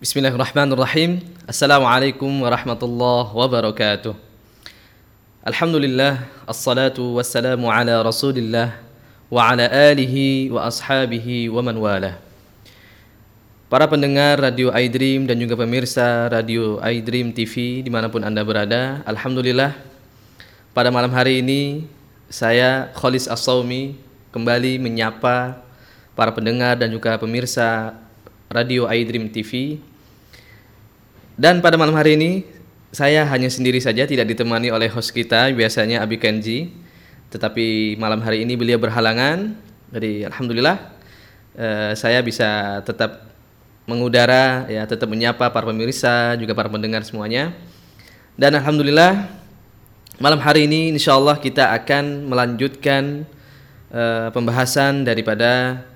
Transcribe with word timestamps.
Bismillahirrahmanirrahim. 0.00 1.20
Assalamualaikum 1.44 2.40
warahmatullahi 2.40 3.36
wabarakatuh. 3.36 4.16
Alhamdulillah, 5.44 6.24
assalatu 6.48 7.20
wassalamu 7.20 7.68
ala 7.68 8.00
rasulillah 8.00 8.80
wa 9.28 9.44
ala 9.44 9.68
alihi 9.68 10.48
wa 10.48 10.64
ashabihi 10.64 11.52
wa 11.52 11.60
man 11.60 11.76
wala. 11.76 12.16
Para 13.68 13.84
pendengar 13.92 14.40
Radio 14.40 14.72
iDream 14.72 15.28
dan 15.28 15.36
juga 15.36 15.52
pemirsa 15.60 16.32
Radio 16.32 16.80
iDream 16.80 17.36
TV 17.36 17.84
di 17.84 17.92
mana 17.92 18.08
pun 18.08 18.24
Anda 18.24 18.40
berada, 18.40 19.04
Alhamdulillah 19.04 19.76
pada 20.72 20.88
malam 20.88 21.12
hari 21.12 21.44
ini 21.44 21.84
saya 22.32 22.88
Kholis 22.96 23.28
as 23.28 23.44
kembali 24.32 24.80
menyapa 24.80 25.60
para 26.16 26.32
pendengar 26.32 26.80
dan 26.80 26.88
juga 26.88 27.20
pemirsa 27.20 27.92
Radio 28.48 28.88
iDream 28.88 29.28
TV. 29.28 29.89
Dan 31.40 31.64
pada 31.64 31.80
malam 31.80 31.96
hari 31.96 32.20
ini 32.20 32.44
saya 32.92 33.24
hanya 33.24 33.48
sendiri 33.48 33.80
saja 33.80 34.04
tidak 34.04 34.28
ditemani 34.28 34.68
oleh 34.68 34.92
host 34.92 35.08
kita 35.08 35.48
biasanya 35.56 36.04
Abi 36.04 36.20
Kenji. 36.20 36.68
Tetapi 37.32 37.96
malam 37.96 38.20
hari 38.20 38.44
ini 38.44 38.60
beliau 38.60 38.76
berhalangan. 38.76 39.56
Jadi 39.88 40.28
alhamdulillah 40.28 40.76
eh, 41.56 41.96
saya 41.96 42.20
bisa 42.20 42.84
tetap 42.84 43.32
mengudara 43.88 44.68
ya 44.68 44.84
tetap 44.84 45.08
menyapa 45.08 45.48
para 45.48 45.64
pemirsa 45.64 46.36
juga 46.36 46.52
para 46.52 46.68
pendengar 46.68 47.08
semuanya. 47.08 47.56
Dan 48.36 48.60
alhamdulillah 48.60 49.24
malam 50.20 50.44
hari 50.44 50.68
ini 50.68 50.92
insya 50.92 51.16
Allah 51.16 51.40
kita 51.40 51.72
akan 51.72 52.28
melanjutkan 52.28 53.24
eh, 53.88 54.28
pembahasan 54.28 55.08
daripada 55.08 55.88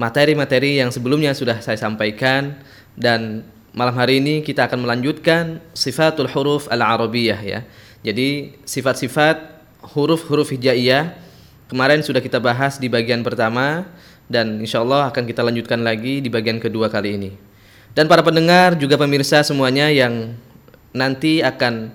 materi-materi 0.00 0.80
yang 0.80 0.88
sebelumnya 0.88 1.36
sudah 1.36 1.60
saya 1.60 1.76
sampaikan. 1.76 2.56
Dan 2.96 3.52
malam 3.74 3.94
hari 3.98 4.22
ini 4.22 4.40
kita 4.46 4.70
akan 4.70 4.86
melanjutkan 4.86 5.58
sifatul 5.74 6.30
huruf 6.30 6.70
al-arabiyah 6.70 7.40
ya. 7.42 7.60
Jadi 8.06 8.54
sifat-sifat 8.62 9.36
huruf-huruf 9.92 10.54
hijaiyah 10.54 11.18
kemarin 11.66 12.00
sudah 12.00 12.22
kita 12.22 12.38
bahas 12.38 12.78
di 12.78 12.86
bagian 12.86 13.26
pertama 13.26 13.84
dan 14.30 14.62
insya 14.62 14.80
Allah 14.80 15.10
akan 15.10 15.26
kita 15.26 15.42
lanjutkan 15.42 15.82
lagi 15.82 16.22
di 16.22 16.30
bagian 16.30 16.62
kedua 16.62 16.86
kali 16.86 17.18
ini. 17.18 17.30
Dan 17.94 18.06
para 18.06 18.22
pendengar 18.22 18.78
juga 18.78 18.94
pemirsa 18.94 19.42
semuanya 19.42 19.90
yang 19.90 20.38
nanti 20.94 21.42
akan 21.42 21.90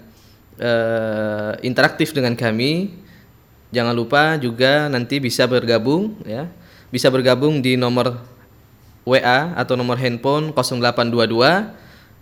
uh, 0.59 1.56
interaktif 1.64 2.11
dengan 2.11 2.36
kami, 2.36 2.92
jangan 3.72 3.95
lupa 3.95 4.36
juga 4.36 4.92
nanti 4.92 5.20
bisa 5.23 5.48
bergabung 5.48 6.20
ya, 6.28 6.48
bisa 6.92 7.08
bergabung 7.08 7.64
di 7.64 7.80
nomor 7.80 8.20
WA 9.08 9.55
atau 9.55 9.80
nomor 9.80 9.95
handphone 10.00 10.52
0822 10.55 11.73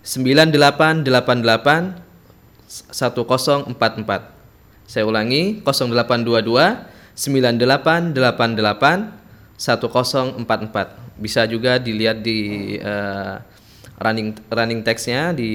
9888 0.02 1.94
1044. 2.66 3.78
Saya 4.88 5.04
ulangi 5.04 5.60
0822 5.64 6.86
9888 7.16 9.12
1044. 9.58 11.18
Bisa 11.18 11.42
juga 11.50 11.82
dilihat 11.82 12.22
di 12.22 12.78
uh, 12.78 13.42
running 13.98 14.38
running 14.48 14.86
textnya 14.86 15.34
di 15.34 15.50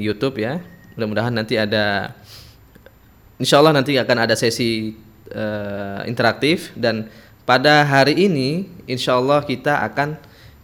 YouTube 0.00 0.40
ya. 0.40 0.56
Mudah-mudahan 0.96 1.36
nanti 1.36 1.60
ada 1.60 2.16
Insya 3.42 3.58
Allah 3.58 3.74
nanti 3.74 3.98
akan 3.98 4.22
ada 4.22 4.38
sesi 4.38 4.94
uh, 5.34 6.06
interaktif 6.06 6.70
dan 6.78 7.10
pada 7.42 7.82
hari 7.82 8.14
ini 8.14 8.70
insya 8.86 9.18
Allah 9.18 9.42
kita 9.42 9.82
akan 9.82 10.14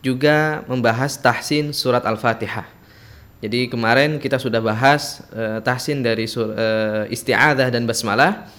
juga 0.05 0.63
membahas 0.71 1.19
tahsin 1.19 1.75
surat 1.75 2.05
Al-Fatihah. 2.07 2.67
Jadi 3.39 3.71
kemarin 3.71 4.19
kita 4.19 4.35
sudah 4.39 4.59
bahas 4.59 5.23
uh, 5.31 5.63
tahsin 5.63 6.03
dari 6.03 6.27
sur, 6.27 6.51
uh, 6.51 7.07
isti'adah 7.07 7.71
dan 7.71 7.87
basmalah 7.87 8.51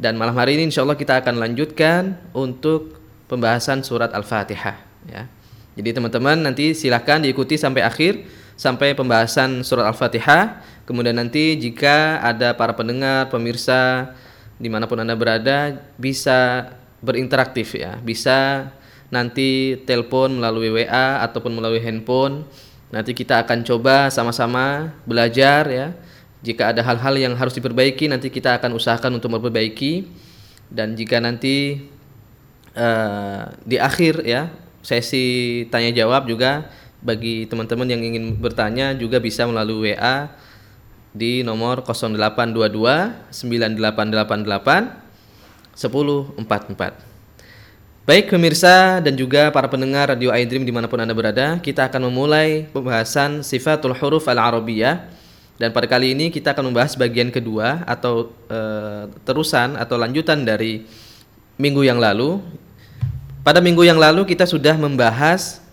dan 0.00 0.16
malam 0.16 0.34
hari 0.34 0.56
ini 0.56 0.72
insya 0.72 0.80
Allah 0.80 0.96
kita 0.96 1.20
akan 1.20 1.38
lanjutkan 1.38 2.16
untuk 2.32 2.96
pembahasan 3.28 3.84
surat 3.84 4.10
Al-Fatihah 4.16 4.76
ya. 5.06 5.28
Jadi 5.74 5.90
teman-teman 5.90 6.38
nanti 6.40 6.72
silahkan 6.72 7.20
diikuti 7.20 7.58
sampai 7.60 7.82
akhir 7.84 8.24
sampai 8.54 8.94
pembahasan 8.94 9.60
surat 9.60 9.84
Al-Fatihah. 9.90 10.62
Kemudian 10.88 11.16
nanti 11.16 11.56
jika 11.56 12.20
ada 12.20 12.52
para 12.56 12.72
pendengar, 12.76 13.28
pemirsa 13.28 14.12
di 14.56 14.70
mana 14.70 14.86
pun 14.86 15.00
anda 15.02 15.16
berada 15.18 15.82
bisa 15.98 16.70
berinteraktif 17.02 17.76
ya, 17.76 17.98
bisa 18.00 18.70
nanti 19.14 19.78
telepon 19.86 20.42
melalui 20.42 20.74
WA 20.74 21.22
ataupun 21.22 21.54
melalui 21.54 21.78
handphone. 21.78 22.42
Nanti 22.90 23.14
kita 23.14 23.46
akan 23.46 23.62
coba 23.62 24.10
sama-sama 24.10 24.90
belajar 25.06 25.70
ya. 25.70 25.94
Jika 26.42 26.74
ada 26.74 26.82
hal-hal 26.82 27.14
yang 27.16 27.38
harus 27.38 27.54
diperbaiki 27.54 28.10
nanti 28.10 28.28
kita 28.28 28.58
akan 28.58 28.74
usahakan 28.76 29.16
untuk 29.16 29.32
memperbaiki 29.32 30.04
dan 30.68 30.92
jika 30.92 31.16
nanti 31.22 31.88
uh, 32.76 33.48
di 33.64 33.80
akhir 33.80 34.26
ya 34.28 34.52
sesi 34.84 35.64
tanya 35.72 35.88
jawab 35.96 36.28
juga 36.28 36.68
bagi 37.00 37.48
teman-teman 37.48 37.88
yang 37.88 38.04
ingin 38.04 38.36
bertanya 38.36 38.92
juga 38.92 39.24
bisa 39.24 39.48
melalui 39.48 39.96
WA 39.96 40.28
di 41.16 41.40
nomor 41.40 41.80
0822 41.80 43.32
9888 43.32 45.04
1044. 45.72 47.13
Baik 48.04 48.36
pemirsa 48.36 49.00
dan 49.00 49.16
juga 49.16 49.48
para 49.48 49.64
pendengar 49.64 50.12
Radio 50.12 50.28
iDream 50.28 50.60
di 50.60 50.68
mana 50.68 50.84
pun 50.84 51.00
Anda 51.00 51.16
berada, 51.16 51.56
kita 51.56 51.88
akan 51.88 52.12
memulai 52.12 52.68
pembahasan 52.68 53.40
sifatul 53.40 53.96
huruf 53.96 54.28
al-arabiyah 54.28 55.08
dan 55.56 55.72
pada 55.72 55.88
kali 55.88 56.12
ini 56.12 56.28
kita 56.28 56.52
akan 56.52 56.68
membahas 56.68 57.00
bagian 57.00 57.32
kedua 57.32 57.80
atau 57.88 58.28
e, 58.44 58.60
terusan 59.24 59.80
atau 59.80 59.96
lanjutan 59.96 60.44
dari 60.44 60.84
minggu 61.56 61.80
yang 61.80 61.96
lalu. 61.96 62.44
Pada 63.40 63.64
minggu 63.64 63.88
yang 63.88 63.96
lalu 63.96 64.28
kita 64.28 64.44
sudah 64.44 64.76
membahas 64.76 65.64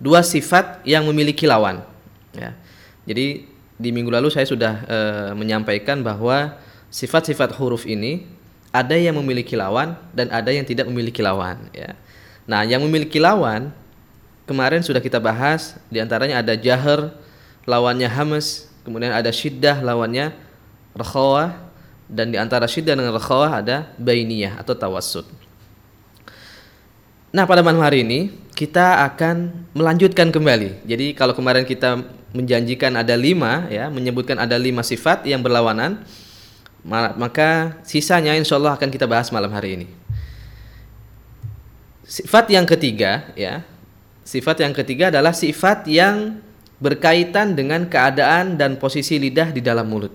dua 0.00 0.24
sifat 0.24 0.80
yang 0.80 1.04
memiliki 1.04 1.44
lawan. 1.44 1.84
Ya. 2.32 2.56
Jadi 3.04 3.52
di 3.76 3.90
minggu 3.92 4.08
lalu 4.08 4.32
saya 4.32 4.48
sudah 4.48 4.80
e, 4.88 4.98
menyampaikan 5.36 6.00
bahwa 6.00 6.56
sifat-sifat 6.88 7.52
huruf 7.60 7.84
ini 7.84 8.24
ada 8.76 8.96
yang 8.96 9.16
memiliki 9.16 9.56
lawan 9.56 9.96
dan 10.12 10.28
ada 10.28 10.52
yang 10.52 10.68
tidak 10.68 10.84
memiliki 10.84 11.24
lawan 11.24 11.72
ya. 11.72 11.96
Nah, 12.44 12.62
yang 12.62 12.84
memiliki 12.84 13.16
lawan 13.16 13.72
kemarin 14.44 14.84
sudah 14.84 15.00
kita 15.00 15.18
bahas 15.18 15.80
di 15.90 15.98
antaranya 15.98 16.44
ada 16.44 16.54
jahar 16.54 17.16
lawannya 17.66 18.06
hamas, 18.06 18.70
kemudian 18.86 19.10
ada 19.10 19.32
syiddah 19.32 19.82
lawannya 19.82 20.30
rakhawah 20.94 21.56
dan 22.06 22.30
di 22.30 22.38
antara 22.38 22.70
syiddah 22.70 22.94
dengan 22.94 23.16
rakhawah 23.18 23.64
ada 23.64 23.90
bainiyah 23.98 24.62
atau 24.62 24.78
tawassut. 24.78 25.26
Nah, 27.34 27.44
pada 27.44 27.60
malam 27.60 27.82
hari 27.82 28.06
ini 28.06 28.32
kita 28.56 29.04
akan 29.12 29.68
melanjutkan 29.76 30.32
kembali. 30.32 30.86
Jadi 30.88 31.12
kalau 31.12 31.36
kemarin 31.36 31.66
kita 31.66 32.00
menjanjikan 32.32 32.96
ada 32.96 33.12
lima 33.12 33.68
ya, 33.68 33.92
menyebutkan 33.92 34.40
ada 34.40 34.56
lima 34.56 34.80
sifat 34.80 35.28
yang 35.28 35.44
berlawanan, 35.44 36.00
maka 36.86 37.82
sisanya 37.82 38.38
insya 38.38 38.54
Allah 38.56 38.78
akan 38.78 38.88
kita 38.94 39.10
bahas 39.10 39.34
malam 39.34 39.50
hari 39.50 39.74
ini. 39.74 39.86
Sifat 42.06 42.46
yang 42.54 42.62
ketiga 42.62 43.34
ya, 43.34 43.66
sifat 44.22 44.62
yang 44.62 44.70
ketiga 44.70 45.10
adalah 45.10 45.34
sifat 45.34 45.90
yang 45.90 46.38
berkaitan 46.78 47.58
dengan 47.58 47.90
keadaan 47.90 48.54
dan 48.54 48.78
posisi 48.78 49.18
lidah 49.18 49.50
di 49.50 49.58
dalam 49.58 49.90
mulut. 49.90 50.14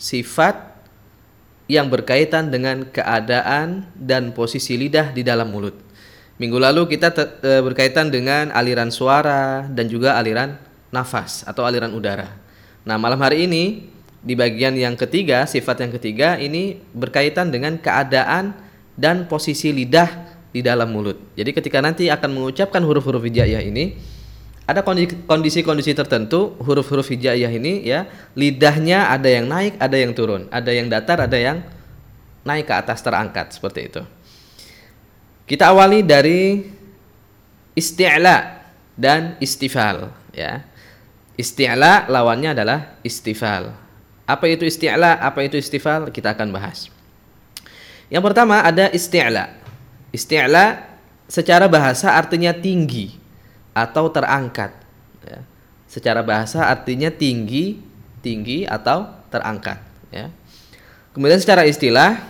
Sifat 0.00 0.56
yang 1.68 1.92
berkaitan 1.92 2.48
dengan 2.48 2.88
keadaan 2.88 3.84
dan 3.92 4.32
posisi 4.32 4.80
lidah 4.80 5.12
di 5.12 5.20
dalam 5.20 5.52
mulut. 5.52 5.76
Minggu 6.40 6.56
lalu 6.56 6.88
kita 6.88 7.12
e, 7.44 7.60
berkaitan 7.60 8.08
dengan 8.08 8.48
aliran 8.54 8.88
suara 8.88 9.68
dan 9.68 9.90
juga 9.90 10.16
aliran 10.16 10.56
nafas 10.88 11.44
atau 11.44 11.68
aliran 11.68 11.92
udara. 11.92 12.32
Nah, 12.88 12.96
malam 12.96 13.20
hari 13.20 13.44
ini 13.44 13.84
di 14.18 14.34
bagian 14.34 14.74
yang 14.74 14.98
ketiga, 14.98 15.46
sifat 15.46 15.86
yang 15.86 15.92
ketiga 15.94 16.28
ini 16.36 16.78
berkaitan 16.92 17.54
dengan 17.54 17.78
keadaan 17.78 18.54
dan 18.98 19.30
posisi 19.30 19.70
lidah 19.70 20.10
di 20.50 20.58
dalam 20.64 20.90
mulut. 20.90 21.16
Jadi 21.38 21.54
ketika 21.54 21.78
nanti 21.78 22.10
akan 22.10 22.34
mengucapkan 22.34 22.82
huruf-huruf 22.82 23.22
hijaiyah 23.22 23.62
ini, 23.62 23.94
ada 24.68 24.84
kondisi-kondisi 25.24 25.96
tertentu 25.96 26.58
huruf-huruf 26.60 27.08
hijaiyah 27.08 27.48
ini 27.48 27.86
ya, 27.86 28.10
lidahnya 28.34 29.08
ada 29.08 29.28
yang 29.30 29.46
naik, 29.46 29.78
ada 29.80 29.96
yang 29.96 30.12
turun, 30.12 30.50
ada 30.50 30.70
yang 30.74 30.90
datar, 30.90 31.24
ada 31.24 31.38
yang 31.38 31.62
naik 32.44 32.68
ke 32.68 32.74
atas 32.74 33.00
terangkat 33.00 33.54
seperti 33.54 33.80
itu. 33.86 34.02
Kita 35.48 35.72
awali 35.72 36.04
dari 36.04 36.60
isti'la 37.72 38.66
dan 38.98 39.40
istifal 39.40 40.12
ya. 40.36 40.60
Isti'la 41.38 42.10
lawannya 42.10 42.52
adalah 42.52 43.00
istifal. 43.06 43.87
Apa 44.28 44.44
itu 44.44 44.68
isti'la? 44.68 45.24
Apa 45.24 45.40
itu 45.48 45.56
istifal? 45.56 46.12
Kita 46.12 46.36
akan 46.36 46.52
bahas. 46.52 46.92
Yang 48.12 48.22
pertama 48.28 48.60
ada 48.60 48.92
isti'la. 48.92 49.56
Isti'la 50.12 50.84
secara 51.24 51.64
bahasa 51.64 52.12
artinya 52.12 52.52
tinggi 52.52 53.16
atau 53.72 54.12
terangkat. 54.12 54.76
Ya. 55.24 55.40
Secara 55.88 56.20
bahasa 56.20 56.68
artinya 56.68 57.08
tinggi, 57.08 57.80
tinggi 58.20 58.68
atau 58.68 59.08
terangkat. 59.32 59.80
Ya. 60.12 60.28
Kemudian 61.16 61.40
secara 61.40 61.64
istilah, 61.64 62.20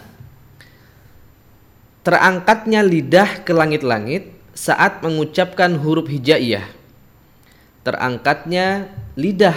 terangkatnya 2.07 2.87
lidah 2.87 3.43
ke 3.43 3.51
langit-langit 3.51 4.31
saat 4.55 5.03
mengucapkan 5.03 5.75
huruf 5.79 6.07
hijaiyah. 6.07 6.67
Terangkatnya 7.83 8.91
lidah 9.15 9.55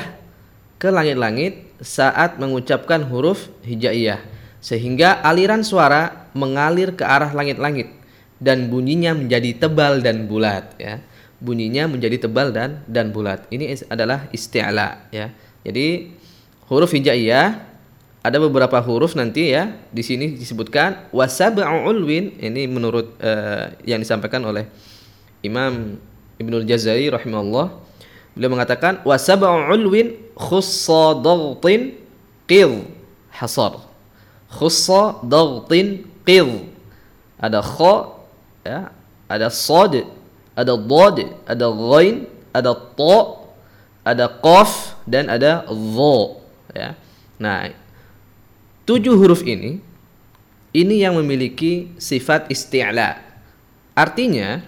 ke 0.77 0.89
langit-langit 0.89 1.70
saat 1.81 2.37
mengucapkan 2.37 3.01
huruf 3.09 3.49
hijaiyah 3.65 4.21
sehingga 4.61 5.19
aliran 5.25 5.65
suara 5.65 6.29
mengalir 6.37 6.93
ke 6.93 7.01
arah 7.01 7.33
langit-langit 7.33 7.89
dan 8.37 8.69
bunyinya 8.69 9.17
menjadi 9.17 9.67
tebal 9.67 9.99
dan 9.99 10.29
bulat 10.29 10.77
ya. 10.77 11.01
Bunyinya 11.41 11.89
menjadi 11.89 12.29
tebal 12.29 12.53
dan 12.53 12.85
dan 12.85 13.09
bulat. 13.09 13.49
Ini 13.49 13.89
adalah 13.89 14.29
isti'la 14.29 15.09
ya. 15.09 15.33
Jadi 15.65 16.13
huruf 16.69 16.93
hijaiyah 16.93 17.71
ada 18.21 18.37
beberapa 18.37 18.77
huruf 18.77 19.17
nanti 19.17 19.49
ya 19.49 19.73
di 19.89 20.05
sini 20.05 20.37
disebutkan 20.37 21.09
wasab'u 21.09 21.89
ulwin 21.89 22.37
ini 22.37 22.69
menurut 22.69 23.17
uh, 23.17 23.73
yang 23.81 23.97
disampaikan 23.97 24.45
oleh 24.45 24.69
Imam 25.41 25.97
Ibnu 26.37 26.61
Jazari 26.69 27.09
rahimahullah 27.09 27.81
beliau 28.33 28.53
mengatakan 28.53 29.03
wasab'u 29.03 29.71
ulwin 29.71 30.15
khussa 30.35 31.17
daghtin 31.19 31.97
qil 32.47 32.87
hasar. 33.33 33.83
Khussa 34.51 35.19
daghtin 35.23 36.07
qil 36.27 36.67
ada 37.41 37.63
kha 37.63 37.95
ya 38.67 38.93
ada 39.25 39.47
sad 39.49 40.05
ada 40.53 40.73
dad 40.75 41.17
ada 41.47 41.67
ghain 41.71 42.29
ada 42.51 42.73
ta 42.75 43.17
ada 44.05 44.25
qaf 44.27 44.99
dan 45.07 45.29
ada 45.31 45.65
dha 45.67 46.15
ya. 46.75 46.89
Nah 47.41 47.81
Tujuh 48.81 49.13
huruf 49.13 49.45
ini 49.45 49.77
ini 50.75 50.95
yang 50.99 51.15
memiliki 51.15 51.93
sifat 52.01 52.49
isti'la. 52.49 53.23
Artinya 53.93 54.63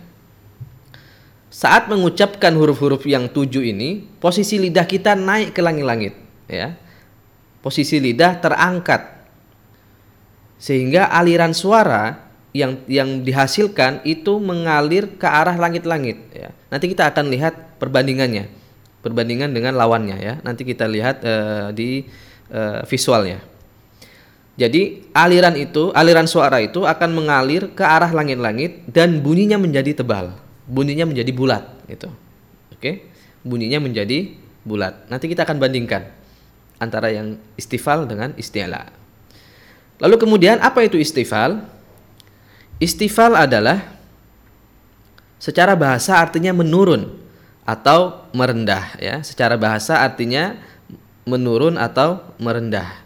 saat 1.54 1.86
mengucapkan 1.86 2.50
huruf-huruf 2.58 3.06
yang 3.06 3.30
tujuh 3.30 3.62
ini, 3.62 4.02
posisi 4.18 4.58
lidah 4.58 4.90
kita 4.90 5.14
naik 5.14 5.54
ke 5.54 5.62
langit-langit, 5.62 6.18
ya. 6.50 6.74
Posisi 7.62 8.02
lidah 8.02 8.42
terangkat. 8.42 9.06
Sehingga 10.58 11.14
aliran 11.14 11.54
suara 11.54 12.26
yang 12.58 12.82
yang 12.90 13.22
dihasilkan 13.22 14.02
itu 14.02 14.42
mengalir 14.42 15.14
ke 15.14 15.30
arah 15.30 15.54
langit-langit, 15.54 16.18
ya. 16.34 16.50
Nanti 16.74 16.90
kita 16.90 17.14
akan 17.14 17.30
lihat 17.30 17.78
perbandingannya. 17.78 18.50
Perbandingan 19.06 19.54
dengan 19.54 19.78
lawannya 19.78 20.18
ya. 20.18 20.34
Nanti 20.48 20.64
kita 20.64 20.88
lihat 20.88 21.22
uh, 21.22 21.70
di 21.76 22.08
uh, 22.50 22.82
visualnya. 22.88 23.44
Jadi 24.56 25.12
aliran 25.12 25.60
itu, 25.60 25.92
aliran 25.92 26.24
suara 26.24 26.64
itu 26.64 26.88
akan 26.88 27.14
mengalir 27.14 27.76
ke 27.76 27.84
arah 27.84 28.10
langit-langit 28.10 28.86
dan 28.88 29.20
bunyinya 29.20 29.60
menjadi 29.60 30.02
tebal, 30.02 30.38
bunyinya 30.68 31.08
menjadi 31.08 31.32
bulat, 31.36 31.64
itu. 31.88 32.08
Oke, 32.76 33.08
bunyinya 33.44 33.84
menjadi 33.84 34.36
bulat. 34.64 35.08
Nanti 35.12 35.28
kita 35.28 35.44
akan 35.44 35.60
bandingkan 35.60 36.08
antara 36.80 37.12
yang 37.12 37.40
istifal 37.56 38.04
dengan 38.04 38.36
isti'la. 38.36 38.92
Lalu 40.04 40.16
kemudian 40.20 40.60
apa 40.60 40.84
itu 40.84 41.00
istifal? 41.00 41.64
Istifal 42.82 43.40
adalah 43.40 43.96
secara 45.40 45.76
bahasa 45.80 46.20
artinya 46.20 46.52
menurun 46.52 47.08
atau 47.64 48.28
merendah 48.36 49.00
ya. 49.00 49.24
Secara 49.24 49.56
bahasa 49.56 50.04
artinya 50.04 50.60
menurun 51.24 51.80
atau 51.80 52.20
merendah. 52.40 53.04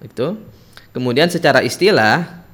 Itu. 0.00 0.40
Kemudian 0.92 1.28
secara 1.28 1.60
istilah 1.60 2.44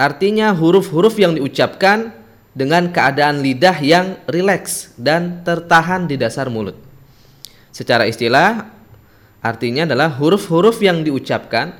artinya 0.00 0.52
huruf-huruf 0.56 1.16
yang 1.20 1.36
diucapkan 1.36 2.12
dengan 2.50 2.90
keadaan 2.90 3.42
lidah 3.42 3.78
yang 3.78 4.18
rileks 4.26 4.94
dan 4.98 5.46
tertahan 5.46 6.10
di 6.10 6.18
dasar 6.18 6.50
mulut. 6.50 6.74
Secara 7.70 8.10
istilah 8.10 8.66
artinya 9.40 9.86
adalah 9.86 10.10
huruf-huruf 10.18 10.82
yang 10.82 11.06
diucapkan 11.06 11.72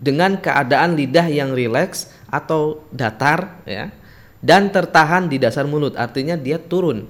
dengan 0.00 0.40
keadaan 0.40 0.96
lidah 0.96 1.28
yang 1.28 1.52
rileks 1.52 2.08
atau 2.32 2.86
datar 2.88 3.60
ya 3.68 3.92
dan 4.40 4.72
tertahan 4.72 5.28
di 5.28 5.36
dasar 5.36 5.68
mulut. 5.68 5.92
Artinya 5.98 6.38
dia 6.40 6.56
turun 6.56 7.04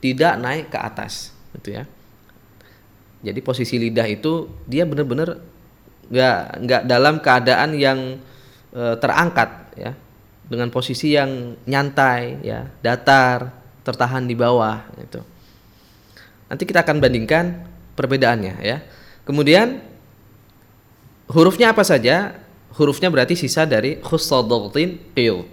tidak 0.00 0.40
naik 0.40 0.66
ke 0.72 0.78
atas 0.80 1.34
gitu 1.60 1.76
ya. 1.76 1.84
Jadi 3.24 3.40
posisi 3.40 3.80
lidah 3.80 4.04
itu 4.08 4.48
dia 4.68 4.84
benar-benar 4.84 5.40
nggak 6.12 6.40
nggak 6.60 6.82
dalam 6.84 7.14
keadaan 7.24 7.70
yang 7.72 8.20
e, 8.68 8.82
terangkat 9.00 9.48
ya 9.80 9.92
dengan 10.48 10.68
posisi 10.68 11.16
yang 11.16 11.56
nyantai 11.64 12.44
ya 12.44 12.68
datar 12.84 13.52
tertahan 13.84 14.24
di 14.28 14.36
bawah 14.36 14.84
itu 15.00 15.20
nanti 16.48 16.62
kita 16.68 16.84
akan 16.84 17.00
bandingkan 17.00 17.74
perbedaannya 17.94 18.54
ya. 18.60 18.82
Kemudian 19.24 19.80
hurufnya 21.30 21.72
apa 21.72 21.86
saja? 21.86 22.36
Hurufnya 22.74 23.08
berarti 23.08 23.38
sisa 23.38 23.64
dari 23.64 24.02
khussadogtin 24.02 25.00
qil. 25.14 25.46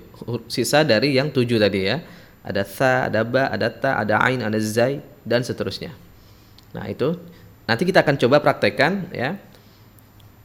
Sisa 0.49 0.81
dari 0.81 1.15
yang 1.15 1.29
tujuh 1.29 1.61
tadi 1.61 1.88
ya. 1.88 2.01
Ada 2.41 2.65
tha 2.65 2.93
ada 3.07 3.21
ba 3.21 3.47
ada 3.53 3.69
ta 3.69 4.01
ada 4.01 4.17
ain 4.25 4.41
ada 4.41 4.57
zai 4.57 4.99
dan 5.21 5.45
seterusnya. 5.45 5.93
Nah 6.73 6.89
itu 6.89 7.13
nanti 7.69 7.85
kita 7.85 8.01
akan 8.01 8.17
coba 8.17 8.41
praktekkan 8.41 9.13
ya. 9.13 9.38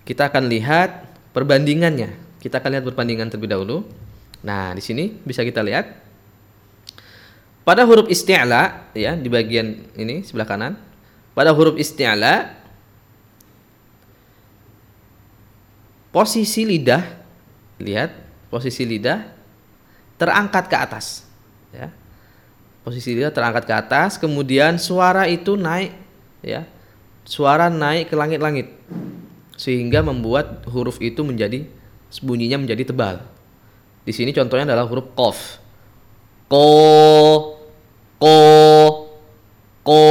Kita 0.06 0.31
akan 0.31 0.46
lihat 0.46 1.08
perbandingannya. 1.34 2.14
Kita 2.38 2.62
akan 2.62 2.78
lihat 2.78 2.84
perbandingan 2.87 3.26
terlebih 3.32 3.50
dahulu. 3.50 3.88
Nah, 4.46 4.70
di 4.70 4.78
sini 4.78 5.10
bisa 5.26 5.43
kita 5.43 5.58
lihat 5.58 6.06
pada 7.66 7.82
huruf 7.82 8.06
isti'la 8.06 8.94
ya 8.94 9.19
di 9.19 9.26
bagian 9.26 9.90
ini 9.98 10.22
sebelah 10.22 10.46
kanan. 10.46 10.78
Pada 11.34 11.50
huruf 11.50 11.75
isti'la 11.75 12.54
posisi 16.14 16.62
lidah 16.62 17.02
lihat 17.82 18.14
posisi 18.46 18.87
lidah 18.87 19.26
terangkat 20.14 20.70
ke 20.70 20.76
atas 20.78 21.26
ya. 21.75 21.90
Posisi 22.87 23.19
lidah 23.19 23.34
terangkat 23.34 23.66
ke 23.66 23.75
atas, 23.75 24.14
kemudian 24.14 24.78
suara 24.78 25.26
itu 25.26 25.58
naik 25.58 25.90
ya. 26.46 26.62
Suara 27.26 27.67
naik 27.67 28.08
ke 28.08 28.15
langit-langit 28.15 28.70
sehingga 29.58 30.06
membuat 30.06 30.62
huruf 30.70 31.03
itu 31.03 31.26
menjadi 31.26 31.67
bunyinya 32.22 32.62
menjadi 32.62 32.94
tebal. 32.94 33.35
Di 34.06 34.15
sini 34.15 34.31
contohnya 34.31 34.70
adalah 34.70 34.86
huruf 34.86 35.10
kof. 35.19 35.58
Ko, 36.46 36.67
ko, 38.22 38.36
ko, 39.82 40.03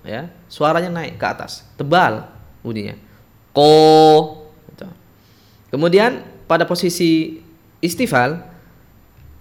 ya, 0.00 0.32
suaranya 0.48 0.88
naik 0.88 1.20
ke 1.20 1.26
atas, 1.28 1.68
tebal 1.76 2.24
bunyinya. 2.64 2.96
Ko. 3.52 3.68
Gitu. 4.72 4.88
Kemudian 5.68 6.24
pada 6.48 6.64
posisi 6.64 7.44
istifal, 7.84 8.40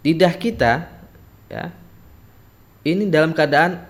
lidah 0.04 0.36
kita, 0.36 0.92
ya, 1.48 1.72
ini 2.84 3.08
dalam 3.08 3.32
keadaan 3.32 3.88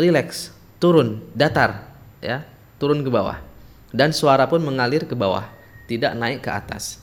rileks, 0.00 0.56
turun, 0.80 1.20
datar, 1.36 1.92
ya, 2.24 2.48
turun 2.80 3.04
ke 3.04 3.12
bawah 3.12 3.44
dan 3.92 4.12
suara 4.12 4.44
pun 4.44 4.60
mengalir 4.60 5.04
ke 5.08 5.16
bawah, 5.16 5.48
tidak 5.88 6.12
naik 6.16 6.44
ke 6.44 6.50
atas. 6.52 7.00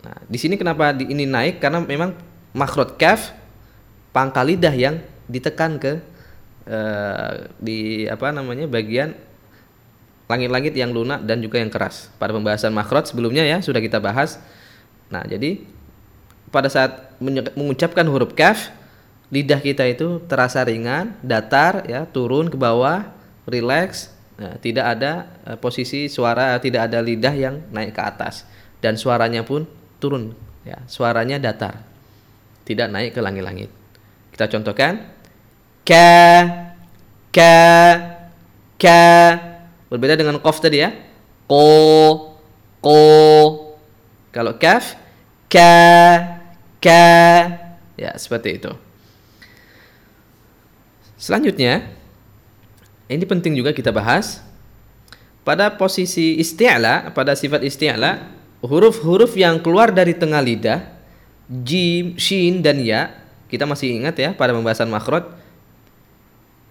Nah, 0.00 0.16
di 0.24 0.38
sini 0.40 0.56
kenapa 0.56 0.96
di, 0.96 1.08
ini 1.08 1.28
naik? 1.28 1.60
Karena 1.60 1.84
memang 1.84 2.16
makhraj 2.56 2.96
kaf 2.96 3.36
pangkal 4.10 4.48
lidah 4.48 4.74
yang 4.74 4.98
ditekan 5.30 5.78
ke 5.78 6.02
uh, 6.66 7.32
di 7.62 8.08
apa 8.10 8.34
namanya 8.34 8.66
bagian 8.66 9.14
langit-langit 10.26 10.74
yang 10.74 10.90
lunak 10.90 11.22
dan 11.26 11.42
juga 11.42 11.60
yang 11.60 11.70
keras. 11.70 12.08
Pada 12.16 12.34
pembahasan 12.34 12.72
makhraj 12.72 13.12
sebelumnya 13.12 13.44
ya 13.44 13.60
sudah 13.60 13.78
kita 13.78 14.00
bahas. 14.00 14.40
Nah, 15.10 15.26
jadi 15.26 15.62
pada 16.50 16.66
saat 16.70 17.14
mengucapkan 17.54 18.06
huruf 18.06 18.34
kaf 18.34 18.72
lidah 19.30 19.62
kita 19.62 19.86
itu 19.86 20.18
terasa 20.26 20.62
ringan, 20.66 21.14
datar 21.22 21.86
ya, 21.86 22.02
turun 22.08 22.50
ke 22.50 22.58
bawah, 22.58 23.06
rileks 23.46 24.10
Nah, 24.40 24.56
tidak 24.56 24.96
ada 24.96 25.28
uh, 25.44 25.58
posisi 25.60 26.08
suara, 26.08 26.56
tidak 26.56 26.88
ada 26.88 27.04
lidah 27.04 27.36
yang 27.36 27.60
naik 27.68 27.92
ke 27.92 28.00
atas 28.00 28.48
dan 28.80 28.96
suaranya 28.96 29.44
pun 29.44 29.68
turun, 30.00 30.32
ya, 30.64 30.80
suaranya 30.88 31.36
datar, 31.36 31.84
tidak 32.64 32.88
naik 32.88 33.12
ke 33.12 33.20
langit-langit. 33.20 33.68
Kita 34.32 34.48
contohkan, 34.48 35.04
ka, 35.84 36.08
ka, 37.28 37.54
ka, 38.80 39.02
berbeda 39.92 40.16
dengan 40.16 40.40
kof 40.40 40.64
tadi 40.64 40.80
ya, 40.80 40.90
ko, 41.44 41.66
ko. 42.80 43.00
Kalau 44.32 44.56
kaf, 44.56 44.96
ka, 45.50 45.72
ka, 46.80 47.04
ya 47.98 48.10
seperti 48.16 48.62
itu. 48.62 48.72
Selanjutnya, 51.20 51.84
ini 53.10 53.24
penting 53.28 53.52
juga 53.52 53.76
kita 53.76 53.92
bahas. 53.92 54.40
Pada 55.44 55.68
posisi 55.74 56.38
isti'la, 56.38 57.10
pada 57.10 57.34
sifat 57.34 57.60
isti'la, 57.66 58.39
huruf-huruf 58.60 59.36
yang 59.36 59.60
keluar 59.64 59.92
dari 59.92 60.12
tengah 60.16 60.40
lidah, 60.40 60.84
jim, 61.48 62.16
shin, 62.20 62.60
dan 62.60 62.80
ya, 62.80 63.12
kita 63.48 63.64
masih 63.66 63.96
ingat 63.96 64.14
ya 64.20 64.30
pada 64.36 64.52
pembahasan 64.52 64.88
makhraj, 64.92 65.26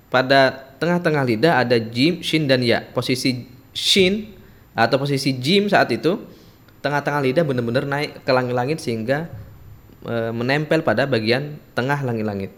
pada 0.09 0.69
tengah-tengah 0.79 1.23
lidah 1.25 1.53
ada 1.61 1.77
jim, 1.77 2.21
shin, 2.23 2.45
dan 2.49 2.61
ya. 2.63 2.85
Posisi 2.93 3.45
shin 3.73 4.33
atau 4.73 4.97
posisi 5.01 5.35
jim 5.37 5.67
saat 5.67 5.91
itu, 5.91 6.17
tengah-tengah 6.79 7.21
lidah 7.25 7.43
benar-benar 7.43 7.83
naik 7.85 8.23
ke 8.23 8.31
langit-langit 8.31 8.79
sehingga 8.79 9.27
e, 10.05 10.31
menempel 10.31 10.81
pada 10.81 11.03
bagian 11.03 11.59
tengah 11.75 11.99
langit-langit. 12.01 12.55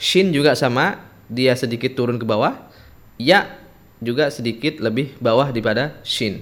Shin 0.00 0.32
juga 0.32 0.56
sama, 0.56 1.04
dia 1.28 1.52
sedikit 1.54 1.92
turun 1.92 2.16
ke 2.16 2.24
bawah. 2.24 2.56
Ya 3.20 3.60
juga 4.00 4.32
sedikit 4.32 4.80
lebih 4.80 5.12
bawah 5.20 5.52
daripada 5.52 6.00
shin. 6.00 6.40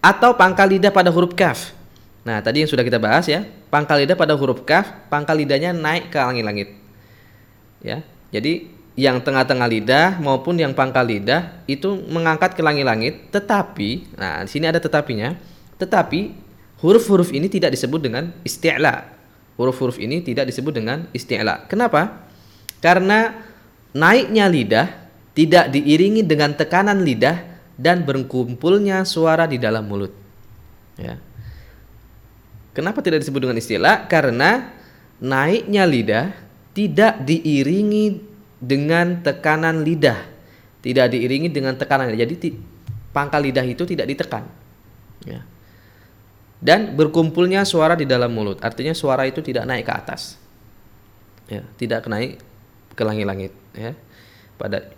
Atau 0.00 0.36
pangkal 0.38 0.70
lidah 0.70 0.92
pada 0.94 1.10
huruf 1.10 1.34
kaf. 1.34 1.74
Nah, 2.26 2.42
tadi 2.42 2.62
yang 2.62 2.70
sudah 2.70 2.82
kita 2.82 2.98
bahas 2.98 3.30
ya, 3.30 3.46
pangkal 3.70 4.02
lidah 4.02 4.18
pada 4.18 4.34
huruf 4.34 4.66
kaf, 4.66 5.06
pangkal 5.06 5.38
lidahnya 5.38 5.70
naik 5.70 6.10
ke 6.10 6.18
langit-langit. 6.18 6.74
Ya. 7.82 8.02
Jadi 8.34 8.74
yang 8.96 9.20
tengah-tengah 9.20 9.68
lidah 9.68 10.06
maupun 10.18 10.56
yang 10.56 10.72
pangkal 10.72 11.04
lidah 11.04 11.62
itu 11.68 11.94
mengangkat 12.08 12.56
ke 12.56 12.64
langit-langit, 12.64 13.28
tetapi 13.28 14.16
nah 14.16 14.42
di 14.42 14.50
sini 14.50 14.66
ada 14.66 14.80
tetapinya, 14.80 15.36
tetapi 15.76 16.32
huruf-huruf 16.80 17.30
ini 17.30 17.46
tidak 17.46 17.76
disebut 17.76 18.00
dengan 18.00 18.32
isti'la. 18.42 19.14
Huruf-huruf 19.60 20.00
ini 20.00 20.24
tidak 20.24 20.48
disebut 20.48 20.72
dengan 20.72 21.08
isti'la. 21.12 21.68
Kenapa? 21.68 22.26
Karena 22.80 23.36
naiknya 23.92 24.48
lidah 24.48 24.86
tidak 25.36 25.72
diiringi 25.72 26.24
dengan 26.24 26.56
tekanan 26.56 27.04
lidah 27.04 27.55
dan 27.76 28.02
berkumpulnya 28.02 29.04
suara 29.04 29.44
di 29.44 29.60
dalam 29.60 29.84
mulut. 29.84 30.12
Ya. 30.96 31.20
Kenapa 32.72 33.00
tidak 33.00 33.24
disebut 33.24 33.44
dengan 33.44 33.56
istilah? 33.56 34.08
Karena 34.08 34.72
naiknya 35.20 35.88
lidah 35.88 36.32
tidak 36.76 37.24
diiringi 37.24 38.20
dengan 38.60 39.24
tekanan 39.24 39.80
lidah, 39.80 40.28
tidak 40.84 41.12
diiringi 41.12 41.48
dengan 41.48 41.76
tekanan. 41.76 42.12
Jadi 42.12 42.52
pangkal 43.12 43.44
lidah 43.44 43.64
itu 43.64 43.84
tidak 43.88 44.08
ditekan. 44.12 44.44
Ya. 45.24 45.40
Dan 46.60 46.96
berkumpulnya 46.96 47.64
suara 47.68 47.96
di 47.96 48.08
dalam 48.08 48.32
mulut, 48.32 48.60
artinya 48.64 48.96
suara 48.96 49.28
itu 49.28 49.44
tidak 49.44 49.68
naik 49.68 49.84
ke 49.88 49.92
atas. 49.92 50.40
Ya, 51.46 51.62
tidak 51.80 52.08
naik 52.10 52.42
ke 52.96 53.02
langit-langit 53.04 53.52
ya. 53.76 53.92
Pada 54.56 54.88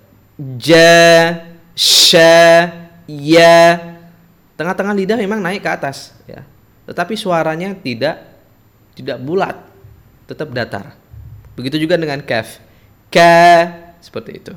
ja, 0.59 1.48
sha, 1.79 2.67
ya. 3.07 3.79
Tengah-tengah 4.59 4.91
lidah 4.99 5.15
memang 5.15 5.39
naik 5.39 5.63
ke 5.63 5.71
atas 5.71 6.19
ya. 6.27 6.43
Tetapi 6.91 7.15
suaranya 7.15 7.79
tidak 7.79 8.19
tidak 8.99 9.23
bulat, 9.23 9.55
tetap 10.27 10.51
datar. 10.51 10.99
Begitu 11.55 11.87
juga 11.87 11.95
dengan 11.95 12.19
kaf. 12.27 12.59
Ka 13.07 13.71
seperti 14.03 14.43
itu. 14.43 14.53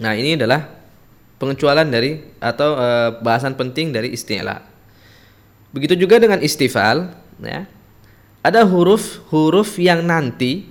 Nah, 0.00 0.16
ini 0.16 0.40
adalah 0.40 0.72
pengecualian 1.36 1.88
dari 1.92 2.20
atau 2.40 2.76
e, 2.76 2.88
bahasan 3.20 3.52
penting 3.52 3.92
dari 3.92 4.12
istilah. 4.16 4.64
Begitu 5.72 6.00
juga 6.00 6.16
dengan 6.16 6.40
istifal, 6.40 7.12
ya. 7.40 7.68
Ada 8.40 8.64
huruf-huruf 8.64 9.76
yang 9.76 10.06
nanti 10.06 10.64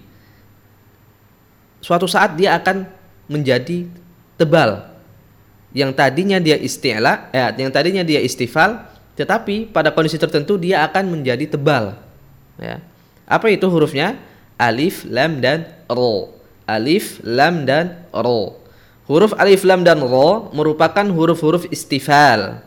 suatu 1.84 2.10
saat 2.10 2.34
dia 2.34 2.58
akan 2.58 2.88
menjadi 3.30 3.86
tebal. 4.40 4.95
Yang 5.76 5.92
tadinya 6.00 6.40
dia 6.40 6.56
isti'la, 6.56 7.36
eh, 7.36 7.52
yang 7.60 7.68
tadinya 7.76 8.00
dia 8.08 8.24
istifal, 8.24 8.88
tetapi 9.20 9.76
pada 9.76 9.92
kondisi 9.92 10.16
tertentu 10.16 10.56
dia 10.56 10.88
akan 10.88 11.20
menjadi 11.20 11.52
tebal. 11.52 12.00
Ya. 12.56 12.80
Apa 13.28 13.52
itu 13.52 13.68
hurufnya? 13.68 14.16
Alif, 14.56 15.04
lam 15.04 15.44
dan 15.44 15.68
ro. 15.92 16.32
Alif, 16.64 17.20
lam 17.28 17.68
dan 17.68 18.08
ro. 18.16 18.64
Huruf 19.06 19.38
alif, 19.38 19.62
lam 19.68 19.86
dan 19.86 20.02
ro 20.02 20.50
merupakan 20.56 21.06
huruf-huruf 21.06 21.70
istifal. 21.70 22.64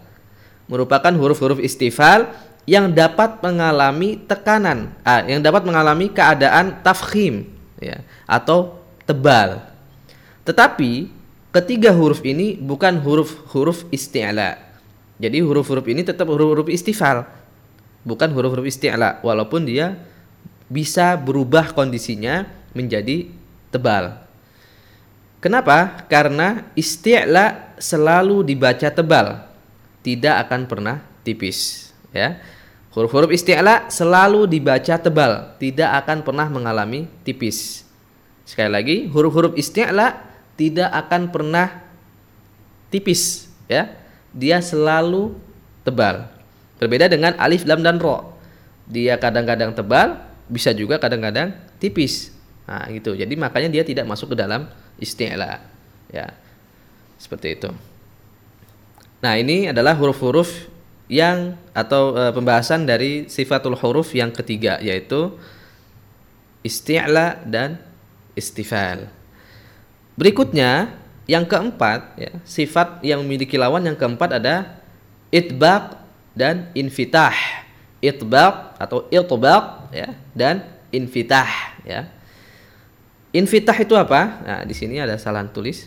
Merupakan 0.69 1.11
huruf-huruf 1.11 1.59
istifal 1.59 2.29
yang 2.69 2.93
dapat 2.93 3.41
mengalami 3.41 4.21
tekanan, 4.29 4.93
ah, 5.01 5.25
yang 5.25 5.41
dapat 5.41 5.65
mengalami 5.65 6.13
keadaan 6.13 6.85
tafkhim, 6.85 7.49
ya, 7.81 8.05
atau 8.29 8.77
tebal. 9.09 9.65
Tetapi 10.45 11.18
ketiga 11.55 11.95
huruf 11.95 12.21
ini 12.25 12.57
bukan 12.59 13.01
huruf-huruf 13.01 13.89
isti'la. 13.89 14.59
Jadi 15.19 15.43
huruf-huruf 15.43 15.87
ini 15.91 16.07
tetap 16.07 16.31
huruf-huruf 16.31 16.71
istifal. 16.71 17.27
Bukan 18.07 18.31
huruf-huruf 18.33 18.69
isti'la 18.69 19.21
walaupun 19.27 19.67
dia 19.67 19.99
bisa 20.69 21.17
berubah 21.17 21.73
kondisinya 21.73 22.47
menjadi 22.77 23.27
tebal. 23.73 24.21
Kenapa? 25.39 26.05
Karena 26.11 26.67
isti'la 26.75 27.75
selalu 27.79 28.43
dibaca 28.43 28.91
tebal, 28.91 29.47
tidak 30.03 30.47
akan 30.47 30.67
pernah 30.67 30.97
tipis, 31.23 31.91
ya. 32.11 32.43
Huruf-huruf 32.91 33.31
isti'la 33.31 33.87
selalu 33.87 34.51
dibaca 34.51 34.99
tebal, 34.99 35.55
tidak 35.63 36.03
akan 36.03 36.27
pernah 36.27 36.51
mengalami 36.51 37.07
tipis. 37.23 37.87
Sekali 38.43 38.71
lagi, 38.73 38.97
huruf-huruf 39.07 39.55
isti'la 39.55 40.28
tidak 40.59 40.91
akan 40.91 41.31
pernah 41.31 41.87
tipis, 42.91 43.47
ya. 43.71 43.95
Dia 44.35 44.59
selalu 44.59 45.39
tebal. 45.87 46.27
Berbeda 46.83 47.07
dengan 47.07 47.39
alif, 47.39 47.63
lam 47.63 47.81
dan 47.81 48.03
ro. 48.03 48.35
Dia 48.91 49.17
kadang-kadang 49.17 49.73
tebal, 49.73 50.19
bisa 50.51 50.75
juga 50.75 50.99
kadang-kadang 50.99 51.55
tipis. 51.79 52.35
Nah, 52.67 52.85
gitu. 52.91 53.15
Jadi 53.15 53.39
makanya 53.39 53.71
dia 53.73 53.87
tidak 53.87 54.05
masuk 54.05 54.35
ke 54.35 54.37
dalam 54.37 54.69
isti'la. 54.99 55.63
Ya. 56.13 56.35
Seperti 57.17 57.57
itu. 57.57 57.71
Nah, 59.19 59.35
ini 59.35 59.71
adalah 59.73 59.97
huruf-huruf 59.99 60.71
yang 61.09 61.57
atau 61.73 62.13
e, 62.13 62.23
pembahasan 62.37 62.85
dari 62.85 63.27
sifatul 63.33 63.75
huruf 63.75 64.13
yang 64.13 64.29
ketiga 64.29 64.77
yaitu 64.85 65.35
isti'la 66.61 67.43
dan 67.49 67.81
istifal. 68.37 69.18
Berikutnya 70.19 70.99
yang 71.31 71.47
keempat 71.47 72.19
ya, 72.19 72.33
sifat 72.43 72.99
yang 73.07 73.23
memiliki 73.23 73.55
lawan 73.55 73.87
yang 73.87 73.95
keempat 73.95 74.43
ada 74.43 74.83
itbaq 75.31 75.95
dan 76.35 76.67
infitah. 76.75 77.37
Itbaq 78.03 78.75
atau 78.83 79.07
itbaq 79.15 79.95
ya 79.95 80.19
dan 80.35 80.67
infitah 80.91 81.79
ya. 81.87 82.11
Infitah 83.31 83.79
itu 83.79 83.95
apa? 83.95 84.43
Nah, 84.43 84.61
di 84.67 84.75
sini 84.75 84.99
ada 84.99 85.15
salah 85.21 85.47
tulis. 85.47 85.87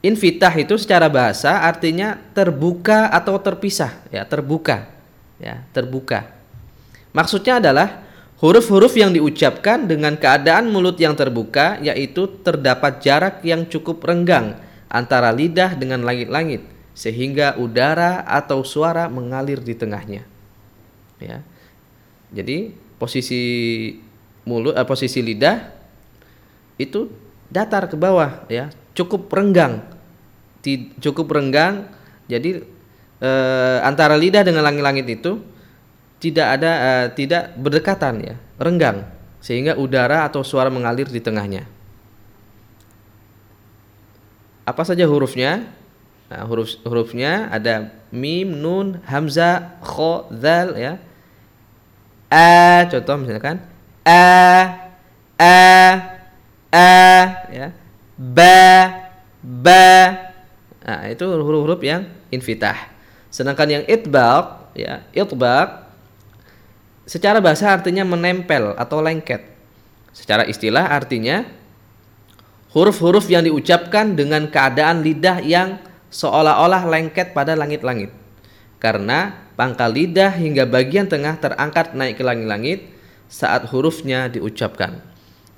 Infitah 0.00 0.54
itu 0.56 0.80
secara 0.80 1.12
bahasa 1.12 1.60
artinya 1.60 2.16
terbuka 2.32 3.12
atau 3.12 3.36
terpisah, 3.36 4.00
ya, 4.08 4.24
terbuka. 4.24 4.88
Ya, 5.36 5.60
terbuka. 5.76 6.32
Maksudnya 7.12 7.60
adalah 7.60 8.00
Huruf-huruf 8.40 8.96
yang 8.96 9.12
diucapkan 9.12 9.84
dengan 9.84 10.16
keadaan 10.16 10.72
mulut 10.72 10.96
yang 10.96 11.12
terbuka 11.12 11.76
yaitu 11.84 12.24
terdapat 12.40 13.04
jarak 13.04 13.44
yang 13.44 13.68
cukup 13.68 14.00
renggang 14.00 14.56
antara 14.88 15.28
lidah 15.28 15.76
dengan 15.76 16.00
langit-langit 16.00 16.64
sehingga 16.96 17.60
udara 17.60 18.24
atau 18.24 18.64
suara 18.64 19.12
mengalir 19.12 19.60
di 19.60 19.76
tengahnya. 19.76 20.24
Ya. 21.20 21.44
Jadi 22.32 22.72
posisi 22.96 23.42
mulut 24.48 24.72
eh, 24.72 24.88
posisi 24.88 25.20
lidah 25.20 25.76
itu 26.80 27.12
datar 27.52 27.92
ke 27.92 27.96
bawah 28.00 28.48
ya, 28.48 28.72
cukup 28.96 29.28
renggang. 29.28 29.84
cukup 31.00 31.28
renggang. 31.28 31.92
Jadi 32.24 32.64
eh, 33.20 33.78
antara 33.84 34.16
lidah 34.16 34.48
dengan 34.48 34.64
langit-langit 34.64 35.04
itu 35.12 35.44
tidak 36.20 36.60
ada 36.60 36.72
uh, 36.76 37.06
tidak 37.16 37.56
berdekatan 37.56 38.20
ya, 38.20 38.36
renggang 38.60 39.08
sehingga 39.40 39.74
udara 39.80 40.28
atau 40.28 40.44
suara 40.44 40.68
mengalir 40.68 41.08
di 41.08 41.18
tengahnya. 41.18 41.64
Apa 44.68 44.84
saja 44.84 45.08
hurufnya? 45.08 45.66
Nah, 46.30 46.46
huruf 46.46 46.78
hurufnya 46.86 47.50
ada 47.50 47.90
mim, 48.14 48.54
nun, 48.54 49.02
hamzah, 49.08 49.80
kho, 49.82 50.30
zal 50.30 50.78
ya. 50.78 51.00
A 52.30 52.86
contoh 52.86 53.26
misalkan 53.26 53.58
a 54.06 54.22
a 55.34 55.58
a 56.70 56.92
ya. 57.50 57.74
Ba 58.14 58.60
ba. 59.42 59.88
Nah, 60.84 61.08
itu 61.10 61.24
huruf-huruf 61.26 61.80
yang 61.82 62.06
infitah. 62.30 62.76
Sedangkan 63.32 63.80
yang 63.80 63.84
itbaq 63.88 64.74
ya, 64.78 65.02
itbaq 65.10 65.89
Secara 67.10 67.42
bahasa 67.42 67.74
artinya 67.74 68.06
menempel 68.06 68.78
atau 68.78 69.02
lengket. 69.02 69.42
Secara 70.14 70.46
istilah 70.46 70.94
artinya 70.94 71.42
huruf-huruf 72.70 73.26
yang 73.26 73.42
diucapkan 73.42 74.14
dengan 74.14 74.46
keadaan 74.46 75.02
lidah 75.02 75.42
yang 75.42 75.82
seolah-olah 76.14 76.86
lengket 76.86 77.34
pada 77.34 77.58
langit-langit. 77.58 78.14
Karena 78.78 79.42
pangkal 79.58 79.90
lidah 79.90 80.30
hingga 80.38 80.70
bagian 80.70 81.10
tengah 81.10 81.34
terangkat 81.42 81.98
naik 81.98 82.14
ke 82.14 82.22
langit-langit 82.22 82.86
saat 83.26 83.66
hurufnya 83.66 84.30
diucapkan. 84.30 85.02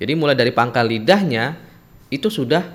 Jadi 0.01 0.17
mulai 0.17 0.33
dari 0.33 0.49
pangkal 0.49 0.89
lidahnya 0.89 1.53
itu 2.09 2.33
sudah 2.33 2.65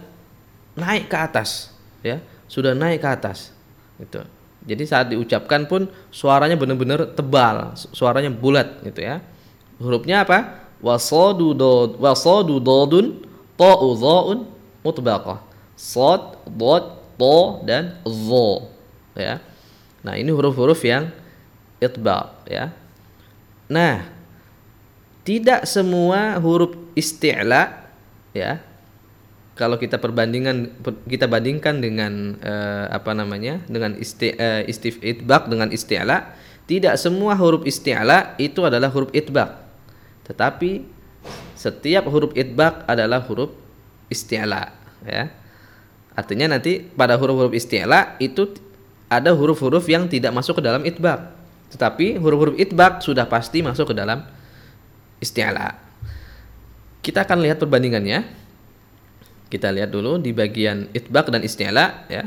naik 0.78 1.11
ke 1.11 1.18
atas, 1.18 1.75
ya, 2.06 2.23
sudah 2.47 2.78
naik 2.78 3.02
ke 3.02 3.11
atas. 3.11 3.50
Gitu. 3.99 4.38
Jadi 4.69 4.85
saat 4.85 5.09
diucapkan 5.09 5.65
pun 5.65 5.89
suaranya 6.13 6.61
benar-benar 6.61 7.17
tebal, 7.17 7.73
suaranya 7.75 8.29
bulat 8.29 8.85
gitu 8.85 9.01
ya. 9.01 9.25
Hurufnya 9.81 10.29
apa? 10.29 10.69
Wasadu 10.85 11.57
dod, 11.57 11.97
wasadu 11.97 12.61
dodun, 12.61 13.25
ta'u 13.57 13.89
dha'un 13.97 14.45
mutbaqah. 14.85 15.41
Sad, 15.73 16.45
dod, 16.45 16.99
to 17.19 17.65
dan 17.67 17.99
zo 18.05 18.71
ya. 19.19 19.43
Nah, 20.07 20.15
ini 20.15 20.31
huruf-huruf 20.31 20.79
yang 20.87 21.11
itba 21.83 22.39
ya. 22.47 22.71
Nah, 23.67 24.07
tidak 25.27 25.67
semua 25.67 26.39
huruf 26.39 26.73
isti'la 26.95 27.91
ya. 28.33 28.63
Kalau 29.59 29.75
kita 29.75 29.99
perbandingan 29.99 30.71
kita 31.11 31.27
bandingkan 31.27 31.83
dengan 31.83 32.38
uh, 32.38 32.87
apa 32.95 33.11
namanya? 33.11 33.59
dengan 33.67 33.99
isti, 33.99 34.31
uh, 34.38 34.62
istif 34.71 35.03
itbaq 35.03 35.50
dengan 35.50 35.75
isti'la, 35.75 36.38
tidak 36.71 36.95
semua 36.95 37.35
huruf 37.35 37.67
isti'la 37.67 38.38
itu 38.38 38.62
adalah 38.62 38.87
huruf 38.95 39.11
itbaq. 39.11 39.50
Tetapi 40.31 40.87
setiap 41.59 42.07
huruf 42.07 42.31
itbaq 42.38 42.87
adalah 42.87 43.19
huruf 43.27 43.50
isti'la 44.07 44.71
ya. 45.03 45.27
Artinya 46.15 46.55
nanti 46.55 46.83
pada 46.83 47.19
huruf-huruf 47.19 47.55
isti'la 47.55 48.15
itu 48.23 48.55
ada 49.11 49.35
huruf-huruf 49.35 49.87
yang 49.91 50.07
tidak 50.07 50.35
masuk 50.38 50.59
ke 50.59 50.62
dalam 50.62 50.87
itbaq. 50.87 51.35
Tetapi 51.75 52.23
huruf-huruf 52.23 52.55
itbaq 52.62 53.03
sudah 53.03 53.27
pasti 53.27 53.62
masuk 53.62 53.91
ke 53.91 53.95
dalam 53.99 54.23
isti'la. 55.19 55.75
Kita 57.03 57.27
akan 57.27 57.43
lihat 57.43 57.59
perbandingannya. 57.59 58.47
Kita 59.49 59.73
lihat 59.73 59.88
dulu 59.93 60.21
di 60.21 60.37
bagian 60.37 60.93
itbaq 60.93 61.33
dan 61.33 61.40
isti'la 61.40 61.87
ya. 62.12 62.25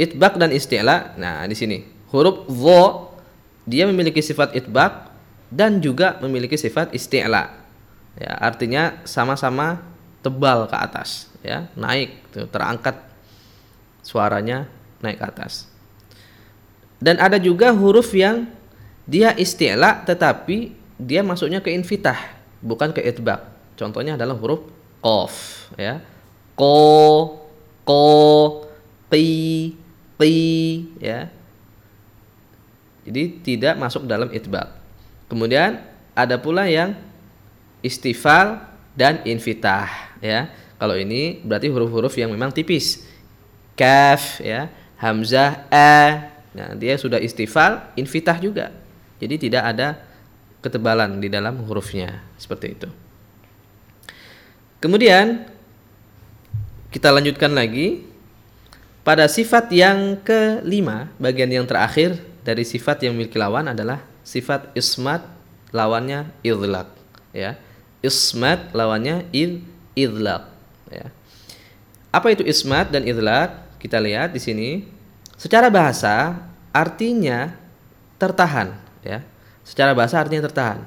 Itbaq 0.00 0.34
dan 0.36 0.50
isti'la. 0.50 1.14
Nah, 1.14 1.46
di 1.46 1.54
sini 1.54 1.78
huruf 2.10 2.50
dha 2.50 2.82
dia 3.70 3.86
memiliki 3.86 4.18
sifat 4.18 4.58
itbaq 4.58 5.14
dan 5.50 5.78
juga 5.78 6.18
memiliki 6.18 6.58
sifat 6.58 6.90
isti'la. 6.90 7.62
Ya, 8.18 8.34
artinya 8.42 8.98
sama-sama 9.06 9.90
tebal 10.20 10.68
ke 10.68 10.76
atas 10.76 11.30
ya 11.40 11.68
naik 11.76 12.12
tuh, 12.32 12.46
terangkat 12.48 12.96
suaranya 14.04 14.68
naik 15.00 15.20
ke 15.20 15.26
atas 15.26 15.68
dan 17.00 17.16
ada 17.16 17.40
juga 17.40 17.72
huruf 17.72 18.12
yang 18.12 18.48
dia 19.08 19.32
isti'la 19.32 20.04
tetapi 20.04 20.76
dia 21.00 21.24
masuknya 21.24 21.64
ke 21.64 21.72
infitah 21.72 22.39
bukan 22.60 22.92
ke 22.92 23.00
itbaq 23.04 23.40
contohnya 23.76 24.14
adalah 24.16 24.36
huruf 24.36 24.64
qaf 25.00 25.34
ya 25.80 26.04
ko 26.54 26.76
ko 27.84 28.04
pi 29.08 29.72
pi 30.20 30.34
ya 31.00 31.28
jadi 33.04 33.22
tidak 33.40 33.74
masuk 33.80 34.04
dalam 34.04 34.28
itbaq 34.30 34.68
kemudian 35.32 35.80
ada 36.12 36.36
pula 36.36 36.68
yang 36.68 36.96
istifal 37.80 38.60
dan 38.96 39.24
infitah 39.24 39.88
ya. 40.20 40.52
Kalau 40.80 40.96
ini 40.96 41.40
berarti 41.44 41.68
huruf-huruf 41.68 42.16
yang 42.16 42.32
memang 42.32 42.52
tipis. 42.52 43.04
Kaf 43.76 44.40
ya, 44.40 44.68
hamzah 45.00 45.68
a. 45.68 45.92
Nah, 46.56 46.74
dia 46.76 46.96
sudah 46.96 47.20
istifal, 47.20 47.92
infitah 47.96 48.36
juga. 48.40 48.72
Jadi 49.20 49.48
tidak 49.48 49.62
ada 49.76 50.00
ketebalan 50.60 51.20
di 51.20 51.28
dalam 51.32 51.60
hurufnya 51.64 52.20
seperti 52.36 52.66
itu. 52.76 52.88
Kemudian 54.80 55.44
kita 56.88 57.12
lanjutkan 57.12 57.52
lagi 57.52 58.04
pada 59.04 59.28
sifat 59.28 59.72
yang 59.72 60.20
kelima, 60.20 61.12
bagian 61.16 61.48
yang 61.48 61.66
terakhir 61.68 62.20
dari 62.44 62.64
sifat 62.64 63.04
yang 63.04 63.16
memiliki 63.16 63.36
lawan 63.36 63.72
adalah 63.72 64.04
sifat 64.24 64.72
ismat 64.76 65.24
lawannya 65.72 66.32
idlaq 66.44 66.88
ya. 67.32 67.56
Ismat 68.00 68.72
lawannya 68.72 69.28
id 69.32 69.60
idlaq 69.96 70.48
ya. 70.88 71.12
Apa 72.10 72.32
itu 72.32 72.42
ismat 72.44 72.88
dan 72.88 73.04
idlaq? 73.04 73.80
Kita 73.80 73.96
lihat 74.00 74.36
di 74.36 74.40
sini. 74.40 74.84
Secara 75.40 75.72
bahasa 75.72 76.36
artinya 76.72 77.56
tertahan 78.20 78.76
ya. 79.00 79.24
Secara 79.62 79.94
bahasa 79.94 80.18
artinya 80.20 80.46
tertahan. 80.48 80.84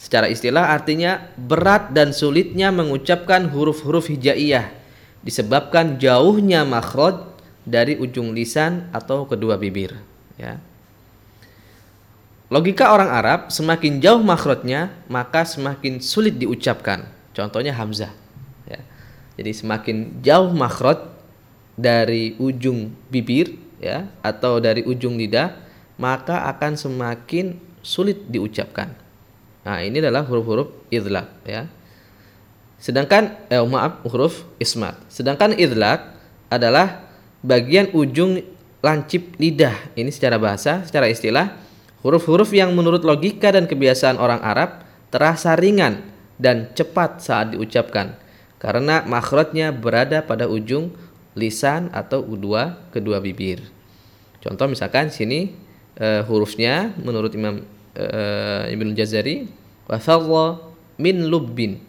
Secara 0.00 0.32
istilah 0.32 0.72
artinya 0.72 1.28
berat 1.36 1.92
dan 1.92 2.16
sulitnya 2.16 2.72
mengucapkan 2.72 3.52
huruf-huruf 3.52 4.08
hijaiyah 4.08 4.72
disebabkan 5.20 6.00
jauhnya 6.00 6.64
makhraj 6.64 7.36
dari 7.68 8.00
ujung 8.00 8.32
lisan 8.32 8.88
atau 8.96 9.28
kedua 9.28 9.60
bibir 9.60 9.92
ya. 10.40 10.56
Logika 12.48 12.96
orang 12.96 13.12
Arab 13.12 13.40
semakin 13.52 14.00
jauh 14.00 14.24
makhrajnya 14.24 14.90
maka 15.12 15.44
semakin 15.44 16.00
sulit 16.00 16.40
diucapkan. 16.40 17.04
Contohnya 17.36 17.76
hamzah. 17.76 18.10
Jadi 19.40 19.56
semakin 19.56 20.20
jauh 20.20 20.52
makhraj 20.52 21.00
dari 21.72 22.36
ujung 22.36 22.92
bibir 23.08 23.56
ya 23.80 24.04
atau 24.20 24.60
dari 24.60 24.84
ujung 24.84 25.16
lidah 25.16 25.56
maka 25.96 26.44
akan 26.52 26.76
semakin 26.76 27.56
sulit 27.80 28.28
diucapkan. 28.28 28.92
Nah, 29.64 29.84
ini 29.84 30.00
adalah 30.00 30.24
huruf-huruf 30.24 30.88
idlaq 30.88 31.28
ya. 31.44 31.68
Sedangkan 32.80 33.36
eh 33.52 33.60
maaf 33.60 34.00
huruf 34.08 34.48
ismat. 34.56 34.96
Sedangkan 35.12 35.52
idlaq 35.52 36.16
adalah 36.48 37.04
bagian 37.44 37.92
ujung 37.92 38.40
lancip 38.80 39.36
lidah. 39.36 39.76
Ini 39.92 40.08
secara 40.08 40.40
bahasa, 40.40 40.80
secara 40.88 41.12
istilah 41.12 41.60
huruf-huruf 42.00 42.48
yang 42.56 42.72
menurut 42.72 43.04
logika 43.04 43.52
dan 43.52 43.68
kebiasaan 43.68 44.16
orang 44.16 44.40
Arab 44.40 44.80
terasa 45.12 45.52
ringan 45.56 46.00
dan 46.40 46.72
cepat 46.72 47.20
saat 47.20 47.52
diucapkan 47.52 48.16
karena 48.56 49.04
makhrajnya 49.04 49.72
berada 49.72 50.24
pada 50.24 50.48
ujung 50.48 50.96
lisan 51.36 51.92
atau 51.92 52.24
kedua 52.24 52.80
kedua 52.92 53.20
bibir. 53.20 53.60
Contoh 54.40 54.68
misalkan 54.68 55.12
sini 55.12 55.52
uh, 55.98 56.22
hurufnya 56.28 56.94
menurut 57.00 57.32
Imam 57.34 57.66
uh, 57.96 58.64
Ibnu 58.70 58.94
Jazari 58.94 59.48
wa 59.90 59.98
farra 59.98 60.46
min 61.00 61.26
lubbin. 61.26 61.80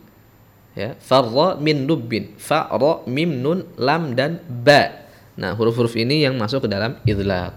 Ya, 0.72 0.96
farra 0.98 1.60
min 1.60 1.84
lubbin. 1.86 2.34
Fa 2.40 2.72
ra 2.72 3.04
mim 3.06 3.44
nun 3.44 3.68
lam 3.76 4.16
dan 4.16 4.40
ba. 4.48 5.04
Nah, 5.36 5.52
huruf-huruf 5.54 5.94
ini 6.00 6.24
yang 6.24 6.40
masuk 6.40 6.66
ke 6.66 6.70
dalam 6.72 6.96
idlaq. 7.04 7.56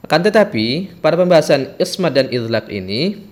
Akan 0.00 0.20
tetapi, 0.24 0.98
pada 0.98 1.14
pembahasan 1.18 1.76
ismat 1.78 2.14
dan 2.14 2.26
idlaq 2.32 2.66
ini 2.72 3.30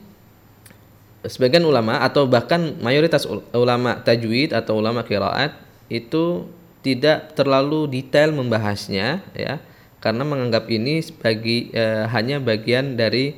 sebagian 1.27 1.67
ulama 1.67 1.99
atau 2.03 2.31
bahkan 2.31 2.79
mayoritas 2.79 3.27
ulama 3.53 3.99
tajwid 4.01 4.55
atau 4.55 4.79
ulama 4.79 5.03
kiraat 5.03 5.55
itu 5.91 6.47
tidak 6.81 7.35
terlalu 7.35 7.91
detail 7.91 8.31
membahasnya 8.31 9.27
ya 9.35 9.59
karena 9.99 10.23
menganggap 10.23 10.71
ini 10.71 11.03
sebagai 11.03 11.75
eh, 11.75 12.07
hanya 12.15 12.39
bagian 12.39 12.95
dari 12.95 13.35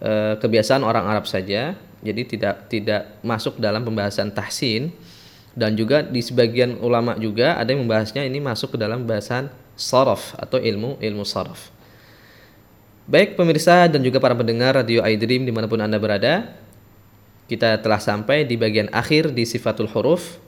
eh, 0.00 0.34
kebiasaan 0.36 0.84
orang 0.84 1.08
Arab 1.08 1.24
saja. 1.24 1.76
Jadi 2.02 2.22
tidak 2.36 2.66
tidak 2.68 3.22
masuk 3.22 3.56
dalam 3.62 3.86
pembahasan 3.86 4.34
tahsin. 4.34 4.92
Dan 5.52 5.76
juga 5.76 6.00
di 6.00 6.24
sebagian 6.24 6.80
ulama 6.80 7.12
juga 7.20 7.60
ada 7.60 7.68
yang 7.76 7.84
membahasnya 7.84 8.24
ini 8.24 8.40
masuk 8.40 8.72
ke 8.72 8.78
dalam 8.80 9.04
bahasan 9.04 9.52
sorof 9.76 10.32
atau 10.40 10.56
ilmu 10.56 10.96
ilmu 10.96 11.28
sorof. 11.28 11.68
Baik 13.04 13.36
pemirsa 13.36 13.84
dan 13.84 14.00
juga 14.00 14.16
para 14.16 14.32
pendengar 14.32 14.80
radio 14.80 15.04
iDream 15.04 15.44
di 15.44 15.52
mana 15.52 15.68
pun 15.68 15.76
anda 15.84 16.00
berada 16.00 16.56
kita 17.52 17.84
telah 17.84 18.00
sampai 18.00 18.48
di 18.48 18.56
bagian 18.56 18.88
akhir 18.96 19.36
di 19.36 19.44
sifatul 19.44 19.92
huruf. 19.92 20.40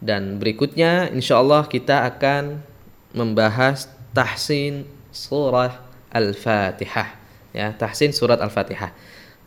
Dan 0.00 0.40
berikutnya 0.40 1.12
insya 1.12 1.36
Allah 1.36 1.68
kita 1.68 2.08
akan 2.08 2.64
membahas 3.12 3.92
tahsin 4.16 4.88
surah 5.16 5.80
Al-Fatihah 6.12 7.24
ya 7.56 7.72
tahsin 7.72 8.12
surat 8.12 8.36
Al-Fatihah. 8.36 8.92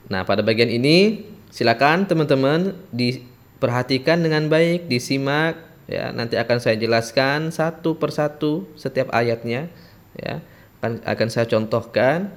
Nah, 0.10 0.26
pada 0.26 0.42
bagian 0.42 0.74
ini 0.74 1.30
silakan 1.54 2.10
teman-teman 2.10 2.74
diperhatikan 2.90 4.26
dengan 4.26 4.50
baik, 4.50 4.90
disimak 4.90 5.62
ya. 5.86 6.10
Nanti 6.10 6.34
akan 6.42 6.58
saya 6.58 6.82
jelaskan 6.82 7.54
satu 7.54 8.02
persatu 8.02 8.66
setiap 8.74 9.14
ayatnya 9.14 9.70
ya. 10.18 10.42
Akan 10.82 11.06
akan 11.06 11.28
saya 11.30 11.46
contohkan 11.46 12.34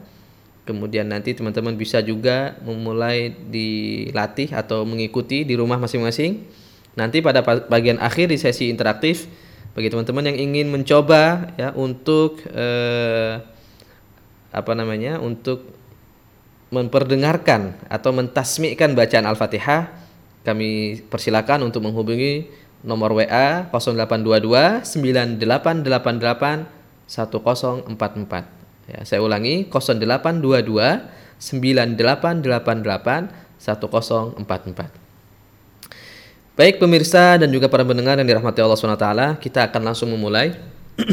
Kemudian 0.63 1.11
nanti 1.11 1.35
teman-teman 1.35 1.75
bisa 1.75 1.99
juga 2.07 2.55
memulai 2.63 3.35
dilatih 3.51 4.55
atau 4.55 4.87
mengikuti 4.87 5.43
di 5.43 5.59
rumah 5.59 5.75
masing-masing. 5.75 6.39
Nanti 6.95 7.19
pada 7.19 7.43
bagian 7.43 7.99
akhir 7.99 8.31
di 8.31 8.39
sesi 8.39 8.71
interaktif 8.71 9.27
bagi 9.73 9.89
teman-teman 9.89 10.29
yang 10.29 10.53
ingin 10.53 10.69
mencoba 10.69 11.49
ya 11.57 11.73
untuk 11.73 12.45
eh, 12.53 13.41
apa 14.53 14.73
namanya? 14.77 15.17
untuk 15.17 15.65
memperdengarkan 16.73 17.77
atau 17.89 18.13
mentasmikan 18.17 18.97
bacaan 18.97 19.29
Al-Fatihah, 19.29 19.93
kami 20.45 21.01
persilakan 21.09 21.63
untuk 21.69 21.83
menghubungi 21.85 22.49
nomor 22.81 23.13
WA 23.17 23.69
0822 23.69 24.81
9888 24.85 26.67
1044. 27.09 28.45
Ya, 28.89 29.05
saya 29.05 29.21
ulangi 29.21 29.69
0822 29.69 31.05
9888 31.41 33.29
1044. 33.61 35.02
Baik 36.53 36.77
pemirsa 36.77 37.41
dan 37.41 37.49
juga 37.49 37.65
para 37.65 37.81
pendengar 37.81 38.21
yang 38.21 38.29
dirahmati 38.29 38.61
Allah 38.61 38.77
SWT, 38.77 39.41
kita 39.41 39.73
akan 39.73 39.89
langsung 39.89 40.13
memulai. 40.13 40.53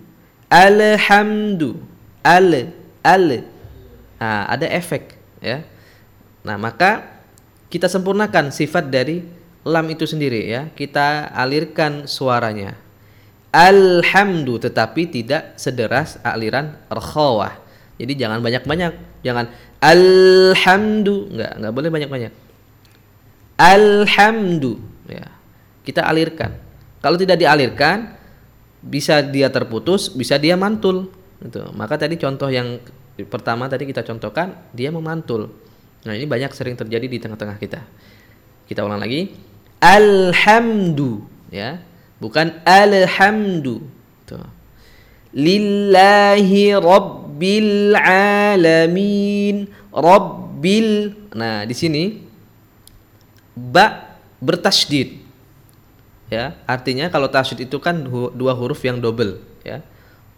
alhamdu 0.55 1.81
al 2.21 2.71
al 3.01 3.27
nah, 4.21 4.43
ada 4.49 4.65
efek 4.69 5.17
ya 5.41 5.65
nah 6.45 6.55
maka 6.55 7.21
kita 7.67 7.89
sempurnakan 7.89 8.53
sifat 8.53 8.87
dari 8.87 9.25
lam 9.65 9.85
itu 9.89 10.05
sendiri 10.05 10.45
ya 10.45 10.61
kita 10.71 11.33
alirkan 11.33 12.05
suaranya 12.05 12.77
alhamdu 13.49 14.61
tetapi 14.61 15.09
tidak 15.09 15.57
sederas 15.57 16.21
aliran 16.21 16.77
rakhawah 16.87 17.57
jadi 17.97 18.27
jangan 18.27 18.39
banyak-banyak 18.45 18.93
jangan 19.25 19.49
alhamdu 19.81 21.27
nggak 21.33 21.51
nggak 21.59 21.73
boleh 21.73 21.89
banyak-banyak 21.89 22.33
alhamdu 23.57 24.77
ya 25.09 25.27
kita 25.81 26.05
alirkan 26.05 26.55
kalau 27.05 27.21
tidak 27.21 27.37
dialirkan 27.37 28.17
bisa 28.81 29.21
dia 29.21 29.49
terputus, 29.53 30.09
bisa 30.09 30.41
dia 30.41 30.57
mantul. 30.57 31.13
Gitu. 31.37 31.61
Maka 31.77 32.01
tadi 32.01 32.17
contoh 32.17 32.49
yang 32.49 32.81
pertama 33.29 33.69
tadi 33.69 33.85
kita 33.85 34.01
contohkan, 34.01 34.53
dia 34.73 34.89
memantul. 34.89 35.53
Nah 36.05 36.17
ini 36.17 36.25
banyak 36.25 36.49
sering 36.53 36.73
terjadi 36.73 37.05
di 37.05 37.17
tengah-tengah 37.21 37.57
kita. 37.61 37.85
Kita 38.65 38.81
ulang 38.81 39.01
lagi. 39.01 39.53
Alhamdu, 39.79 41.27
ya, 41.51 41.83
bukan 42.17 42.57
alhamdu. 42.65 43.85
Tuh. 44.25 44.41
Lillahi 45.35 46.71
rabbil 46.79 47.91
alamin. 47.99 49.67
Rabbil. 49.91 51.11
Nah 51.35 51.67
di 51.67 51.75
sini 51.75 52.23
ba 53.51 54.15
bertasydid. 54.39 55.19
Ya 56.31 56.55
artinya 56.65 57.11
kalau 57.11 57.27
tasydid 57.27 57.67
itu 57.67 57.77
kan 57.83 58.07
dua 58.09 58.55
huruf 58.55 58.79
yang 58.81 58.97
double 59.03 59.43
ya. 59.61 59.83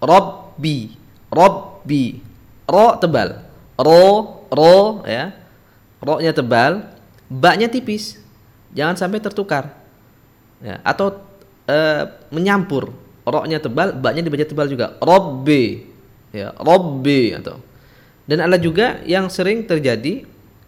Robbi 0.02 0.98
robbi 1.30 2.20
ro 2.66 2.98
tebal. 2.98 3.46
Ro 3.78 4.44
ro 4.50 5.06
ya. 5.06 5.30
Ro 6.02 6.18
nya 6.20 6.34
tebal. 6.34 6.90
Baknya 7.30 7.70
tipis 7.70 8.18
jangan 8.78 8.94
sampai 8.94 9.18
tertukar 9.18 9.74
ya 10.62 10.78
atau 10.86 11.18
e, 11.66 11.78
menyampur 12.30 12.94
ro 13.26 13.44
nya 13.50 13.58
tebal 13.58 13.98
baknya 13.98 14.22
dibaca 14.22 14.46
tebal 14.46 14.70
juga 14.70 14.94
robbi 15.02 15.84
ya 16.30 16.54
robbi 16.62 17.34
atau 17.34 17.58
dan 18.30 18.46
ada 18.46 18.62
juga 18.62 19.02
yang 19.10 19.28
sering 19.34 19.66
terjadi 19.66 20.24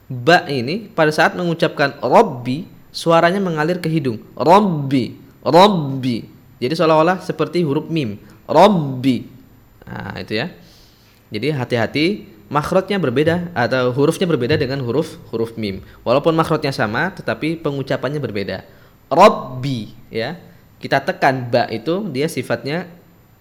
ba 0.10 0.50
ini 0.50 0.90
pada 0.90 1.14
saat 1.14 1.38
mengucapkan 1.38 2.02
robbi 2.02 2.80
suaranya 2.90 3.38
mengalir 3.38 3.78
ke 3.78 3.90
hidung. 3.90 4.22
Robbi, 4.34 5.16
Robbi. 5.46 6.26
Jadi 6.60 6.74
seolah-olah 6.76 7.24
seperti 7.24 7.64
huruf 7.64 7.88
mim. 7.88 8.20
Robbi. 8.50 9.24
Nah, 9.86 10.18
itu 10.20 10.34
ya. 10.38 10.52
Jadi 11.30 11.48
hati-hati 11.54 12.06
makhrajnya 12.50 12.98
berbeda 12.98 13.54
atau 13.54 13.94
hurufnya 13.94 14.26
berbeda 14.26 14.58
dengan 14.58 14.82
huruf 14.82 15.22
huruf 15.30 15.56
mim. 15.56 15.86
Walaupun 16.04 16.34
makhrajnya 16.36 16.74
sama 16.74 17.14
tetapi 17.14 17.62
pengucapannya 17.62 18.20
berbeda. 18.20 18.66
Robbi 19.10 19.94
ya. 20.10 20.38
Kita 20.80 21.04
tekan 21.04 21.52
ba 21.52 21.68
itu 21.68 22.08
dia 22.08 22.32
sifatnya 22.32 22.88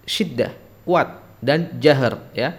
syiddah, 0.03 0.51
kuat 0.83 1.23
dan 1.39 1.71
jahar 1.79 2.19
ya. 2.35 2.51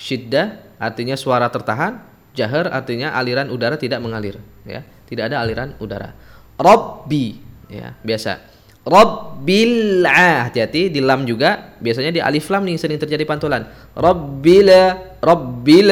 Syiddah 0.00 0.64
artinya 0.80 1.12
suara 1.12 1.52
tertahan, 1.52 2.00
jahar 2.32 2.72
artinya 2.72 3.12
aliran 3.12 3.52
udara 3.52 3.76
tidak 3.76 4.00
mengalir 4.00 4.40
ya 4.64 4.80
tidak 5.12 5.28
ada 5.28 5.44
aliran 5.44 5.76
udara. 5.76 6.16
Robbi 6.56 7.36
ya, 7.68 7.92
biasa. 8.00 8.61
Rabbil 8.82 10.02
ah, 10.02 10.50
hati-hati 10.50 10.90
di 10.90 10.98
lam 10.98 11.22
juga 11.22 11.78
biasanya 11.78 12.10
di 12.10 12.18
alif 12.18 12.50
lam 12.50 12.66
nih 12.66 12.74
sering 12.74 12.98
terjadi 12.98 13.22
pantulan. 13.22 13.62
Rabbil 13.94 14.70
Rabbil 15.22 15.88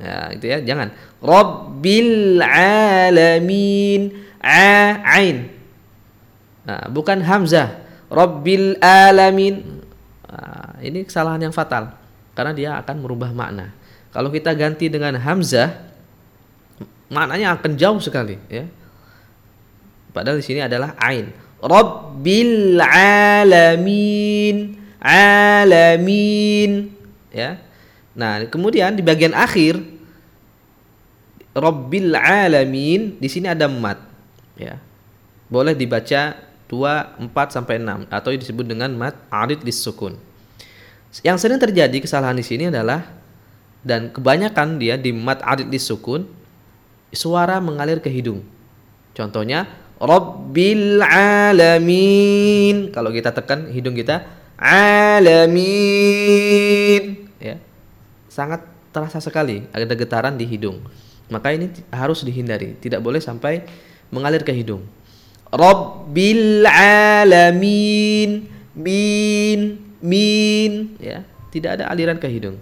ya 0.00 0.32
itu 0.32 0.44
ya 0.48 0.58
jangan. 0.64 0.88
Rabbil 1.20 2.40
alamin 2.40 4.24
a 4.40 5.04
ain. 5.20 5.52
Nah, 6.64 6.88
bukan 6.88 7.20
hamzah. 7.20 7.76
Rabbil 8.08 8.80
alamin. 8.80 9.84
Nah, 10.24 10.80
ini 10.80 11.04
kesalahan 11.04 11.44
yang 11.44 11.52
fatal 11.52 11.92
karena 12.32 12.52
dia 12.56 12.70
akan 12.80 13.04
merubah 13.04 13.36
makna. 13.36 13.76
Kalau 14.16 14.32
kita 14.32 14.56
ganti 14.56 14.88
dengan 14.88 15.12
hamzah 15.20 15.76
maknanya 17.12 17.60
akan 17.60 17.76
jauh 17.76 18.00
sekali 18.00 18.40
ya. 18.48 18.64
Padahal 20.10 20.40
di 20.40 20.44
sini 20.46 20.64
adalah 20.64 20.96
ain. 20.98 21.30
Rabbil 21.60 22.80
alamin 22.80 24.76
alamin 25.00 26.92
ya. 27.32 27.60
Nah, 28.16 28.44
kemudian 28.48 28.96
di 28.96 29.02
bagian 29.04 29.32
akhir 29.32 29.80
Rabbil 31.50 32.14
alamin 32.14 33.18
di 33.18 33.28
sini 33.28 33.50
ada 33.50 33.66
mat 33.66 33.98
ya. 34.54 34.78
Boleh 35.50 35.74
dibaca 35.74 36.38
2 36.70 37.26
4 37.26 37.56
sampai 37.56 37.82
6 37.82 38.06
atau 38.06 38.30
disebut 38.30 38.62
dengan 38.62 38.94
mat 38.94 39.18
arid 39.34 39.66
disukun. 39.66 40.14
Yang 41.26 41.42
sering 41.42 41.58
terjadi 41.58 41.98
kesalahan 41.98 42.38
di 42.38 42.46
sini 42.46 42.70
adalah 42.70 43.02
dan 43.82 44.14
kebanyakan 44.14 44.78
dia 44.78 44.94
di 44.94 45.10
mat 45.10 45.42
arid 45.42 45.66
disukun 45.66 46.30
suara 47.10 47.58
mengalir 47.58 47.98
ke 47.98 48.06
hidung. 48.06 48.46
Contohnya 49.10 49.66
Rabbil 50.00 51.04
alamin. 51.04 52.88
Kalau 52.88 53.12
kita 53.12 53.36
tekan 53.36 53.68
hidung 53.68 53.92
kita 53.92 54.24
alamin 54.56 55.84
ya. 57.36 57.60
sangat 58.32 58.64
terasa 58.92 59.20
sekali 59.20 59.68
ada 59.76 59.84
getaran 59.92 60.40
di 60.40 60.48
hidung. 60.48 60.80
Maka 61.28 61.52
ini 61.52 61.68
harus 61.92 62.24
dihindari, 62.26 62.74
tidak 62.80 63.04
boleh 63.04 63.20
sampai 63.20 63.62
mengalir 64.08 64.42
ke 64.42 64.50
hidung. 64.56 64.88
Rabbil 65.52 66.66
alamin 66.66 68.48
min 68.74 69.60
min 70.00 70.96
ya, 70.96 71.22
tidak 71.52 71.76
ada 71.78 71.92
aliran 71.92 72.16
ke 72.18 72.26
hidung. 72.26 72.56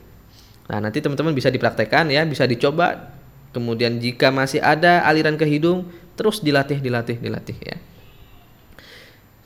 Nah, 0.68 0.84
nanti 0.84 1.00
teman-teman 1.00 1.32
bisa 1.32 1.48
dipraktekkan 1.48 2.12
ya, 2.12 2.28
bisa 2.28 2.44
dicoba. 2.44 3.16
Kemudian 3.56 3.96
jika 3.96 4.28
masih 4.28 4.60
ada 4.60 5.00
aliran 5.08 5.40
ke 5.40 5.48
hidung, 5.48 5.88
terus 6.18 6.42
dilatih, 6.42 6.82
dilatih, 6.82 7.22
dilatih 7.22 7.54
ya. 7.62 7.78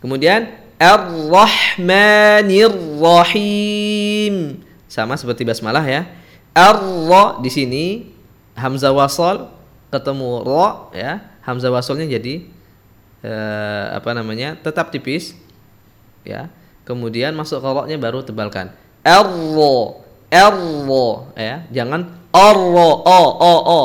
Kemudian 0.00 0.48
Ar-Rahmanir 0.80 2.72
Rahim. 2.96 4.64
Sama 4.88 5.20
seperti 5.20 5.44
basmalah 5.44 5.84
ya. 5.84 6.08
ar 6.52 6.76
di 7.40 7.48
sini 7.48 7.84
hamzah 8.56 8.96
wasal 8.96 9.52
ketemu 9.92 10.42
ra 10.42 10.90
ya. 10.96 11.12
Hamzah 11.44 11.68
wasalnya 11.68 12.08
jadi 12.08 12.48
eh, 13.20 13.84
apa 13.92 14.16
namanya? 14.16 14.56
tetap 14.56 14.88
tipis 14.88 15.36
ya. 16.24 16.48
Kemudian 16.88 17.36
masuk 17.36 17.60
ke 17.62 17.68
ra-nya 17.68 18.00
baru 18.00 18.24
tebalkan. 18.24 18.72
ar 19.04 19.28
Erwo 20.32 21.28
ya 21.36 21.68
jangan 21.68 22.08
orro 22.32 23.04
o 23.04 23.20
o 23.36 23.54
o 23.68 23.82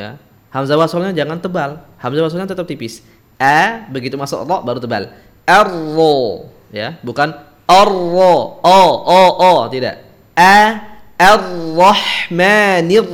ya 0.00 0.16
hamzah 0.50 0.74
wasalnya 0.76 1.14
jangan 1.14 1.38
tebal. 1.38 1.78
Hamzah 1.98 2.22
wasalnya 2.26 2.48
tetap 2.50 2.66
tipis. 2.66 3.02
A 3.40 3.88
begitu 3.88 4.20
masuk 4.20 4.44
ro 4.44 4.60
baru 4.62 4.80
tebal. 4.82 5.08
Erwo 5.48 6.44
ya 6.70 6.98
bukan 7.00 7.32
orro 7.64 8.60
o 8.60 8.80
o 9.06 9.22
o 9.40 9.68
tidak. 9.72 10.04
A 10.36 10.84
ar-rahmanir 11.16 13.08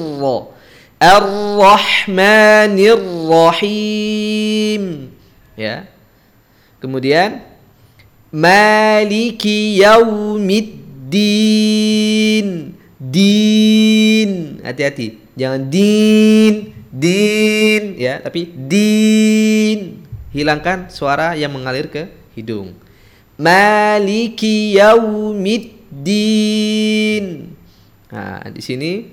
ar-rahmanir 0.98 2.98
rahim 3.30 5.14
ya. 5.54 5.86
Kemudian 6.82 7.46
maliki 8.34 9.78
yaumiddin. 9.80 10.84
Din. 12.96 14.56
Hati-hati. 14.64 15.20
Jangan 15.36 15.68
din 15.68 16.75
din 16.96 18.00
ya. 18.00 18.24
Tapi 18.24 18.48
din. 18.56 20.00
Hilangkan 20.32 20.88
suara 20.92 21.36
yang 21.36 21.52
mengalir 21.52 21.88
ke 21.88 22.08
hidung. 22.36 22.76
Maliki 23.36 24.76
yaumiddin. 24.76 26.04
Nah 28.12 28.40
di 28.48 28.62
sini 28.64 29.12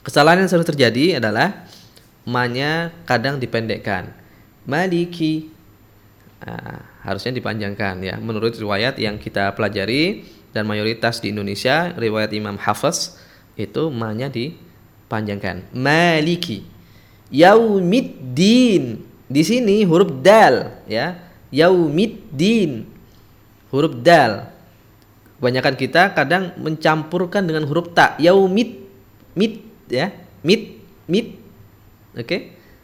kesalahan 0.00 0.44
yang 0.44 0.50
sering 0.50 0.64
terjadi 0.68 1.20
adalah 1.20 1.68
manya 2.24 2.92
kadang 3.08 3.36
dipendekkan. 3.40 4.12
Maliki. 4.68 5.52
Nah, 6.42 6.82
harusnya 7.06 7.30
dipanjangkan 7.38 8.02
ya. 8.02 8.18
Menurut 8.18 8.58
riwayat 8.58 8.98
yang 8.98 9.14
kita 9.14 9.54
pelajari 9.54 10.26
dan 10.50 10.66
mayoritas 10.66 11.22
di 11.22 11.30
Indonesia 11.30 11.94
riwayat 11.94 12.34
Imam 12.34 12.58
Hafiz 12.58 13.14
itu 13.54 13.94
ma-nya 13.94 14.26
dipanjangkan. 14.26 15.70
Maliki 15.70 16.72
yaumiddin. 17.32 19.00
Di 19.26 19.42
sini 19.42 19.88
huruf 19.88 20.12
dal 20.20 20.84
ya. 20.84 21.16
Yaumiddin. 21.48 22.84
Huruf 23.72 23.96
dal. 24.04 24.52
Kebanyakan 25.40 25.74
kita 25.74 26.14
kadang 26.14 26.54
mencampurkan 26.60 27.42
dengan 27.42 27.66
huruf 27.66 27.90
ta. 27.96 28.14
Yaumid 28.22 28.78
mit 29.34 29.64
ya. 29.90 30.14
Mit 30.46 30.78
mit. 31.10 31.34
Oke. 32.14 32.22
Okay? 32.22 32.40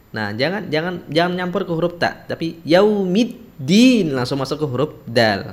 Nah, 0.09 0.33
jangan 0.33 0.73
jangan 0.73 1.05
jangan 1.13 1.37
nyampur 1.37 1.69
ke 1.69 1.73
huruf 1.77 2.01
ta, 2.01 2.25
tapi 2.25 2.65
yaumiddin 2.65 4.17
langsung 4.17 4.41
masuk 4.41 4.65
ke 4.65 4.67
huruf 4.67 4.97
dal. 5.05 5.53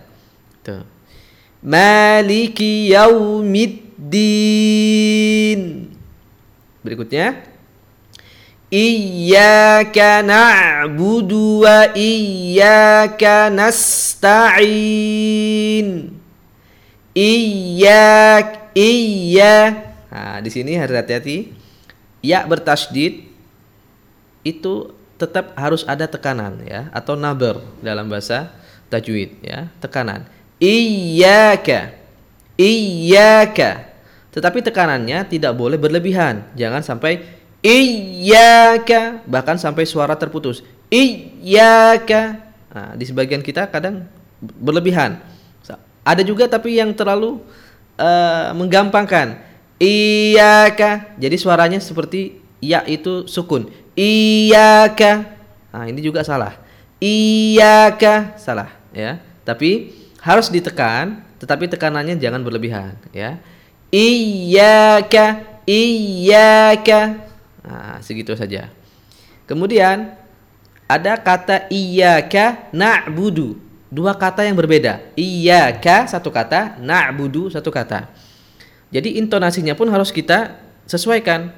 Tuh. 0.64 0.88
Maliki 1.60 2.88
yaumiddin. 2.96 3.92
Berikutnya. 6.80 7.55
Iyyaka 8.76 10.20
na'budu 10.20 11.64
wa 11.64 11.96
iyyaka 11.96 13.48
nasta'in. 13.48 14.68
Iyyak 17.16 18.76
iya. 18.76 19.56
Nah, 20.12 20.44
di 20.44 20.52
sini 20.52 20.76
harus 20.76 21.00
hati-hati. 21.00 21.56
Ya 22.20 22.44
bertasdid 22.44 23.32
itu 24.44 24.92
tetap 25.16 25.56
harus 25.56 25.88
ada 25.88 26.12
tekanan 26.12 26.60
ya 26.68 26.92
atau 26.92 27.16
naber 27.16 27.64
dalam 27.80 28.12
bahasa 28.12 28.52
tajwid 28.92 29.40
ya, 29.40 29.72
tekanan 29.80 30.28
Iyaka. 30.60 31.92
Iyaka. 32.56 33.72
Tetapi 34.32 34.60
tekanannya 34.64 35.28
tidak 35.28 35.56
boleh 35.56 35.80
berlebihan. 35.80 36.44
Jangan 36.56 36.84
sampai 36.84 37.24
iyaka 37.66 39.26
bahkan 39.26 39.58
sampai 39.58 39.90
suara 39.90 40.14
terputus. 40.14 40.62
Iyaka. 40.94 42.46
Nah, 42.70 42.94
di 42.94 43.10
sebagian 43.10 43.42
kita 43.42 43.66
kadang 43.74 44.06
berlebihan. 44.40 45.18
Ada 46.06 46.22
juga 46.22 46.46
tapi 46.46 46.78
yang 46.78 46.94
terlalu 46.94 47.42
uh, 47.98 48.54
menggampangkan. 48.54 49.42
Iyaka. 49.82 51.18
Jadi 51.18 51.36
suaranya 51.42 51.82
seperti 51.82 52.38
ya 52.62 52.86
itu 52.86 53.26
sukun. 53.26 53.74
Iyaka. 53.98 55.26
Nah, 55.74 55.90
ini 55.90 56.06
juga 56.06 56.22
salah. 56.22 56.62
Iyaka 57.02 58.38
salah 58.38 58.70
ya. 58.94 59.18
Tapi 59.42 60.06
harus 60.22 60.54
ditekan 60.54 61.26
tetapi 61.38 61.70
tekanannya 61.70 62.18
jangan 62.18 62.42
berlebihan 62.42 62.98
ya 63.14 63.38
iyyaka 63.94 65.46
iyyaka 65.70 67.22
nah, 67.66 67.98
segitu 68.00 68.38
saja. 68.38 68.70
Kemudian 69.50 70.14
ada 70.86 71.18
kata 71.18 71.66
iyyaka 71.70 72.70
na'budu. 72.70 73.58
Dua 73.90 74.14
kata 74.14 74.46
yang 74.46 74.58
berbeda. 74.58 75.02
Iyyaka 75.18 76.06
satu 76.10 76.30
kata 76.30 76.78
na'budu 76.82 77.50
satu 77.50 77.74
kata. 77.74 78.10
Jadi 78.94 79.18
intonasinya 79.18 79.74
pun 79.74 79.90
harus 79.90 80.14
kita 80.14 80.62
sesuaikan. 80.86 81.50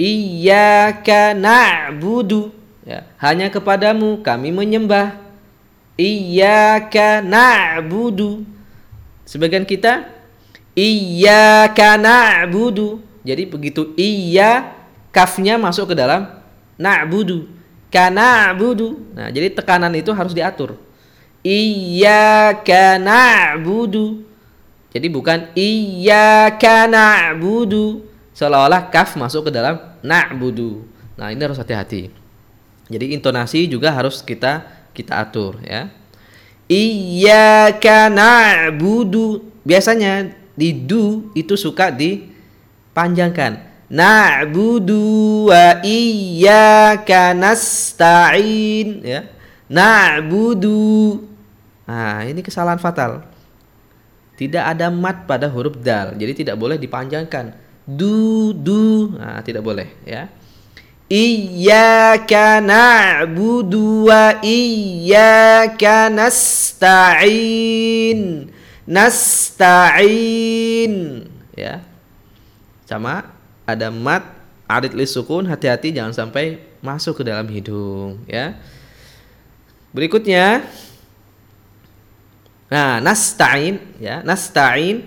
Iyyaka 0.00 1.36
na'budu. 1.36 2.52
Ya 2.82 3.04
hanya 3.20 3.52
kepadamu 3.52 4.24
kami 4.24 4.50
menyembah. 4.50 5.20
Iyyaka 6.00 7.20
na'budu. 7.20 8.48
Sebagian 9.28 9.68
kita 9.68 10.08
iyyaka 10.72 12.00
na'budu. 12.00 13.11
Jadi 13.22 13.46
begitu 13.46 13.94
iya 13.94 14.74
kafnya 15.14 15.54
masuk 15.58 15.92
ke 15.92 15.94
dalam 15.94 16.42
na'budu. 16.80 17.46
Kana 17.92 18.56
budu. 18.56 18.96
Nah, 19.12 19.28
jadi 19.28 19.52
tekanan 19.52 19.92
itu 19.92 20.10
harus 20.16 20.32
diatur. 20.32 20.80
Iyyaka 21.44 22.96
na'budu. 22.96 24.24
Jadi 24.88 25.06
bukan 25.12 25.52
iyyaka 25.52 26.88
na'budu. 26.88 28.08
Seolah-olah 28.32 28.88
kaf 28.88 29.20
masuk 29.20 29.48
ke 29.48 29.50
dalam 29.52 29.76
na'budu. 30.00 30.88
Nah, 31.20 31.28
ini 31.28 31.44
harus 31.44 31.60
hati-hati. 31.60 32.08
Jadi 32.88 33.12
intonasi 33.12 33.68
juga 33.68 33.92
harus 33.92 34.24
kita 34.24 34.64
kita 34.96 35.20
atur 35.20 35.60
ya. 35.60 35.92
Iyyaka 36.72 38.08
na'budu. 38.08 39.44
Biasanya 39.68 40.32
di 40.56 40.72
du 40.72 41.28
itu 41.36 41.60
suka 41.60 41.92
dipanjangkan. 42.92 43.72
Na'budu 43.92 45.48
wa 45.48 45.80
iyyaka 45.80 47.32
nasta'in 47.32 49.00
ya. 49.00 49.24
Na'budu. 49.72 51.24
Nah, 51.88 52.24
ini 52.28 52.44
kesalahan 52.44 52.76
fatal. 52.76 53.24
Tidak 54.36 54.60
ada 54.60 54.92
mat 54.92 55.24
pada 55.24 55.48
huruf 55.48 55.80
dal. 55.80 56.12
Jadi 56.20 56.44
tidak 56.44 56.60
boleh 56.60 56.76
dipanjangkan. 56.76 57.56
Du 57.88 58.52
du. 58.52 59.16
Nah, 59.16 59.40
tidak 59.40 59.64
boleh 59.64 59.88
ya. 60.04 60.28
Iyyaka 61.12 62.60
na'budu 62.64 64.08
wa 64.08 64.40
iyyaka 64.40 66.08
nasta'in. 66.12 67.40
Nasta'in. 68.88 70.12
Ya. 71.56 71.91
Sama 72.92 73.32
ada 73.64 73.88
mat 73.88 74.20
arid 74.68 74.92
li 74.92 75.08
sukun 75.08 75.48
hati-hati 75.48 75.96
jangan 75.96 76.12
sampai 76.12 76.60
masuk 76.84 77.20
ke 77.20 77.22
dalam 77.24 77.48
hidung 77.48 78.20
ya. 78.28 78.60
Berikutnya 79.96 80.64
Nah, 82.72 83.04
nasta'in 83.04 83.76
ya, 84.00 84.24
nasta'in 84.24 85.04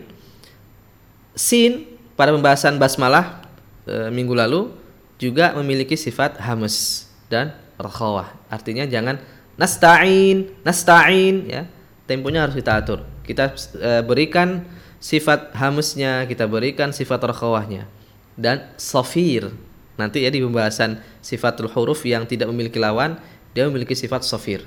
sin 1.34 1.98
pada 2.14 2.30
pembahasan 2.30 2.78
basmalah 2.78 3.42
e, 3.90 4.14
minggu 4.14 4.38
lalu 4.38 4.70
juga 5.18 5.50
memiliki 5.58 5.98
sifat 5.98 6.38
hamus 6.38 7.10
dan 7.26 7.58
rakhawah. 7.82 8.38
Artinya 8.54 8.86
jangan 8.86 9.18
nasta'in, 9.58 10.54
nasta'in 10.62 11.36
ya. 11.50 11.66
Temponya 12.06 12.46
harus 12.46 12.54
kita 12.54 12.86
atur. 12.86 13.02
Kita 13.26 13.58
e, 13.82 14.06
berikan 14.06 14.62
sifat 15.06 15.54
hamusnya, 15.54 16.26
kita 16.26 16.50
berikan 16.50 16.90
sifat 16.90 17.22
rakhawahnya. 17.22 17.86
Dan 18.34 18.66
safir. 18.82 19.54
Nanti 20.02 20.26
ya 20.26 20.34
di 20.34 20.42
pembahasan 20.42 21.00
sifatul 21.22 21.70
huruf 21.70 22.02
yang 22.10 22.26
tidak 22.26 22.50
memiliki 22.50 22.82
lawan, 22.82 23.22
dia 23.54 23.70
memiliki 23.70 23.94
sifat 23.94 24.26
safir. 24.26 24.66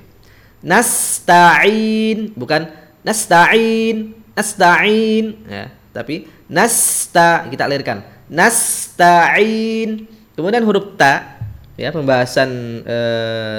Nasta'in 0.62 2.32
bukan 2.38 2.70
nasta'in, 3.02 4.16
nasta'in 4.38 5.26
ya 5.50 5.66
tapi 5.90 6.30
nasta 6.46 7.50
kita 7.50 7.66
alirkan 7.66 8.06
nasta'in 8.30 10.06
kemudian 10.38 10.62
huruf 10.62 10.94
ta 10.94 11.42
ya 11.74 11.90
pembahasan 11.90 12.82
e, 12.86 12.98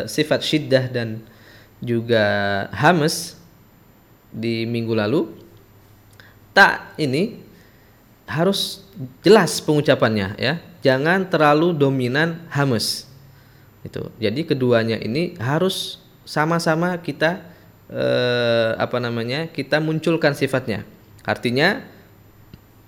sifat 0.07 0.39
syiddah 0.39 0.87
dan 0.87 1.19
juga 1.83 2.23
hamas 2.71 3.35
di 4.31 4.63
minggu 4.63 4.95
lalu 4.95 5.38
ta 6.59 6.91
ini 6.99 7.39
harus 8.27 8.83
jelas 9.23 9.63
pengucapannya 9.63 10.35
ya. 10.35 10.59
Jangan 10.83 11.31
terlalu 11.31 11.71
dominan 11.71 12.43
hamas. 12.51 13.07
Itu. 13.87 14.11
Jadi 14.19 14.43
keduanya 14.43 14.99
ini 14.99 15.39
harus 15.39 16.03
sama-sama 16.27 16.99
kita 16.99 17.39
eh, 17.87 18.75
apa 18.75 18.99
namanya 18.99 19.47
kita 19.47 19.79
munculkan 19.79 20.35
sifatnya. 20.35 20.83
Artinya 21.23 21.83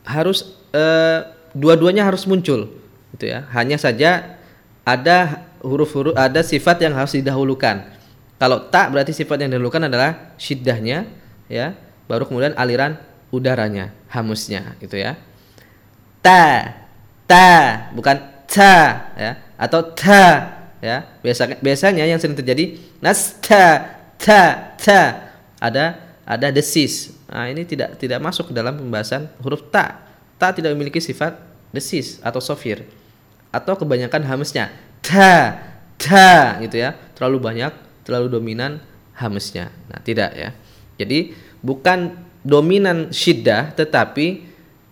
harus 0.02 0.58
uh, 0.74 1.30
dua-duanya 1.54 2.10
harus 2.10 2.26
muncul 2.26 2.74
gitu 3.14 3.26
ya. 3.30 3.46
Hanya 3.54 3.78
saja 3.78 4.40
ada 4.82 5.46
huruf-huruf 5.62 6.18
ada 6.18 6.42
sifat 6.42 6.82
yang 6.82 6.98
harus 6.98 7.14
didahulukan. 7.14 7.86
Kalau 8.42 8.66
tak 8.74 8.90
berarti 8.90 9.14
sifat 9.14 9.46
yang 9.46 9.54
didahulukan 9.54 9.86
adalah 9.86 10.34
syiddahnya 10.42 11.06
ya. 11.46 11.78
Baru 12.10 12.26
kemudian 12.26 12.58
aliran 12.58 12.98
udaranya 13.32 13.96
hamusnya 14.12 14.76
gitu 14.84 15.00
ya. 15.00 15.18
Ta 16.22 16.76
ta 17.26 17.90
bukan 17.96 18.20
ta 18.46 19.10
ya 19.16 19.32
atau 19.56 19.82
ta 19.96 20.24
ya. 20.84 21.08
Biasa 21.24 21.58
biasanya 21.64 22.04
yang 22.06 22.20
sering 22.20 22.38
terjadi 22.38 22.78
nasta 23.00 23.98
ta 24.20 24.76
ta 24.76 25.02
ada 25.58 25.98
ada 26.28 26.48
desis. 26.52 27.16
Nah, 27.32 27.48
ini 27.48 27.64
tidak 27.64 27.96
tidak 27.96 28.20
masuk 28.20 28.52
ke 28.52 28.54
dalam 28.54 28.78
pembahasan 28.78 29.32
huruf 29.42 29.72
ta. 29.72 30.04
Ta 30.36 30.52
tidak 30.52 30.76
memiliki 30.76 31.00
sifat 31.00 31.40
desis 31.72 32.20
atau 32.20 32.44
sofir. 32.44 32.84
Atau 33.52 33.80
kebanyakan 33.80 34.28
hamesnya 34.28 34.70
ta 35.00 35.58
ta 35.96 36.60
gitu 36.60 36.78
ya. 36.78 36.94
Terlalu 37.16 37.38
banyak 37.40 37.74
terlalu 38.04 38.28
dominan 38.34 38.84
hamesnya 39.16 39.70
nah 39.88 40.02
tidak 40.02 40.34
ya. 40.34 40.50
Jadi 40.98 41.34
bukan 41.62 42.31
dominan 42.42 43.14
syiddah 43.14 43.74
tetapi 43.74 44.50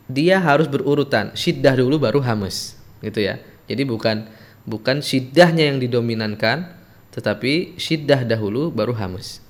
dia 0.09 0.41
harus 0.41 0.65
berurutan. 0.65 1.29
Syiddah 1.37 1.77
dulu 1.77 2.01
baru 2.01 2.21
hames 2.21 2.77
gitu 3.03 3.21
ya. 3.21 3.37
Jadi 3.69 3.85
bukan 3.85 4.25
bukan 4.65 5.01
syiddahnya 5.01 5.69
yang 5.69 5.79
didominankan 5.81 6.77
tetapi 7.09 7.77
syiddah 7.77 8.25
dahulu 8.25 8.69
baru 8.69 8.93
hames 8.93 9.41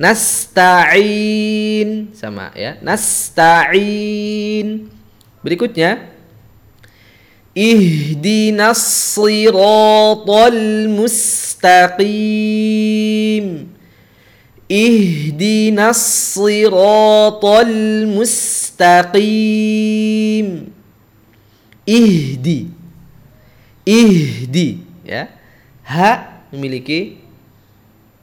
nasta'in 0.00 1.88
sama 2.16 2.48
ya. 2.56 2.80
Nasta'in. 2.80 4.88
Berikutnya. 5.44 6.08
Ihdinas 7.52 9.12
siratal 9.12 10.88
mustaqim 10.88 12.16
ihdinas 14.72 16.00
siratal 16.32 17.76
mustaqim 18.08 19.28
ihdi 21.84 22.72
ihdi 23.84 24.80
ya 25.04 25.28
ha 25.84 26.40
memiliki 26.48 27.20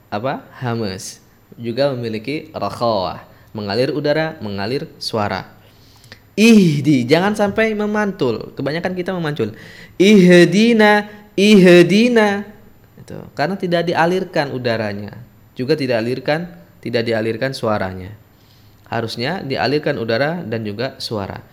apa 0.10 0.42
hamas 0.58 1.22
juga 1.60 1.92
memiliki 1.92 2.50
rakhawah, 2.56 3.28
mengalir 3.52 3.92
udara, 3.92 4.40
mengalir 4.40 4.88
suara. 4.98 5.60
Ihdi, 6.40 7.04
jangan 7.04 7.36
sampai 7.36 7.76
memantul. 7.76 8.56
Kebanyakan 8.56 8.96
kita 8.96 9.12
memantul. 9.12 9.52
Ihdina, 10.00 11.12
ihdina. 11.36 12.48
Itu 12.96 13.28
karena 13.36 13.60
tidak 13.60 13.92
dialirkan 13.92 14.56
udaranya. 14.56 15.20
Juga 15.60 15.76
tidak 15.76 16.00
alirkan, 16.00 16.48
tidak 16.80 17.04
dialirkan 17.04 17.52
suaranya. 17.52 18.16
Harusnya 18.88 19.44
dialirkan 19.44 20.00
udara 20.00 20.40
dan 20.48 20.64
juga 20.64 20.96
suara. 21.04 21.44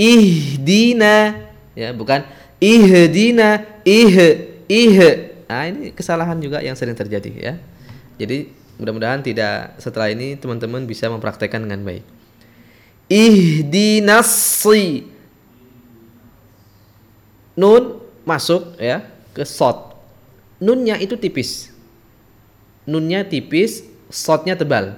Ihdina, 0.00 1.36
ya, 1.76 1.92
bukan 1.92 2.24
ihdina, 2.56 3.84
ih, 3.84 4.16
ih. 4.64 4.98
Nah, 5.44 5.68
ini 5.68 5.92
kesalahan 5.92 6.40
juga 6.40 6.64
yang 6.64 6.72
sering 6.72 6.96
terjadi 6.96 7.32
ya. 7.36 7.54
Jadi 8.16 8.60
Mudah-mudahan 8.80 9.20
tidak 9.20 9.76
setelah 9.76 10.08
ini 10.08 10.40
teman-teman 10.40 10.88
bisa 10.88 11.12
mempraktekkan 11.12 11.60
dengan 11.60 11.84
baik. 11.84 12.00
Ihdinasi 13.12 15.04
Nun 17.60 18.00
masuk 18.24 18.80
ya 18.80 19.04
ke 19.36 19.44
sot. 19.44 20.00
Nunnya 20.64 20.96
itu 20.96 21.20
tipis. 21.20 21.69
Nunnya 22.88 23.26
tipis, 23.28 23.84
sotnya 24.08 24.56
tebal. 24.58 24.96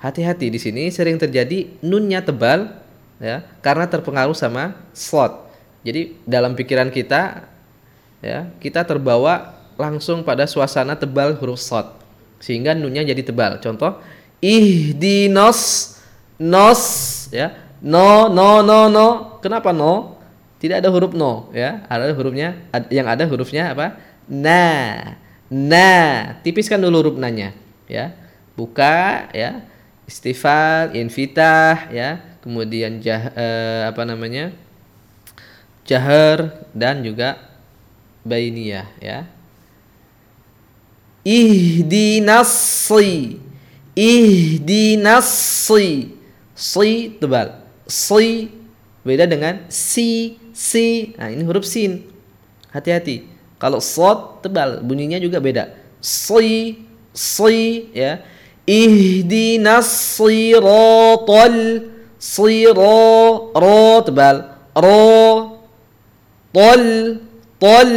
Hati-hati 0.00 0.52
di 0.52 0.60
sini 0.60 0.92
sering 0.92 1.16
terjadi 1.16 1.80
nunnya 1.80 2.20
tebal 2.20 2.76
ya 3.16 3.40
karena 3.64 3.88
terpengaruh 3.88 4.36
sama 4.36 4.76
slot. 4.92 5.48
Jadi 5.80 6.16
dalam 6.28 6.52
pikiran 6.52 6.92
kita 6.92 7.48
ya 8.20 8.52
kita 8.60 8.84
terbawa 8.84 9.56
langsung 9.80 10.20
pada 10.20 10.44
suasana 10.44 10.92
tebal 10.92 11.36
huruf 11.40 11.60
sot 11.60 11.96
sehingga 12.36 12.76
nunnya 12.76 13.00
jadi 13.00 13.24
tebal. 13.24 13.64
Contoh 13.64 13.96
ihdinos 14.44 15.60
nos 16.36 16.82
ya. 17.32 17.56
No 17.80 18.28
no 18.28 18.60
no 18.60 18.92
no. 18.92 19.40
Kenapa 19.40 19.72
no? 19.72 20.20
Tidak 20.60 20.84
ada 20.84 20.88
huruf 20.92 21.16
no 21.16 21.48
ya. 21.56 21.84
Ada 21.88 22.12
hurufnya 22.12 22.60
yang 22.92 23.08
ada 23.08 23.24
hurufnya 23.24 23.72
apa? 23.72 23.96
Na. 24.28 25.16
Na. 25.54 26.34
Tipiskan 26.42 26.82
dulu 26.82 27.06
huruf 27.06 27.16
nanya 27.22 27.54
ya. 27.86 28.10
Buka 28.58 29.30
ya. 29.30 29.62
Istifal, 30.10 30.98
infitah 30.98 31.94
ya. 31.94 32.18
Kemudian 32.42 32.98
jah, 32.98 33.30
eh, 33.32 33.82
apa 33.86 34.02
namanya? 34.02 34.50
Jahar 35.86 36.66
dan 36.74 37.06
juga 37.06 37.54
bainiyah 38.24 38.88
ya 39.04 39.28
ihdinas 41.24 42.48
si 42.88 43.40
ihdinas 43.92 45.28
si 45.68 46.16
si 46.56 46.90
tebal 47.20 47.60
si 47.84 48.48
beda 49.04 49.28
dengan 49.28 49.64
si 49.68 50.40
si 50.56 51.12
nah 51.20 51.28
ini 51.28 51.44
huruf 51.44 51.68
sin 51.68 52.04
hati-hati 52.72 53.28
kalau 53.64 53.80
sod 53.80 54.44
tebal 54.44 54.84
bunyinya 54.84 55.16
juga 55.16 55.40
beda 55.40 55.72
si 56.04 56.84
si 57.16 57.88
ya 57.96 58.20
ihdinas 58.68 59.88
siratal 60.20 61.56
siro 62.20 63.48
ro 63.56 64.04
tebal 64.04 64.36
ro 64.76 65.08
tol 66.52 66.84
tol 67.56 67.92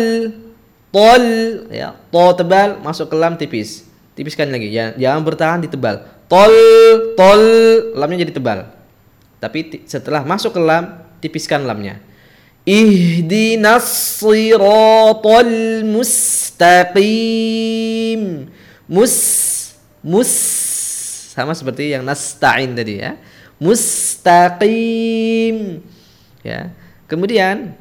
Tol 0.88 1.24
ya, 1.68 1.94
to 2.10 2.24
tebal 2.40 2.80
masuk 2.80 3.12
ke 3.12 3.16
lam 3.20 3.36
tipis. 3.36 3.84
Tipiskan 4.18 4.50
lagi, 4.50 4.74
jangan, 4.74 4.98
jangan 4.98 5.22
bertahan 5.22 5.60
di 5.62 5.70
tebal. 5.70 6.02
Tol, 6.26 6.54
tol, 7.14 7.44
lamnya 7.94 8.26
jadi 8.26 8.34
tebal. 8.34 8.66
Tapi 9.38 9.86
setelah 9.86 10.26
masuk 10.26 10.58
ke 10.58 10.62
lam, 10.64 11.06
tipiskan 11.22 11.68
lamnya. 11.70 12.02
Ihdinas 12.68 14.20
siratal 14.20 15.88
mustaqim. 15.88 16.92
Mus 18.92 19.16
mus 20.04 20.32
sama 21.32 21.56
seperti 21.56 21.96
yang 21.96 22.04
nasta'in 22.04 22.76
tadi 22.76 23.00
ya. 23.00 23.16
Mustaqim. 23.56 24.76
Ya. 26.44 26.76
Kemudian 27.08 27.72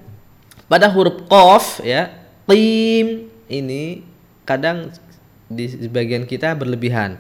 pada 0.71 0.87
huruf 0.87 1.27
qaf 1.27 1.83
ya 1.83 2.27
Qim 2.47 3.27
ini 3.51 4.07
kadang 4.47 4.95
di 5.51 5.67
sebagian 5.67 6.23
kita 6.23 6.55
berlebihan. 6.55 7.19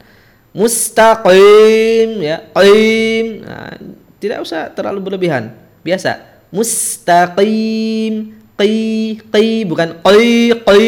Mustaqim 0.54 2.22
ya, 2.22 2.46
qim. 2.54 3.42
Nah, 3.42 3.74
tidak 4.22 4.46
usah 4.46 4.70
terlalu 4.70 5.02
berlebihan. 5.02 5.50
Biasa. 5.82 6.35
Mustaqim. 6.50 8.34
Qi 8.56 9.20
qi 9.20 9.68
bukan 9.68 10.00
qi 10.00 10.56
qi 10.64 10.84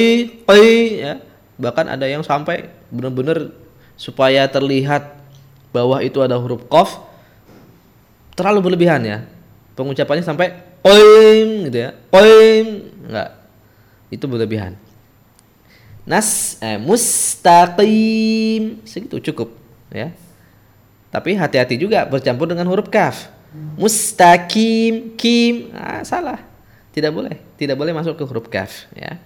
qi 0.49 0.65
ya. 1.05 1.21
Bahkan 1.61 1.87
ada 1.99 2.07
yang 2.09 2.25
sampai 2.25 2.73
benar-benar 2.89 3.53
supaya 3.99 4.49
terlihat 4.49 5.21
bahwa 5.69 6.01
itu 6.01 6.17
ada 6.25 6.41
huruf 6.41 6.65
qaf 6.71 7.05
terlalu 8.33 8.73
berlebihan 8.73 9.05
ya. 9.05 9.19
Pengucapannya 9.77 10.25
sampai 10.25 10.57
qim 10.81 11.69
gitu 11.69 11.79
ya. 11.85 11.91
Qim 12.09 12.67
enggak. 13.05 13.31
Itu 14.09 14.25
berlebihan. 14.25 14.81
Nas 16.09 16.57
eh, 16.65 16.81
mustaqim. 16.81 18.81
Segitu 18.89 19.21
cukup 19.29 19.53
ya. 19.93 20.17
Tapi 21.13 21.37
hati-hati 21.37 21.77
juga 21.77 22.09
bercampur 22.09 22.49
dengan 22.49 22.65
huruf 22.69 22.89
kaf 22.89 23.38
mustaqim 23.53 25.17
kim. 25.17 25.71
Ah, 25.73 26.05
salah. 26.05 26.41
Tidak 26.93 27.13
boleh. 27.13 27.39
Tidak 27.57 27.77
boleh 27.79 27.93
masuk 27.95 28.17
ke 28.19 28.25
huruf 28.27 28.51
kaf 28.51 28.87
ya. 28.97 29.19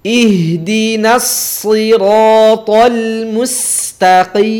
Ihdinas 0.00 1.60
siratal 1.60 3.28
mustaqim. 3.28 4.54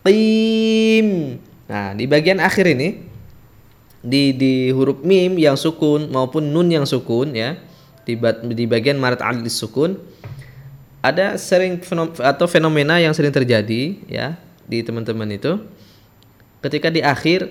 Qim. 0.00 1.08
Nah 1.70 1.94
di 1.94 2.04
bagian 2.08 2.38
akhir 2.40 2.66
ini 2.72 3.10
di 4.00 4.32
di 4.32 4.72
huruf 4.72 5.04
mim 5.04 5.36
yang 5.36 5.60
sukun 5.60 6.08
maupun 6.08 6.48
nun 6.48 6.72
yang 6.72 6.88
sukun 6.88 7.36
ya 7.36 7.60
di 8.08 8.16
di 8.56 8.64
bagian 8.64 8.96
marat 8.96 9.20
al 9.20 9.44
sukun 9.44 10.00
ada 11.00 11.36
sering 11.40 11.80
fenom, 11.80 12.12
atau 12.16 12.44
fenomena 12.48 13.00
yang 13.00 13.12
sering 13.12 13.32
terjadi 13.32 13.96
ya 14.08 14.36
di 14.68 14.80
teman-teman 14.84 15.28
itu 15.32 15.60
ketika 16.64 16.88
di 16.92 17.00
akhir 17.00 17.50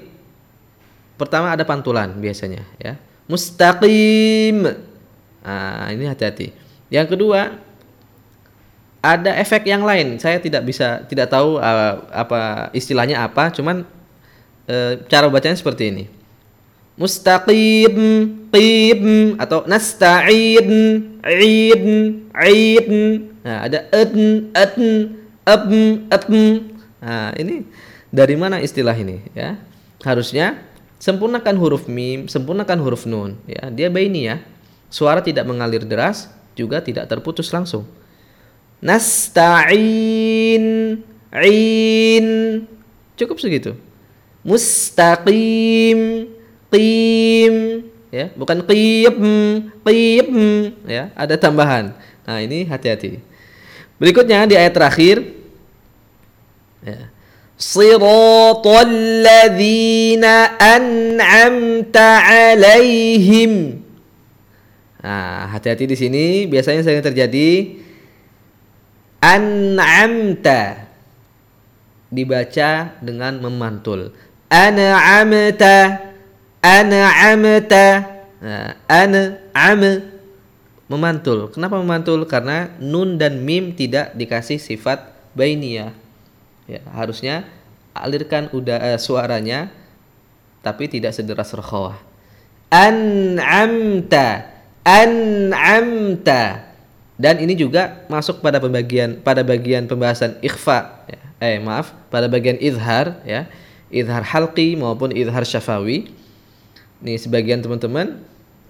pertama 1.20 1.52
ada 1.54 1.66
pantulan 1.68 2.14
biasanya 2.18 2.64
ya. 2.80 2.96
Mustaqim. 3.30 4.66
Nah 5.46 5.86
ini 5.94 6.06
hati-hati. 6.10 6.50
Yang 6.90 7.14
kedua 7.14 7.62
ada 9.00 9.32
efek 9.38 9.70
yang 9.70 9.86
lain. 9.86 10.18
Saya 10.18 10.42
tidak 10.42 10.66
bisa 10.66 11.06
tidak 11.06 11.30
tahu 11.30 11.62
uh, 11.62 11.94
apa 12.10 12.74
istilahnya 12.74 13.22
apa 13.22 13.54
cuman 13.54 13.86
uh, 14.66 14.94
cara 15.06 15.30
bacanya 15.30 15.58
seperti 15.58 15.94
ini. 15.94 16.06
Mustaqim 17.00 17.96
qib 18.52 19.04
atau 19.40 19.64
nasta'in 19.70 20.70
id 21.24 21.86
id 22.34 22.92
nah 23.40 23.58
ada 23.66 23.80
adn 23.94 24.52
adn 24.52 24.84
abm 25.48 25.74
abm 26.12 26.36
nah 27.00 27.32
ini 27.40 27.64
dari 28.10 28.36
mana 28.36 28.58
istilah 28.62 28.98
ini 28.98 29.22
ya? 29.38 29.58
Harusnya 30.02 30.58
sempurnakan 30.98 31.56
huruf 31.56 31.86
mim 31.86 32.28
sempurnakan 32.28 32.78
huruf 32.82 33.06
nun 33.06 33.38
ya. 33.46 33.70
Dia 33.70 33.90
baini 33.94 34.26
ya. 34.30 34.42
Suara 34.90 35.22
tidak 35.22 35.46
mengalir 35.46 35.86
deras 35.86 36.34
juga 36.58 36.82
tidak 36.82 37.06
terputus 37.06 37.54
langsung. 37.54 37.86
Nasta'in 38.82 40.66
in. 41.36 42.28
Cukup 43.20 43.38
segitu. 43.38 43.78
Mustaqim 44.42 46.00
qim 46.72 47.56
ya. 48.10 48.34
Bukan 48.34 48.66
qib 48.66 49.16
qib 49.86 50.28
ya. 50.90 51.14
Ada 51.14 51.38
tambahan. 51.38 51.94
Nah 52.26 52.40
ini 52.42 52.66
hati-hati. 52.66 53.22
Berikutnya 54.00 54.48
di 54.48 54.56
ayat 54.56 54.74
terakhir 54.74 55.22
ya 56.80 57.12
siratal 57.60 58.96
ladzina 59.20 60.56
an'amta 60.56 62.24
alaihim 62.24 63.84
nah 65.00 65.48
hati-hati 65.52 65.88
di 65.88 65.96
sini. 65.96 66.26
Biasanya 66.48 66.84
sering 66.84 67.04
terjadi 67.04 67.80
an'amta 69.24 70.88
dibaca 72.12 73.00
dengan 73.04 73.40
memantul. 73.40 74.12
An'amta 74.52 76.10
an'amta. 76.64 77.88
Nah, 78.40 78.72
an'am 78.88 79.82
memantul. 80.88 81.52
Kenapa 81.52 81.80
memantul? 81.80 82.24
Karena 82.28 82.72
nun 82.80 83.20
dan 83.20 83.44
mim 83.44 83.76
tidak 83.76 84.16
dikasih 84.16 84.60
sifat 84.60 85.12
bainiyah 85.36 85.92
ya 86.70 86.86
harusnya 86.94 87.50
alirkan 87.98 88.54
udah 88.54 88.94
uh, 88.94 89.00
suaranya 89.02 89.74
tapi 90.62 90.86
tidak 90.86 91.18
sederas 91.18 91.50
rakhawah 91.50 91.98
an'amta 92.70 94.60
an'amta. 94.90 96.72
Dan 97.20 97.36
ini 97.44 97.52
juga 97.52 98.08
masuk 98.08 98.40
pada 98.40 98.64
pembagian 98.64 99.20
pada 99.20 99.44
bagian 99.44 99.84
pembahasan 99.86 100.40
ikhfa 100.40 101.04
ya. 101.12 101.20
eh 101.44 101.60
maaf 101.60 101.92
pada 102.08 102.32
bagian 102.32 102.56
izhar 102.58 103.20
ya. 103.28 103.46
Izhar 103.92 104.24
halqi 104.24 104.80
maupun 104.80 105.12
izhar 105.12 105.44
syafawi. 105.44 106.16
Nih 107.04 107.20
sebagian 107.20 107.60
teman-teman 107.60 108.24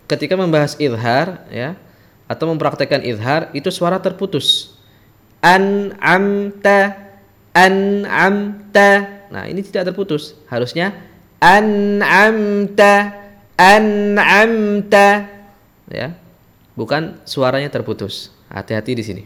ketika 0.10 0.34
membahas 0.34 0.74
idhar 0.82 1.46
ya 1.54 1.78
atau 2.26 2.50
mempraktekkan 2.50 3.06
idhar 3.06 3.54
itu 3.54 3.70
suara 3.70 4.02
terputus. 4.02 4.74
An 5.46 5.94
amta 6.02 7.09
an 7.54 8.06
amta. 8.06 9.24
Nah, 9.30 9.46
ini 9.46 9.62
tidak 9.62 9.94
terputus. 9.94 10.38
Harusnya 10.50 10.94
an 11.40 12.00
amta 12.04 13.16
an 13.56 14.16
amta 14.18 15.30
ya. 15.92 16.16
Bukan 16.76 17.20
suaranya 17.28 17.68
terputus. 17.68 18.32
Hati-hati 18.50 18.92
di 18.96 19.04
sini. 19.04 19.24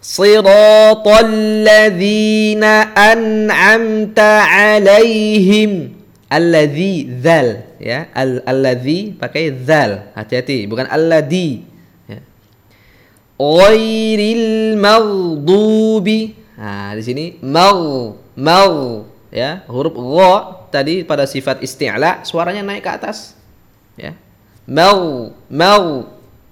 Siratal 0.00 1.60
ladzina 1.60 2.96
an'amta 2.96 4.48
alaihim 4.48 5.92
alladzi 6.30 7.20
zal 7.20 7.76
ya 7.76 8.08
al 8.16 8.40
alladzi 8.48 9.12
pakai 9.12 9.52
zal 9.60 10.08
hati-hati 10.16 10.64
bukan 10.70 10.88
alladzi 10.88 11.68
ya 12.08 12.24
ghairil 13.36 14.80
maghdubi 14.80 16.39
nah 16.60 16.92
di 16.92 17.00
sini 17.00 17.24
mau 17.40 18.12
mau 18.36 19.08
ya. 19.32 19.64
Huruf 19.70 19.94
gha 19.94 20.68
tadi 20.68 21.06
pada 21.06 21.24
sifat 21.24 21.62
isti'la 21.64 22.26
suaranya 22.26 22.66
naik 22.66 22.84
ke 22.84 22.90
atas 22.90 23.38
ya. 23.96 24.12
Mau 24.68 25.32
mau. 25.48 25.86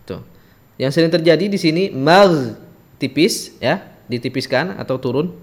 Tuh. 0.07 0.23
Yang 0.81 0.91
sering 0.99 1.13
terjadi 1.13 1.45
di 1.51 1.59
sini 1.59 1.91
mag 1.93 2.57
tipis 2.97 3.55
ya 3.61 3.85
ditipiskan 4.09 4.75
atau 4.81 4.97
turun 4.97 5.35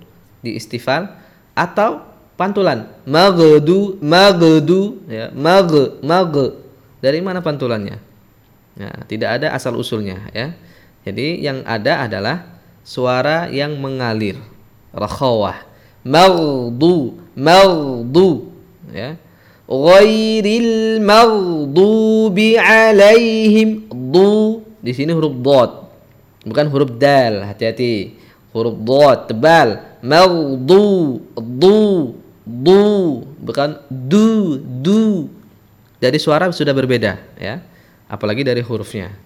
di 0.41 0.57
istifal 0.57 1.11
atau 1.53 2.01
pantulan. 2.39 2.89
Magedu 3.05 4.01
magedu 4.01 5.05
ya. 5.07 5.29
Mage 5.31 6.01
mage 6.01 6.57
dari 7.03 7.21
mana 7.21 7.43
pantulannya? 7.43 8.01
Ya, 8.75 8.91
tidak 9.07 9.39
ada 9.39 9.55
asal 9.55 9.71
usulnya 9.79 10.27
ya. 10.35 10.51
Jadi 11.07 11.39
yang 11.39 11.63
ada 11.63 12.03
adalah 12.03 12.59
suara 12.83 13.47
yang 13.47 13.79
mengalir 13.79 14.35
rakhawah. 14.95 15.67
Maghdu 16.05 17.19
maghdu 17.35 18.47
ya. 18.95 19.19
Ghairil 19.65 21.01
maghdubi 21.01 22.53
alaihim 22.55 23.89
du 23.89 24.61
di 24.85 24.93
sini 24.93 25.09
huruf 25.09 25.33
dot 25.41 25.89
bukan 26.45 26.65
huruf 26.69 26.93
dal 26.95 27.43
hati-hati. 27.49 28.15
Huruf 28.55 28.77
dot 28.79 29.27
tebal. 29.27 29.99
Maghdu 30.05 31.19
du 31.35 31.77
du. 32.45 32.81
Bukan 33.41 33.69
du 33.89 34.61
du. 34.61 35.27
Dari 35.97 36.21
suara 36.21 36.47
sudah 36.53 36.71
berbeda 36.71 37.17
ya. 37.41 37.59
Apalagi 38.05 38.45
dari 38.45 38.61
hurufnya 38.61 39.24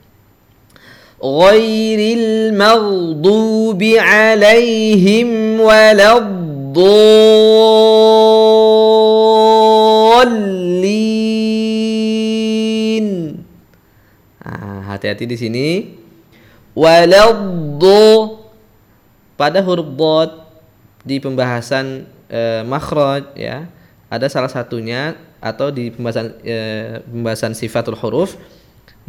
ghairil 1.19 2.55
maghdubi 2.55 3.99
alaihim 3.99 5.59
waladdallin 5.59 6.23
nah, 14.39 14.95
hati-hati 14.95 15.27
di 15.27 15.37
sini. 15.37 15.67
Waladdo 16.79 18.39
pada 19.35 19.59
huruf 19.59 19.91
dot 19.99 20.31
di 21.03 21.19
pembahasan 21.19 22.07
e, 22.31 22.63
makhraj 22.63 23.35
ya 23.35 23.67
ada 24.07 24.27
salah 24.31 24.47
satunya 24.47 25.19
atau 25.43 25.71
di 25.71 25.91
pembahasan 25.91 26.39
e, 26.43 26.57
pembahasan 27.03 27.51
sifatul 27.55 27.99
huruf 27.99 28.39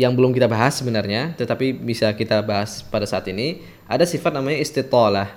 yang 0.00 0.16
belum 0.16 0.32
kita 0.32 0.48
bahas 0.48 0.80
sebenarnya 0.80 1.36
tetapi 1.36 1.76
bisa 1.76 2.08
kita 2.16 2.40
bahas 2.40 2.80
pada 2.80 3.04
saat 3.04 3.28
ini 3.28 3.60
ada 3.84 4.08
sifat 4.08 4.32
namanya 4.32 4.56
istitolah 4.64 5.28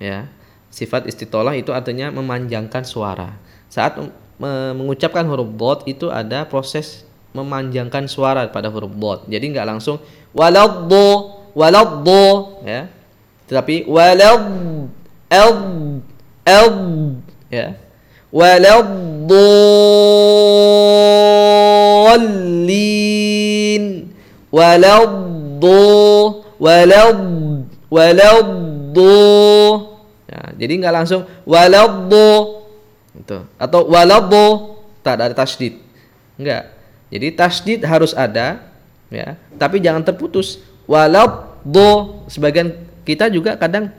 ya 0.00 0.32
sifat 0.72 1.04
istitolah 1.04 1.52
itu 1.52 1.76
artinya 1.76 2.08
memanjangkan 2.08 2.88
suara 2.88 3.36
saat 3.68 4.00
mengucapkan 4.76 5.24
huruf 5.24 5.48
dot 5.56 5.78
itu 5.84 6.12
ada 6.12 6.44
proses 6.48 7.04
memanjangkan 7.32 8.08
suara 8.08 8.48
pada 8.48 8.72
huruf 8.72 8.92
dot. 8.96 9.28
Jadi 9.28 9.52
nggak 9.52 9.68
langsung 9.68 10.00
waladdo 10.32 11.40
waladdo 11.52 12.60
ya. 12.64 12.88
Tetapi 13.48 13.84
walad 13.88 14.44
el 15.28 15.52
el 16.44 16.72
ya. 17.52 17.76
Waladdo 24.56 25.84
walad 26.56 27.20
waladdo 27.92 29.12
ya, 30.24 30.40
jadi 30.56 30.72
nggak 30.80 30.94
langsung 30.96 31.28
waladdo 31.44 32.64
itu 33.12 33.38
atau 33.60 33.80
waladdo 33.84 34.76
tak 35.04 35.20
ada 35.20 35.36
tasdid. 35.36 35.76
Enggak 36.40 36.72
jadi 37.12 37.32
tasdid 37.36 37.80
harus 37.86 38.16
ada 38.16 38.60
ya. 39.12 39.38
Tapi 39.56 39.78
jangan 39.78 40.02
terputus. 40.02 40.58
Waladdo 40.86 42.22
sebagian 42.30 42.70
kita 43.02 43.26
juga 43.26 43.58
kadang 43.58 43.90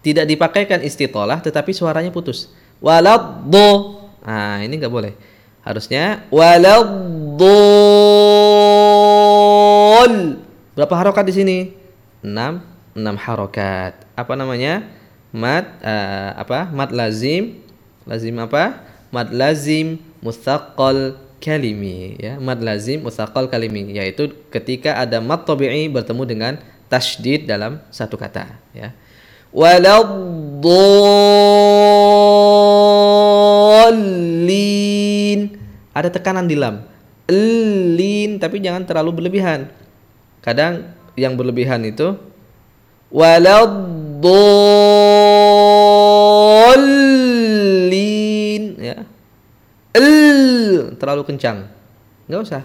tidak 0.00 0.24
dipakaikan 0.24 0.80
istitolah 0.80 1.40
tetapi 1.40 1.72
suaranya 1.76 2.12
putus. 2.12 2.52
Waladdo 2.80 4.00
nah 4.24 4.60
ini 4.60 4.76
nggak 4.76 4.92
boleh. 4.92 5.12
Harusnya 5.60 6.24
berapa 10.76 10.94
harokat 10.96 11.24
di 11.28 11.34
sini? 11.34 11.58
Enam 12.24 12.70
enam 12.94 13.16
harokat. 13.16 13.94
Apa 14.18 14.34
namanya? 14.36 14.84
Mat 15.30 15.66
uh, 15.82 16.34
apa? 16.38 16.68
Mat 16.70 16.90
lazim. 16.90 17.62
Lazim 18.06 18.34
apa? 18.42 18.82
Mat 19.10 19.30
lazim 19.30 19.98
mustaqal 20.22 21.16
kalimi 21.38 22.16
ya. 22.18 22.36
Mat 22.42 22.58
lazim 22.62 23.02
mustaqal 23.02 23.46
kalimi 23.46 23.94
yaitu 23.94 24.30
ketika 24.50 24.98
ada 24.98 25.20
mat 25.22 25.46
tabi'i 25.46 25.88
bertemu 25.88 26.22
dengan 26.26 26.58
tasydid 26.90 27.46
dalam 27.46 27.78
satu 27.94 28.18
kata 28.18 28.46
ya. 28.74 28.90
Waladdallin 29.50 30.20
ada 35.90 36.06
tekanan 36.10 36.46
di 36.46 36.54
lam. 36.54 36.86
Lin 37.30 38.42
tapi 38.42 38.58
jangan 38.58 38.82
terlalu 38.82 39.22
berlebihan 39.22 39.70
kadang 40.40 40.96
yang 41.20 41.36
berlebihan 41.36 41.84
itu 41.84 42.16
waladdallin 43.12 43.60
ya. 48.80 49.04
L 49.92 50.08
terlalu 50.96 51.22
kencang. 51.28 51.68
Nggak 52.30 52.40
usah. 52.40 52.62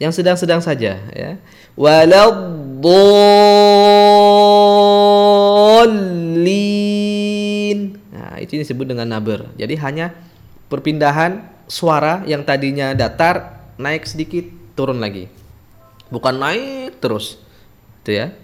Yang 0.00 0.22
sedang-sedang 0.22 0.60
saja 0.64 0.96
ya. 1.12 1.36
Waladdallin 1.76 2.80
nah 8.08 8.40
itu 8.40 8.56
disebut 8.56 8.86
dengan 8.88 9.04
naber. 9.04 9.52
Jadi 9.60 9.76
hanya 9.76 10.16
perpindahan 10.72 11.44
suara 11.68 12.24
yang 12.24 12.40
tadinya 12.46 12.96
datar 12.96 13.60
naik 13.76 14.08
sedikit 14.08 14.48
turun 14.74 14.98
lagi 14.98 15.39
bukan 16.10 16.34
naik 16.36 17.00
terus. 17.00 17.38
Itu 18.02 18.12
ya. 18.12 18.34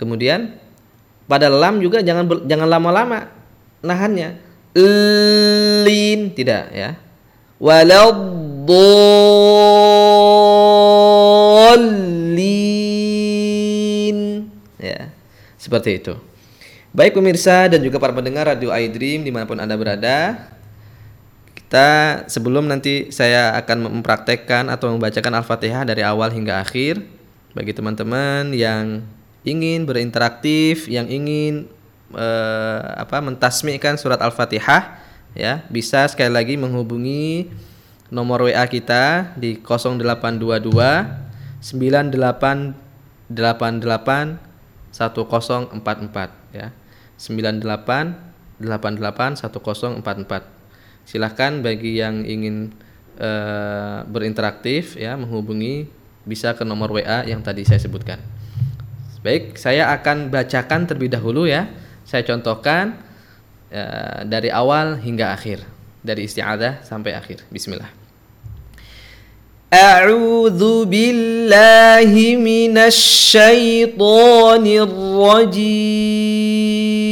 Kemudian 0.00 0.58
pada 1.30 1.46
lam 1.46 1.78
juga 1.78 2.02
jangan 2.02 2.26
jangan 2.48 2.68
lama-lama 2.68 3.30
nahannya. 3.84 4.40
Lin 5.84 6.32
tidak 6.34 6.72
ya. 6.72 6.96
Waladdallin 7.62 8.10
ya 14.80 15.12
seperti 15.54 16.02
itu. 16.02 16.18
Baik 16.92 17.16
pemirsa 17.16 17.72
dan 17.72 17.80
juga 17.80 17.96
para 17.96 18.12
pendengar 18.12 18.44
radio 18.50 18.68
iDream 18.74 19.24
di 19.24 19.30
mana 19.32 19.48
pun 19.48 19.56
anda 19.56 19.78
berada 19.78 20.50
kita 21.72 22.28
sebelum 22.28 22.68
nanti 22.68 23.08
saya 23.08 23.56
akan 23.56 23.88
mempraktekkan 23.88 24.68
atau 24.68 24.92
membacakan 24.92 25.40
Al-Fatihah 25.40 25.88
dari 25.88 26.04
awal 26.04 26.28
hingga 26.28 26.60
akhir 26.60 27.00
bagi 27.56 27.72
teman-teman 27.72 28.52
yang 28.52 29.00
ingin 29.40 29.88
berinteraktif, 29.88 30.84
yang 30.84 31.08
ingin 31.08 31.72
eh, 32.12 32.80
apa 33.00 33.24
mentasmikan 33.24 33.96
surat 33.96 34.20
Al-Fatihah 34.20 35.00
ya, 35.32 35.64
bisa 35.72 36.04
sekali 36.12 36.28
lagi 36.28 36.60
menghubungi 36.60 37.48
nomor 38.12 38.52
WA 38.52 38.68
kita 38.68 39.32
di 39.40 39.56
0822 39.64 40.68
9888 41.56 43.32
1044 43.32 45.72
ya. 46.52 46.68
9888 47.16 49.40
1044 49.40 50.61
silahkan 51.06 51.62
bagi 51.62 51.98
yang 51.98 52.22
ingin 52.26 52.74
uh, 53.18 54.06
berinteraksi 54.06 54.98
ya 54.98 55.18
menghubungi 55.18 55.86
bisa 56.22 56.54
ke 56.54 56.62
nomor 56.62 56.94
WA 56.94 57.26
yang 57.26 57.42
tadi 57.42 57.66
saya 57.66 57.82
sebutkan. 57.82 58.18
Baik, 59.22 59.54
saya 59.54 59.94
akan 59.94 60.34
bacakan 60.34 60.86
terlebih 60.90 61.14
dahulu 61.14 61.46
ya. 61.46 61.70
Saya 62.02 62.26
contohkan 62.26 62.98
uh, 63.70 64.26
dari 64.26 64.50
awal 64.50 64.98
hingga 64.98 65.30
akhir, 65.30 65.62
dari 66.02 66.26
isti'adah 66.26 66.82
sampai 66.82 67.14
akhir. 67.14 67.46
Bismillah. 67.50 67.90
A'udzu 69.72 70.84
billahi 70.84 72.36
minasy 72.36 73.22
syaithanir 73.32 74.92
rajim. 75.16 77.11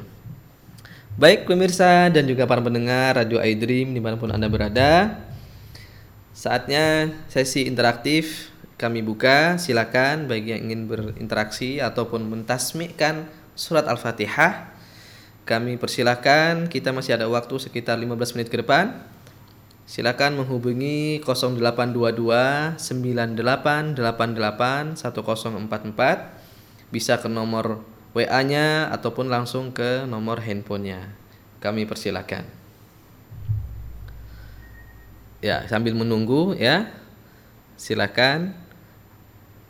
Baik 1.18 1.50
pemirsa 1.50 2.14
dan 2.14 2.30
juga 2.30 2.46
para 2.46 2.62
pendengar 2.62 3.18
Radio 3.18 3.42
iDream 3.42 3.92
di 3.92 4.00
mana 4.00 4.16
pun 4.16 4.30
Anda 4.32 4.48
berada. 4.48 5.18
Saatnya 6.32 7.10
sesi 7.26 7.66
interaktif 7.66 8.54
kami 8.78 9.02
buka. 9.02 9.58
Silakan 9.58 10.30
bagi 10.30 10.54
yang 10.54 10.70
ingin 10.70 10.86
berinteraksi 10.86 11.82
ataupun 11.82 12.22
mentasmikkan 12.30 13.26
surat 13.58 13.90
Al-Fatihah. 13.90 14.78
Kami 15.48 15.82
persilahkan, 15.82 16.70
kita 16.70 16.94
masih 16.94 17.18
ada 17.18 17.26
waktu 17.26 17.56
sekitar 17.58 17.98
15 17.98 18.36
menit 18.38 18.52
ke 18.54 18.62
depan 18.62 19.17
Silakan 19.88 20.36
menghubungi 20.44 21.24
0822 21.24 22.76
9888 22.76 23.96
1044 25.00 26.92
bisa 26.92 27.16
ke 27.24 27.32
nomor 27.32 27.88
WA-nya 28.12 28.92
ataupun 28.92 29.32
langsung 29.32 29.72
ke 29.72 30.04
nomor 30.04 30.44
handphonenya. 30.44 31.16
Kami 31.64 31.88
persilakan. 31.88 32.44
Ya, 35.40 35.64
sambil 35.72 35.96
menunggu 35.96 36.52
ya. 36.60 36.92
silakan 37.78 38.58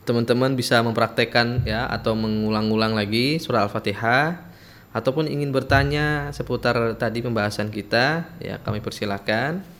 teman-teman 0.08 0.56
bisa 0.56 0.80
mempraktekkan 0.80 1.68
ya 1.68 1.86
atau 1.92 2.16
mengulang-ulang 2.16 2.96
lagi 2.96 3.36
surah 3.36 3.68
Al-Fatihah 3.68 4.48
ataupun 4.96 5.28
ingin 5.28 5.52
bertanya 5.52 6.32
seputar 6.32 6.96
tadi 6.96 7.20
pembahasan 7.20 7.68
kita 7.68 8.32
ya 8.40 8.64
kami 8.64 8.80
persilakan 8.80 9.77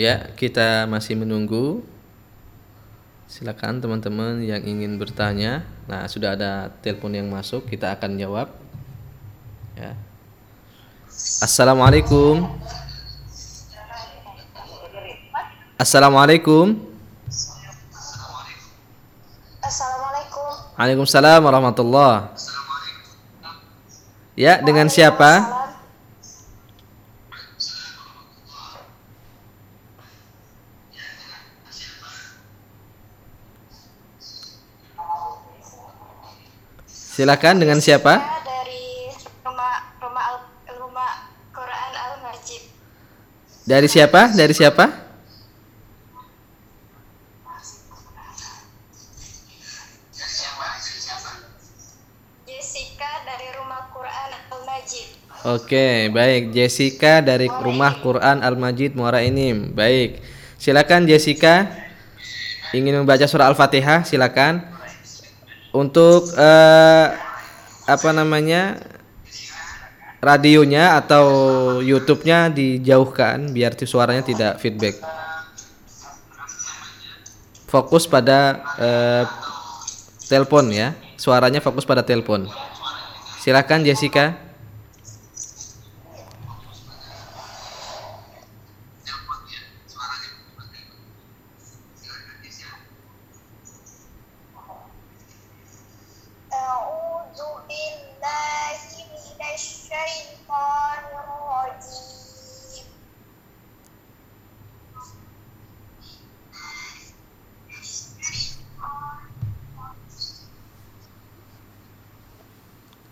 Ya, 0.00 0.32
kita 0.32 0.88
masih 0.88 1.12
menunggu. 1.12 1.84
Silakan 3.30 3.78
teman-teman 3.78 4.42
yang 4.42 4.58
ingin 4.66 4.98
bertanya. 4.98 5.62
Nah, 5.86 6.02
sudah 6.10 6.34
ada 6.34 6.74
telepon 6.82 7.14
yang 7.14 7.30
masuk, 7.30 7.62
kita 7.70 7.94
akan 7.94 8.18
jawab. 8.18 8.50
Ya. 9.78 9.94
Assalamualaikum. 11.38 12.50
Assalamualaikum. 15.78 16.74
Assalamualaikum. 19.62 20.50
Waalaikumsalam 20.74 21.38
warahmatullah. 21.46 22.34
Ya, 24.34 24.58
dengan 24.58 24.90
siapa? 24.90 25.59
Silakan 37.20 37.60
dengan 37.60 37.76
siapa? 37.84 38.16
Saya 38.16 38.40
dari 38.48 39.12
rumah 39.44 39.92
rumah 40.00 40.24
al, 40.24 40.36
rumah 40.72 41.28
Quran 41.52 41.92
Al 41.92 42.14
Majid. 42.24 42.64
Dari 43.68 43.88
siapa? 43.92 44.32
Dari 44.32 44.54
siapa? 44.56 44.88
Jessica 52.48 53.10
dari 53.28 53.48
rumah 53.52 53.92
Quran 53.92 54.30
Al 54.40 54.62
Majid. 54.64 55.08
Oke, 55.44 56.08
baik. 56.08 56.56
Jessica 56.56 57.20
dari 57.20 57.52
Rumah 57.52 58.00
Quran 58.00 58.40
Al-Majid 58.40 58.96
Muara 58.96 59.20
Inim. 59.20 59.76
Baik. 59.76 60.24
Silakan 60.56 61.04
Jessica. 61.04 61.68
Ingin 62.72 63.04
membaca 63.04 63.28
surah 63.28 63.52
Al-Fatihah, 63.52 64.08
silakan. 64.08 64.79
Untuk 65.70 66.30
eh, 66.34 67.06
apa 67.86 68.10
namanya? 68.10 68.78
radionya 70.20 71.00
atau 71.00 71.24
YouTube-nya 71.80 72.52
dijauhkan 72.52 73.56
biar 73.56 73.72
suaranya 73.88 74.20
tidak 74.20 74.60
feedback. 74.60 75.00
Fokus 77.64 78.04
pada 78.04 78.60
eh, 78.76 79.24
telepon 80.28 80.68
ya. 80.68 80.92
Suaranya 81.16 81.64
fokus 81.64 81.88
pada 81.88 82.04
telepon. 82.04 82.44
Silakan 83.40 83.80
Jessica. 83.80 84.49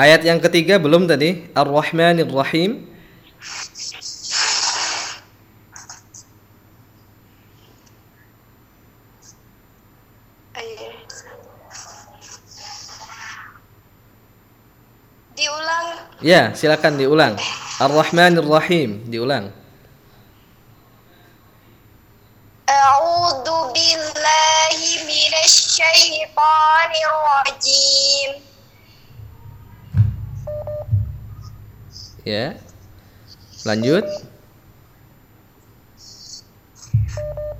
Ayat 0.00 0.24
yang 0.24 0.40
ketiga 0.40 0.80
belum 0.80 1.04
tadi. 1.04 1.44
Ar-Rahmanir 1.52 2.32
Rahim. 2.32 2.88
Diulang 15.36 15.86
Ya, 16.24 16.56
silakan 16.56 16.96
diulang. 16.96 17.36
Ar-Rahmanir 17.76 18.48
Rahim. 18.48 19.04
Diulang. 19.04 19.52
ya. 32.30 32.54
Lanjut. 33.66 34.06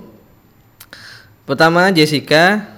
Pertama, 1.44 1.92
Jessica 1.92 2.72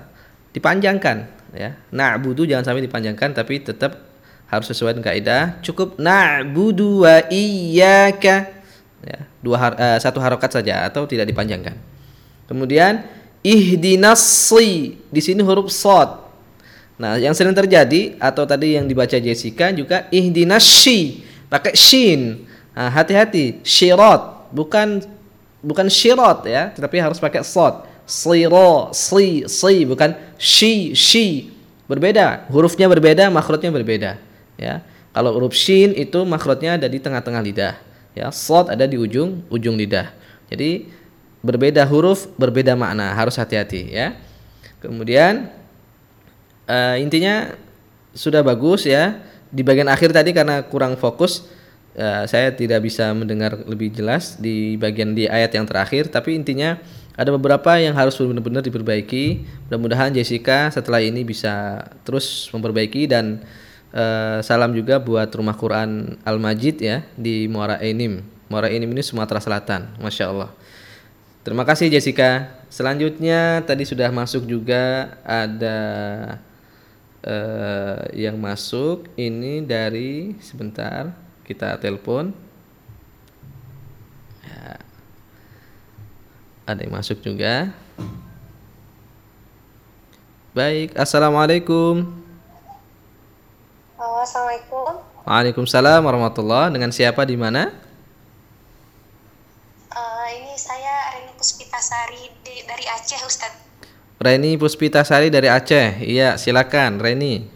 dipanjangkan 0.56 1.28
ya. 1.52 1.76
Na'budu 1.92 2.48
jangan 2.48 2.72
sampai 2.72 2.86
dipanjangkan 2.86 3.36
tapi 3.36 3.60
tetap 3.60 4.00
harus 4.48 4.66
sesuai 4.70 4.96
dengan 4.96 5.12
kaidah. 5.12 5.42
Cukup 5.60 6.00
na'budu 6.00 7.04
wa 7.04 7.20
iyyaka. 7.28 8.62
Ya 9.04 9.28
dua 9.44 9.56
har, 9.60 9.72
uh, 9.76 9.98
satu 10.00 10.22
harokat 10.22 10.54
saja 10.54 10.88
atau 10.88 11.04
tidak 11.04 11.28
dipanjangkan. 11.28 11.76
Kemudian 12.48 13.04
ihdinas 13.44 14.20
di 15.08 15.20
sini 15.20 15.40
huruf 15.40 15.72
sod 15.72 16.29
nah 17.01 17.16
yang 17.16 17.32
sering 17.32 17.57
terjadi 17.57 18.20
atau 18.20 18.44
tadi 18.44 18.76
yang 18.76 18.84
dibaca 18.84 19.16
Jessica 19.16 19.72
juga 19.72 20.05
ihdinas 20.12 20.68
pakai 21.48 21.72
shin. 21.74 22.46
Nah, 22.70 22.92
hati-hati 22.92 23.64
syirat 23.66 24.53
bukan 24.55 25.03
bukan 25.61 25.90
syirat 25.90 26.46
ya 26.46 26.70
tetapi 26.70 26.96
harus 27.03 27.18
pakai 27.18 27.42
sod 27.42 27.84
siro 28.07 28.94
si 28.94 29.44
si 29.51 29.82
bukan 29.84 30.14
shi 30.38 30.94
shi. 30.94 31.51
Berbeda 31.90 32.46
hurufnya 32.55 32.86
berbeda 32.86 33.26
makhrajnya 33.34 33.74
berbeda 33.74 34.11
ya. 34.55 34.84
Kalau 35.11 35.34
huruf 35.34 35.59
shin 35.59 35.90
itu 35.98 36.22
makhrajnya 36.22 36.78
ada 36.78 36.86
di 36.86 37.03
tengah-tengah 37.03 37.42
lidah 37.42 37.74
ya. 38.14 38.30
Sod 38.30 38.70
ada 38.70 38.86
di 38.86 38.94
ujung 38.94 39.42
ujung 39.51 39.74
lidah. 39.74 40.14
Jadi 40.46 40.86
berbeda 41.42 41.82
huruf 41.90 42.30
berbeda 42.38 42.78
makna 42.78 43.11
harus 43.18 43.34
hati-hati 43.34 43.90
ya. 43.90 44.14
Kemudian 44.78 45.51
uh, 46.70 46.96
intinya 47.02 47.50
sudah 48.14 48.46
bagus 48.46 48.86
ya 48.86 49.18
di 49.50 49.66
bagian 49.66 49.90
akhir 49.90 50.14
tadi 50.14 50.30
karena 50.30 50.62
kurang 50.62 50.94
fokus 50.94 51.50
uh, 51.98 52.22
saya 52.30 52.54
tidak 52.54 52.86
bisa 52.86 53.10
mendengar 53.10 53.58
lebih 53.66 53.90
jelas 53.90 54.38
di 54.38 54.78
bagian 54.78 55.18
di 55.18 55.26
ayat 55.26 55.50
yang 55.50 55.66
terakhir 55.66 56.06
tapi 56.06 56.38
intinya 56.38 56.78
ada 57.20 57.36
beberapa 57.36 57.76
yang 57.76 57.92
harus 57.92 58.16
benar-benar 58.16 58.64
diperbaiki. 58.64 59.44
Mudah-mudahan 59.68 60.08
Jessica 60.16 60.72
setelah 60.72 61.04
ini 61.04 61.20
bisa 61.20 61.84
terus 62.00 62.48
memperbaiki 62.48 63.04
dan 63.04 63.44
uh, 63.92 64.40
salam 64.40 64.72
juga 64.72 64.96
buat 64.96 65.28
Rumah 65.28 65.52
Quran 65.52 66.16
Al 66.24 66.40
Majid 66.40 66.80
ya 66.80 67.04
di 67.20 67.44
Muara 67.44 67.76
Enim. 67.84 68.24
Muara 68.48 68.72
Enim 68.72 68.88
ini 68.88 69.04
Sumatera 69.04 69.36
Selatan. 69.36 70.00
Masya 70.00 70.32
Allah. 70.32 70.50
Terima 71.44 71.68
kasih 71.68 71.92
Jessica. 71.92 72.56
Selanjutnya 72.72 73.68
tadi 73.68 73.84
sudah 73.84 74.08
masuk 74.08 74.48
juga 74.48 75.12
ada 75.20 75.76
uh, 77.24 78.04
yang 78.16 78.36
masuk 78.40 79.08
ini 79.16 79.64
dari 79.64 80.38
sebentar 80.40 81.12
kita 81.44 81.76
telepon. 81.80 82.50
Ada 86.70 86.86
yang 86.86 86.94
masuk 86.94 87.18
juga. 87.18 87.74
Baik, 90.54 90.94
assalamualaikum. 90.94 92.06
Halo, 93.98 94.22
assalamualaikum. 94.22 95.02
Waalaikumsalam 95.26 95.98
warahmatullah. 96.06 96.70
Dengan 96.70 96.94
siapa 96.94 97.26
di 97.26 97.34
mana? 97.34 97.74
Uh, 99.90 100.26
ini 100.30 100.54
saya 100.54 101.18
Reni 101.18 101.34
Puspitasari 101.34 102.38
dari 102.46 102.86
Aceh, 102.86 103.18
Ustadz. 103.26 103.69
Reni 104.20 104.60
Puspitasari 104.60 105.32
dari 105.32 105.48
Aceh. 105.48 106.04
Iya, 106.04 106.36
silakan, 106.36 107.00
Reni. 107.00 107.48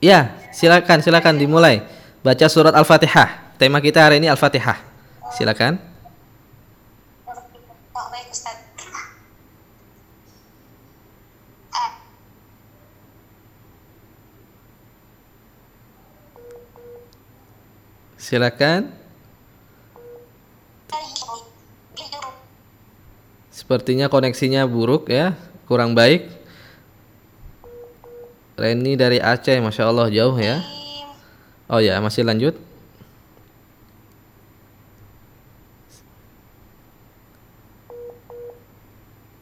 Ya, 0.00 0.32
silakan, 0.48 1.04
silakan 1.04 1.36
dimulai. 1.36 1.84
Baca 2.24 2.48
surat 2.48 2.72
Al-Fatihah. 2.72 3.52
Tema 3.60 3.84
kita 3.84 4.00
hari 4.00 4.16
ini 4.16 4.32
Al-Fatihah. 4.32 4.80
Silakan. 5.36 5.89
Silakan. 18.30 18.94
Sepertinya 23.50 24.06
koneksinya 24.06 24.62
buruk 24.70 25.10
ya, 25.10 25.34
kurang 25.66 25.98
baik. 25.98 26.30
Reni 28.54 28.94
dari 28.94 29.18
Aceh, 29.18 29.58
masya 29.58 29.90
Allah 29.90 30.06
jauh 30.14 30.38
ya. 30.38 30.62
Oh 31.66 31.82
ya, 31.82 31.98
masih 31.98 32.22
lanjut. 32.22 32.54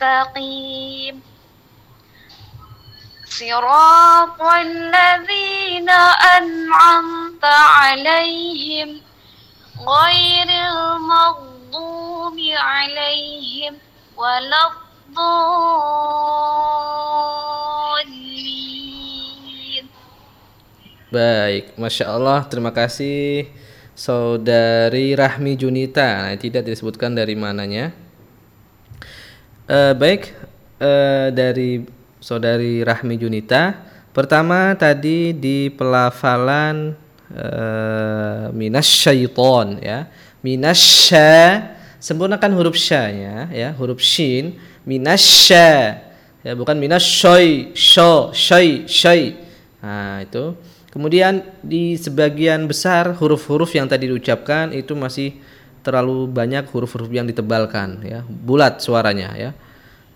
mustaqim. 0.00 1.20
صراط 3.36 4.40
الذين 4.40 5.90
أنعمت 6.40 7.44
عليهم 7.44 9.00
غير 9.76 10.48
المغضوب 10.48 11.56
المغضوب 11.66 12.38
عليهم 12.56 13.74
ولا 14.16 14.62
الضالين 14.70 15.44
Baik, 21.06 21.78
masya 21.78 22.18
Allah. 22.18 22.42
Terima 22.50 22.74
kasih 22.74 23.46
saudari 23.94 25.14
Rahmi 25.14 25.54
Junita. 25.54 26.26
Nah, 26.26 26.34
tidak 26.34 26.66
disebutkan 26.66 27.14
dari 27.14 27.38
mananya. 27.38 27.94
Eh, 29.69 29.93
baik, 29.93 30.33
eh, 30.81 31.29
dari 31.29 31.85
saudari 32.17 32.81
Rahmi 32.81 33.13
Junita. 33.13 33.77
Pertama 34.09 34.73
tadi 34.73 35.31
di 35.31 35.71
pelafalan 35.71 36.91
uh, 37.31 38.51
minasyaiton 38.51 39.79
ya. 39.79 40.11
Minasya 40.43 41.63
sempurnakan 41.95 42.51
huruf 42.59 42.75
sya-nya 42.75 43.47
ya, 43.55 43.71
huruf 43.71 44.03
shin 44.03 44.59
minasya 44.83 46.03
ya 46.43 46.51
bukan 46.59 46.75
minasy 46.75 47.71
syo 47.71 48.35
syai 48.35 48.83
syai. 48.83 49.39
Nah, 49.79 50.27
itu. 50.27 50.59
Kemudian 50.91 51.47
di 51.63 51.95
sebagian 51.95 52.67
besar 52.67 53.15
huruf-huruf 53.15 53.71
yang 53.71 53.87
tadi 53.87 54.11
diucapkan 54.11 54.75
itu 54.75 54.91
masih 54.91 55.39
terlalu 55.81 56.29
banyak 56.29 56.69
huruf-huruf 56.69 57.09
yang 57.09 57.25
ditebalkan 57.25 58.05
ya, 58.05 58.21
bulat 58.25 58.81
suaranya 58.81 59.33
ya. 59.37 59.53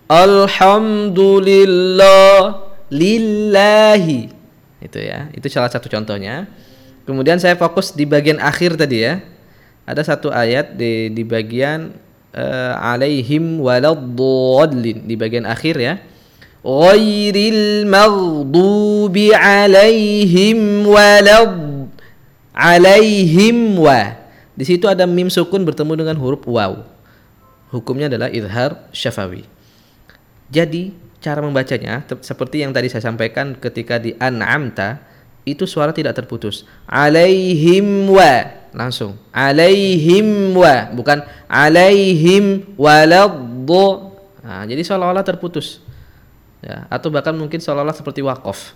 Alhamdulillah 0.05 2.61
lillahi. 2.93 4.29
Itu 4.77 5.01
ya. 5.01 5.33
Itu 5.33 5.49
salah 5.49 5.73
satu 5.73 5.89
contohnya. 5.89 6.45
Kemudian 7.05 7.37
saya 7.41 7.55
fokus 7.57 7.89
di 7.93 8.05
bagian 8.05 8.37
akhir 8.37 8.77
tadi 8.77 9.01
ya. 9.01 9.21
Ada 9.85 10.03
satu 10.13 10.29
ayat 10.33 10.77
di 10.77 11.09
di 11.13 11.23
bagian 11.25 11.93
uh, 12.33 12.73
alaihim 12.77 13.61
waladdallin 13.61 15.05
di 15.05 15.15
bagian 15.17 15.45
akhir 15.45 15.77
ya. 15.77 15.99
Ghairil 16.65 17.85
maghdubi 17.85 19.29
alaihim 19.33 20.85
walad 20.85 21.89
alaihim 22.53 23.77
wa. 23.77 24.24
Di 24.55 24.63
situ 24.63 24.87
ada 24.87 25.03
mim 25.03 25.27
sukun 25.27 25.67
bertemu 25.67 25.99
dengan 25.99 26.15
huruf 26.15 26.47
waw. 26.47 26.79
Hukumnya 27.75 28.07
adalah 28.07 28.31
idhar 28.31 28.87
syafawi. 28.95 29.43
Jadi 30.47 30.95
cara 31.19 31.43
membacanya 31.43 32.07
seperti 32.23 32.63
yang 32.63 32.71
tadi 32.71 32.87
saya 32.87 33.03
sampaikan 33.03 33.57
ketika 33.59 33.99
di 33.99 34.15
an'amta 34.15 35.03
itu 35.43 35.67
suara 35.67 35.91
tidak 35.91 36.15
terputus. 36.15 36.63
Alaihim 36.87 38.07
wa 38.07 38.47
langsung. 38.71 39.19
Alaihim 39.35 40.55
wa 40.55 40.87
bukan 40.95 41.21
alaihim 41.51 42.63
waladdo. 42.79 44.15
Nah, 44.39 44.63
jadi 44.63 44.81
seolah-olah 44.85 45.25
terputus. 45.25 45.83
Ya, 46.63 46.89
atau 46.89 47.13
bahkan 47.13 47.35
mungkin 47.35 47.59
seolah-olah 47.59 47.93
seperti 47.93 48.23
wakof. 48.23 48.73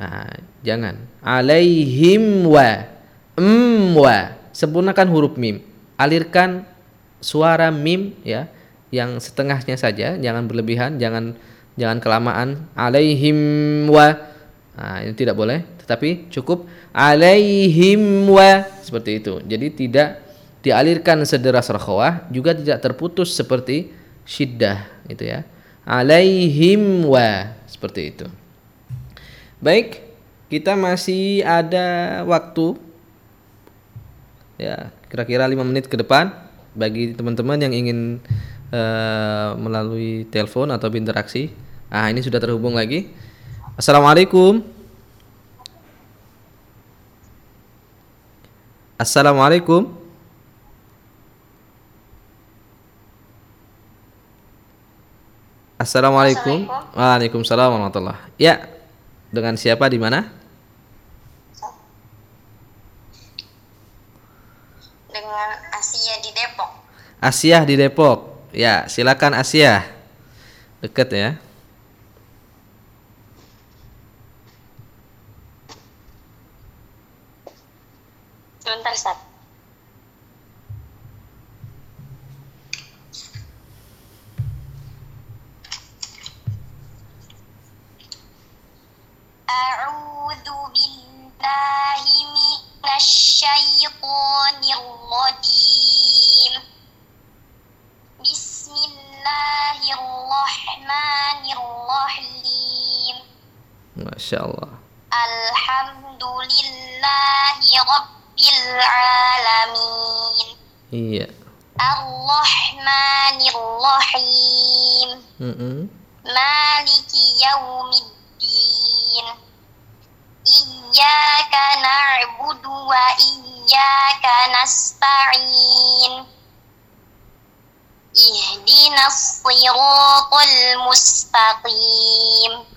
Nah, 0.00 0.30
jangan. 0.62 0.96
Alaihim 1.20 2.46
wa 2.48 2.88
mm 3.36 3.96
wa 3.96 4.41
sempurnakan 4.52 5.08
huruf 5.10 5.34
mim. 5.40 5.64
Alirkan 5.96 6.64
suara 7.18 7.72
mim 7.72 8.16
ya 8.22 8.48
yang 8.92 9.16
setengahnya 9.18 9.80
saja, 9.80 10.20
jangan 10.20 10.44
berlebihan, 10.46 11.00
jangan 11.00 11.36
jangan 11.80 11.98
kelamaan. 11.98 12.68
Alaihim 12.76 13.88
wa 13.88 14.12
nah, 14.76 15.00
ini 15.00 15.16
tidak 15.16 15.36
boleh, 15.36 15.64
tetapi 15.80 16.28
cukup 16.28 16.68
alaihim 16.92 18.28
wa 18.28 18.68
seperti 18.84 19.24
itu. 19.24 19.40
Jadi 19.44 19.66
tidak 19.72 20.20
dialirkan 20.62 21.24
sederas 21.24 21.66
rakhawah, 21.72 22.28
juga 22.28 22.52
tidak 22.52 22.84
terputus 22.84 23.32
seperti 23.32 23.90
syiddah 24.28 24.86
itu 25.08 25.26
ya. 25.26 25.42
Alaihim 25.82 27.08
wa 27.08 27.50
seperti 27.66 28.14
itu. 28.14 28.26
Baik, 29.58 30.02
kita 30.46 30.76
masih 30.76 31.42
ada 31.42 32.20
waktu 32.28 32.78
ya 34.62 34.94
kira-kira 35.10 35.50
lima 35.50 35.66
menit 35.66 35.90
ke 35.90 35.98
depan 35.98 36.30
bagi 36.72 37.12
teman-teman 37.12 37.58
yang 37.58 37.74
ingin 37.74 38.22
uh, 38.72 39.58
melalui 39.58 40.24
telepon 40.30 40.70
atau 40.70 40.88
berinteraksi. 40.88 41.52
Ah, 41.92 42.08
ini 42.08 42.24
sudah 42.24 42.40
terhubung 42.40 42.72
lagi. 42.72 43.12
Assalamualaikum. 43.76 44.64
Assalamualaikum. 48.96 50.02
Assalamualaikum. 55.82 56.70
Waalaikumsalam 56.94 57.74
warahmatullah. 57.74 58.30
Ya, 58.38 58.70
dengan 59.34 59.58
siapa 59.58 59.90
di 59.90 59.98
mana? 59.98 60.41
Dengan 65.12 65.48
Asia 65.76 66.16
di 66.24 66.30
Depok. 66.32 66.70
Asia 67.20 67.58
di 67.68 67.76
Depok. 67.76 68.48
Ya, 68.56 68.88
silakan 68.88 69.36
Asia. 69.36 69.84
Deket 70.80 71.08
ya. 71.12 71.28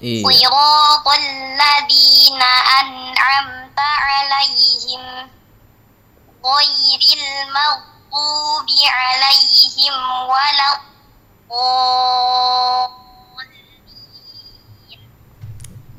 صراط 0.05 1.07
الذين 1.23 2.43
أنعمت 2.81 3.79
عليهم 3.79 5.05
غير 6.41 7.03
المغضوب 7.21 8.69
عليهم 8.89 9.97
ولا 10.31 10.69
الضالين 10.75 10.91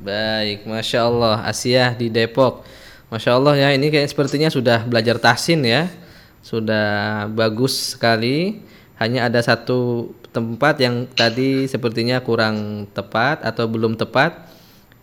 Baik, 0.01 0.65
masya 0.65 1.05
Allah. 1.05 1.45
Asia 1.45 1.93
di 1.93 2.09
Depok. 2.09 2.65
Masya 3.13 3.37
Allah 3.37 3.53
ya, 3.53 3.69
ini 3.77 3.93
kayak 3.93 4.09
sepertinya 4.09 4.49
sudah 4.49 4.81
belajar 4.81 5.21
tahsin 5.21 5.61
ya, 5.61 5.93
sudah 6.41 7.29
bagus 7.29 7.93
sekali. 7.93 8.65
Hanya 8.97 9.29
ada 9.29 9.37
satu 9.45 10.09
tempat 10.36 10.76
yang 10.76 11.08
tadi 11.08 11.64
sepertinya 11.64 12.20
kurang 12.20 12.84
tepat 12.92 13.40
atau 13.40 13.64
belum 13.64 13.96
tepat. 13.96 14.52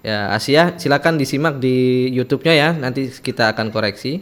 Ya, 0.06 0.30
Asia, 0.30 0.78
silakan 0.78 1.18
disimak 1.18 1.58
di 1.58 2.06
YouTube-nya 2.14 2.54
ya. 2.54 2.70
Nanti 2.78 3.10
kita 3.10 3.50
akan 3.58 3.74
koreksi. 3.74 4.22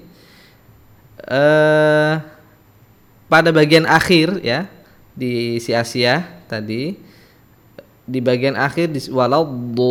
Eh, 1.27 2.13
pada 3.27 3.49
bagian 3.51 3.83
akhir 3.83 4.39
ya 4.39 4.71
di 5.11 5.59
si 5.59 5.75
Asia 5.75 6.23
tadi 6.47 6.95
di 8.07 8.19
bagian 8.19 8.57
akhir 8.57 8.91
di 8.91 8.99
waladdallin 9.11 9.83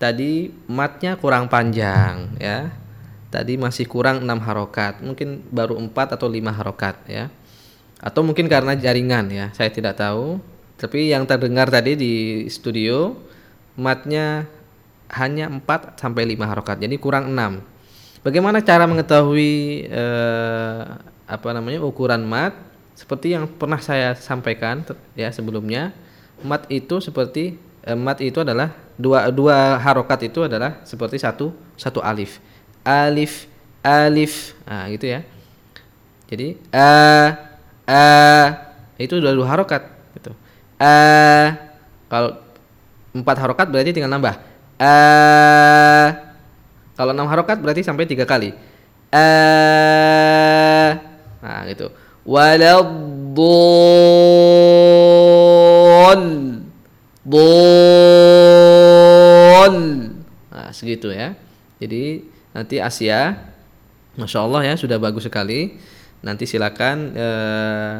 tadi 0.00 0.50
matnya 0.66 1.16
kurang 1.20 1.48
panjang 1.52 2.34
ya. 2.40 2.72
Tadi 3.34 3.58
masih 3.58 3.90
kurang 3.90 4.22
6 4.22 4.30
harokat, 4.46 5.02
mungkin 5.02 5.42
baru 5.50 5.74
4 5.74 6.14
atau 6.14 6.30
5 6.30 6.54
harokat 6.54 6.94
ya. 7.10 7.34
Atau 8.02 8.26
mungkin 8.26 8.50
karena 8.50 8.74
jaringan 8.74 9.30
ya, 9.30 9.46
saya 9.54 9.70
tidak 9.70 9.98
tahu. 9.98 10.38
Tapi 10.78 11.14
yang 11.14 11.24
terdengar 11.24 11.70
tadi 11.70 11.94
di 11.94 12.14
studio 12.50 13.14
matnya 13.78 14.46
hanya 15.14 15.46
4 15.46 15.98
sampai 15.98 16.26
5 16.34 16.50
harokat, 16.50 16.76
jadi 16.82 16.96
kurang 16.98 17.30
6. 17.30 17.62
Bagaimana 18.24 18.64
cara 18.64 18.88
mengetahui 18.88 19.84
eh, 19.86 20.82
apa 21.28 21.48
namanya 21.52 21.84
ukuran 21.84 22.24
mat? 22.24 22.56
Seperti 22.94 23.34
yang 23.34 23.50
pernah 23.50 23.78
saya 23.82 24.14
sampaikan 24.16 24.86
ya 25.18 25.28
sebelumnya, 25.30 25.92
mat 26.42 26.66
itu 26.72 26.98
seperti 26.98 27.60
eh, 27.84 27.98
mat 27.98 28.18
itu 28.24 28.40
adalah 28.40 28.72
dua 28.94 29.28
dua 29.30 29.78
harokat 29.82 30.30
itu 30.30 30.46
adalah 30.46 30.82
seperti 30.86 31.18
satu 31.18 31.50
satu 31.74 31.98
alif 31.98 32.38
alif 32.86 33.50
alif 33.82 34.54
nah 34.62 34.86
gitu 34.86 35.10
ya 35.10 35.20
jadi 36.30 36.56
a 37.84 38.02
itu 38.96 39.20
dua 39.20 39.32
dua 39.36 39.46
harokat 39.50 39.82
gitu. 40.16 40.32
A 40.80 41.54
kalau 42.08 42.36
empat 43.14 43.36
harokat 43.38 43.68
berarti 43.70 43.92
tinggal 43.94 44.10
nambah. 44.10 44.34
A 44.80 44.94
kalau 46.96 47.12
enam 47.12 47.28
harokat 47.28 47.58
berarti 47.60 47.82
sampai 47.84 48.08
tiga 48.08 48.24
kali. 48.24 48.54
A 49.12 49.26
nah 51.44 51.66
gitu. 51.68 51.92
Waladdol 52.24 52.94
bol 57.24 57.74
nah 60.48 60.72
segitu 60.72 61.12
ya. 61.12 61.36
Jadi 61.80 62.24
nanti 62.56 62.78
Asia 62.80 63.50
Masya 64.14 64.46
Allah 64.46 64.62
ya 64.62 64.78
sudah 64.78 64.96
bagus 64.96 65.26
sekali 65.26 65.74
nanti 66.24 66.48
silakan 66.48 67.12
eh, 67.12 67.96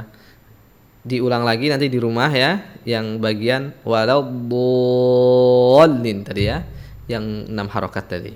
diulang 1.04 1.44
lagi 1.44 1.68
nanti 1.68 1.92
di 1.92 2.00
rumah 2.00 2.32
ya 2.32 2.64
yang 2.88 3.20
bagian 3.20 3.76
walau 3.84 4.24
bolin 4.24 6.24
tadi 6.24 6.48
ya 6.48 6.64
yang 7.04 7.52
enam 7.52 7.68
harokat 7.68 8.08
tadi. 8.08 8.32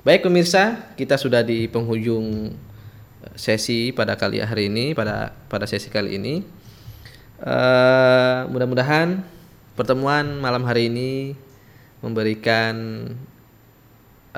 Baik 0.00 0.24
pemirsa 0.24 0.96
kita 0.96 1.20
sudah 1.20 1.44
di 1.44 1.68
penghujung 1.68 2.56
sesi 3.36 3.92
pada 3.92 4.16
kali 4.16 4.40
hari 4.40 4.72
ini 4.72 4.96
pada 4.96 5.36
pada 5.50 5.68
sesi 5.68 5.92
kali 5.92 6.16
ini. 6.16 6.40
Uh, 7.36 8.48
mudah-mudahan 8.48 9.20
pertemuan 9.76 10.40
malam 10.40 10.64
hari 10.64 10.88
ini 10.88 11.36
memberikan 12.00 12.72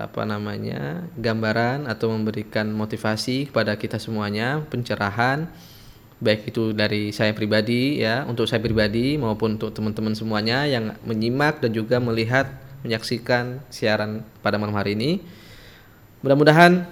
apa 0.07 0.23
namanya 0.23 1.09
gambaran 1.19 1.91
atau 1.91 2.15
memberikan 2.15 2.71
motivasi 2.71 3.51
kepada 3.51 3.75
kita 3.75 3.99
semuanya 3.99 4.63
pencerahan 4.71 5.51
baik 6.19 6.51
itu 6.51 6.75
dari 6.75 7.15
saya 7.15 7.31
pribadi 7.31 8.03
ya 8.03 8.27
untuk 8.27 8.51
saya 8.51 8.59
pribadi 8.59 9.15
maupun 9.15 9.55
untuk 9.55 9.71
teman-teman 9.71 10.19
semuanya 10.19 10.67
yang 10.67 10.99
menyimak 11.07 11.63
dan 11.63 11.71
juga 11.71 12.03
melihat 12.03 12.51
menyaksikan 12.83 13.63
siaran 13.71 14.27
pada 14.43 14.59
malam 14.59 14.75
hari 14.75 14.99
ini. 14.99 15.23
Mudah-mudahan 16.23 16.87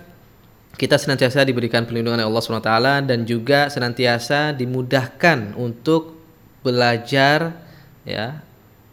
kita 0.78 0.94
senantiasa 0.94 1.42
diberikan 1.42 1.82
perlindungan 1.82 2.22
oleh 2.22 2.28
Allah 2.30 2.42
SWT 2.42 2.72
dan 3.10 3.18
juga 3.26 3.66
senantiasa 3.66 4.54
dimudahkan 4.54 5.58
untuk 5.58 6.14
belajar 6.62 7.58
ya 8.06 8.45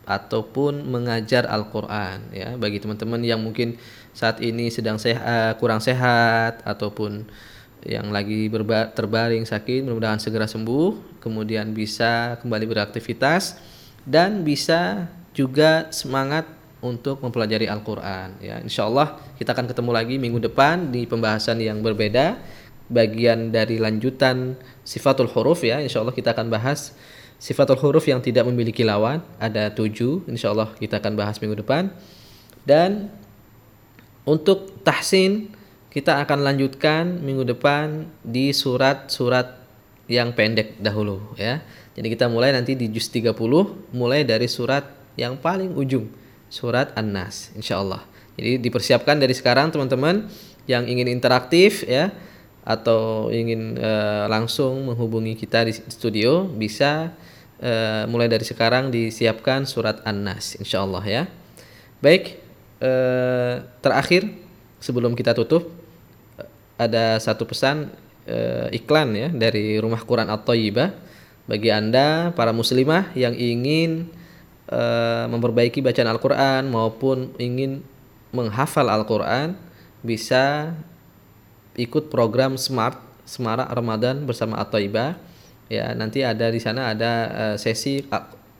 ataupun 0.04 0.84
mengajar 0.88 1.48
Al-Qur'an 1.48 2.28
ya. 2.36 2.56
Bagi 2.60 2.84
teman-teman 2.84 3.24
yang 3.24 3.40
mungkin 3.40 3.80
saat 4.12 4.44
ini 4.44 4.70
sedang 4.70 5.00
sehat 5.00 5.58
kurang 5.58 5.80
sehat 5.80 6.62
ataupun 6.68 7.26
yang 7.84 8.16
lagi 8.16 8.48
berba 8.48 8.88
terbaring 8.96 9.44
sakit 9.44 9.84
mudah-mudahan 9.84 10.16
segera 10.16 10.48
sembuh 10.48 11.20
kemudian 11.20 11.76
bisa 11.76 12.40
kembali 12.40 12.64
beraktivitas 12.64 13.60
dan 14.08 14.44
bisa 14.48 15.12
juga 15.36 15.92
semangat 15.92 16.48
untuk 16.84 17.24
mempelajari 17.24 17.68
Al-Quran 17.68 18.44
ya. 18.44 18.60
Insya 18.60 18.88
Allah 18.88 19.20
kita 19.40 19.56
akan 19.56 19.72
ketemu 19.72 19.92
lagi 19.96 20.16
minggu 20.20 20.40
depan 20.44 20.92
di 20.92 21.08
pembahasan 21.08 21.64
yang 21.64 21.80
berbeda 21.80 22.36
bagian 22.92 23.50
dari 23.56 23.80
lanjutan 23.80 24.60
sifatul 24.84 25.32
huruf 25.32 25.64
ya. 25.64 25.80
Insya 25.80 26.04
Allah 26.04 26.12
kita 26.12 26.36
akan 26.36 26.52
bahas 26.52 26.92
sifatul 27.44 27.76
huruf 27.76 28.08
yang 28.08 28.24
tidak 28.24 28.48
memiliki 28.48 28.88
lawan 28.88 29.20
ada 29.36 29.68
tujuh 29.76 30.24
Insya 30.32 30.56
Allah 30.56 30.72
kita 30.80 31.04
akan 31.04 31.20
bahas 31.20 31.44
minggu 31.44 31.60
depan 31.60 31.92
dan 32.64 33.12
untuk 34.24 34.80
tahsin 34.88 35.52
kita 35.92 36.24
akan 36.24 36.48
lanjutkan 36.48 37.20
minggu 37.20 37.44
depan 37.54 38.08
di 38.24 38.56
surat-surat 38.56 39.62
yang 40.08 40.34
pendek 40.34 40.80
dahulu 40.82 41.22
ya. 41.38 41.62
Jadi 41.94 42.08
kita 42.18 42.26
mulai 42.26 42.50
nanti 42.50 42.74
di 42.74 42.90
juz 42.90 43.12
30 43.14 43.38
mulai 43.94 44.26
dari 44.26 44.50
surat 44.50 44.90
yang 45.14 45.38
paling 45.38 45.78
ujung, 45.78 46.10
surat 46.50 46.90
An-Nas 46.98 47.54
insyaallah. 47.54 48.02
Jadi 48.34 48.58
dipersiapkan 48.58 49.22
dari 49.22 49.38
sekarang 49.38 49.70
teman-teman 49.70 50.26
yang 50.66 50.90
ingin 50.90 51.06
interaktif 51.06 51.86
ya 51.86 52.10
atau 52.66 53.30
ingin 53.30 53.78
uh, 53.78 54.26
langsung 54.32 54.90
menghubungi 54.90 55.38
kita 55.38 55.68
di 55.68 55.76
studio 55.76 56.48
bisa 56.48 57.14
uh, 57.64 58.04
mulai 58.12 58.28
dari 58.28 58.44
sekarang 58.44 58.92
disiapkan 58.92 59.64
surat 59.64 60.04
An-Nas 60.04 60.60
insyaallah 60.60 61.04
ya. 61.08 61.24
Baik, 62.04 62.44
uh, 62.84 63.64
terakhir 63.80 64.28
sebelum 64.84 65.16
kita 65.16 65.32
tutup 65.32 65.72
ada 66.76 67.16
satu 67.24 67.48
pesan 67.48 67.88
uh, 68.28 68.68
iklan 68.76 69.16
ya 69.16 69.30
dari 69.32 69.80
Rumah 69.80 70.04
Quran 70.04 70.28
At-Thayyibah 70.28 70.90
bagi 71.48 71.72
Anda 71.72 72.36
para 72.36 72.52
muslimah 72.52 73.16
yang 73.16 73.36
ingin 73.36 74.12
uh, 74.68 75.28
memperbaiki 75.32 75.80
bacaan 75.80 76.12
Al-Qur'an 76.12 76.68
maupun 76.68 77.32
ingin 77.40 77.84
menghafal 78.36 78.88
Al-Qur'an 78.92 79.56
bisa 80.04 80.76
ikut 81.80 82.12
program 82.12 82.60
Smart 82.60 83.00
Semarak 83.24 83.72
Ramadan 83.72 84.28
bersama 84.28 84.60
At-Thayyibah. 84.60 85.16
Ya, 85.74 85.98
nanti 85.98 86.22
ada 86.22 86.54
di 86.54 86.62
sana 86.62 86.94
ada 86.94 87.12
uh, 87.34 87.56
sesi 87.58 88.06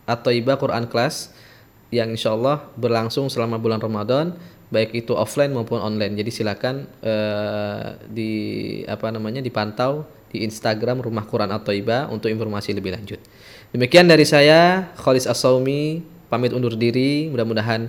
At-Thayyibah 0.10 0.58
Quran 0.58 0.90
Class 0.90 1.30
yang 1.94 2.10
insya 2.10 2.34
Allah 2.34 2.66
berlangsung 2.74 3.30
selama 3.30 3.62
bulan 3.62 3.78
Ramadan 3.78 4.34
baik 4.74 4.98
itu 4.98 5.14
offline 5.14 5.54
maupun 5.54 5.78
online. 5.78 6.18
Jadi 6.18 6.34
silakan 6.34 6.90
uh, 7.06 8.02
di 8.10 8.34
apa 8.90 9.14
namanya 9.14 9.46
dipantau 9.46 10.10
di 10.34 10.42
Instagram 10.42 11.06
Rumah 11.06 11.30
Quran 11.30 11.54
atau 11.54 11.70
Iba 11.70 12.10
untuk 12.10 12.34
informasi 12.34 12.74
lebih 12.74 12.98
lanjut. 12.98 13.22
Demikian 13.70 14.10
dari 14.10 14.26
saya 14.26 14.90
Khalis 14.98 15.30
Asaumi 15.30 16.02
pamit 16.26 16.50
undur 16.50 16.74
diri. 16.74 17.30
Mudah-mudahan 17.30 17.86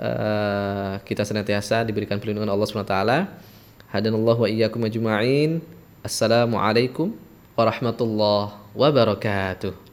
uh, 0.00 0.96
kita 1.04 1.28
senantiasa 1.28 1.84
diberikan 1.84 2.16
perlindungan 2.16 2.48
Allah 2.48 2.64
SWT. 2.64 2.96
Hadanallahu 3.92 4.40
wa 4.44 4.48
iyyakum 4.48 4.80
ajma'in. 4.88 5.60
Assalamualaikum 6.00 7.12
warahmatullahi 7.62 8.74
wabarakatuh. 8.74 9.91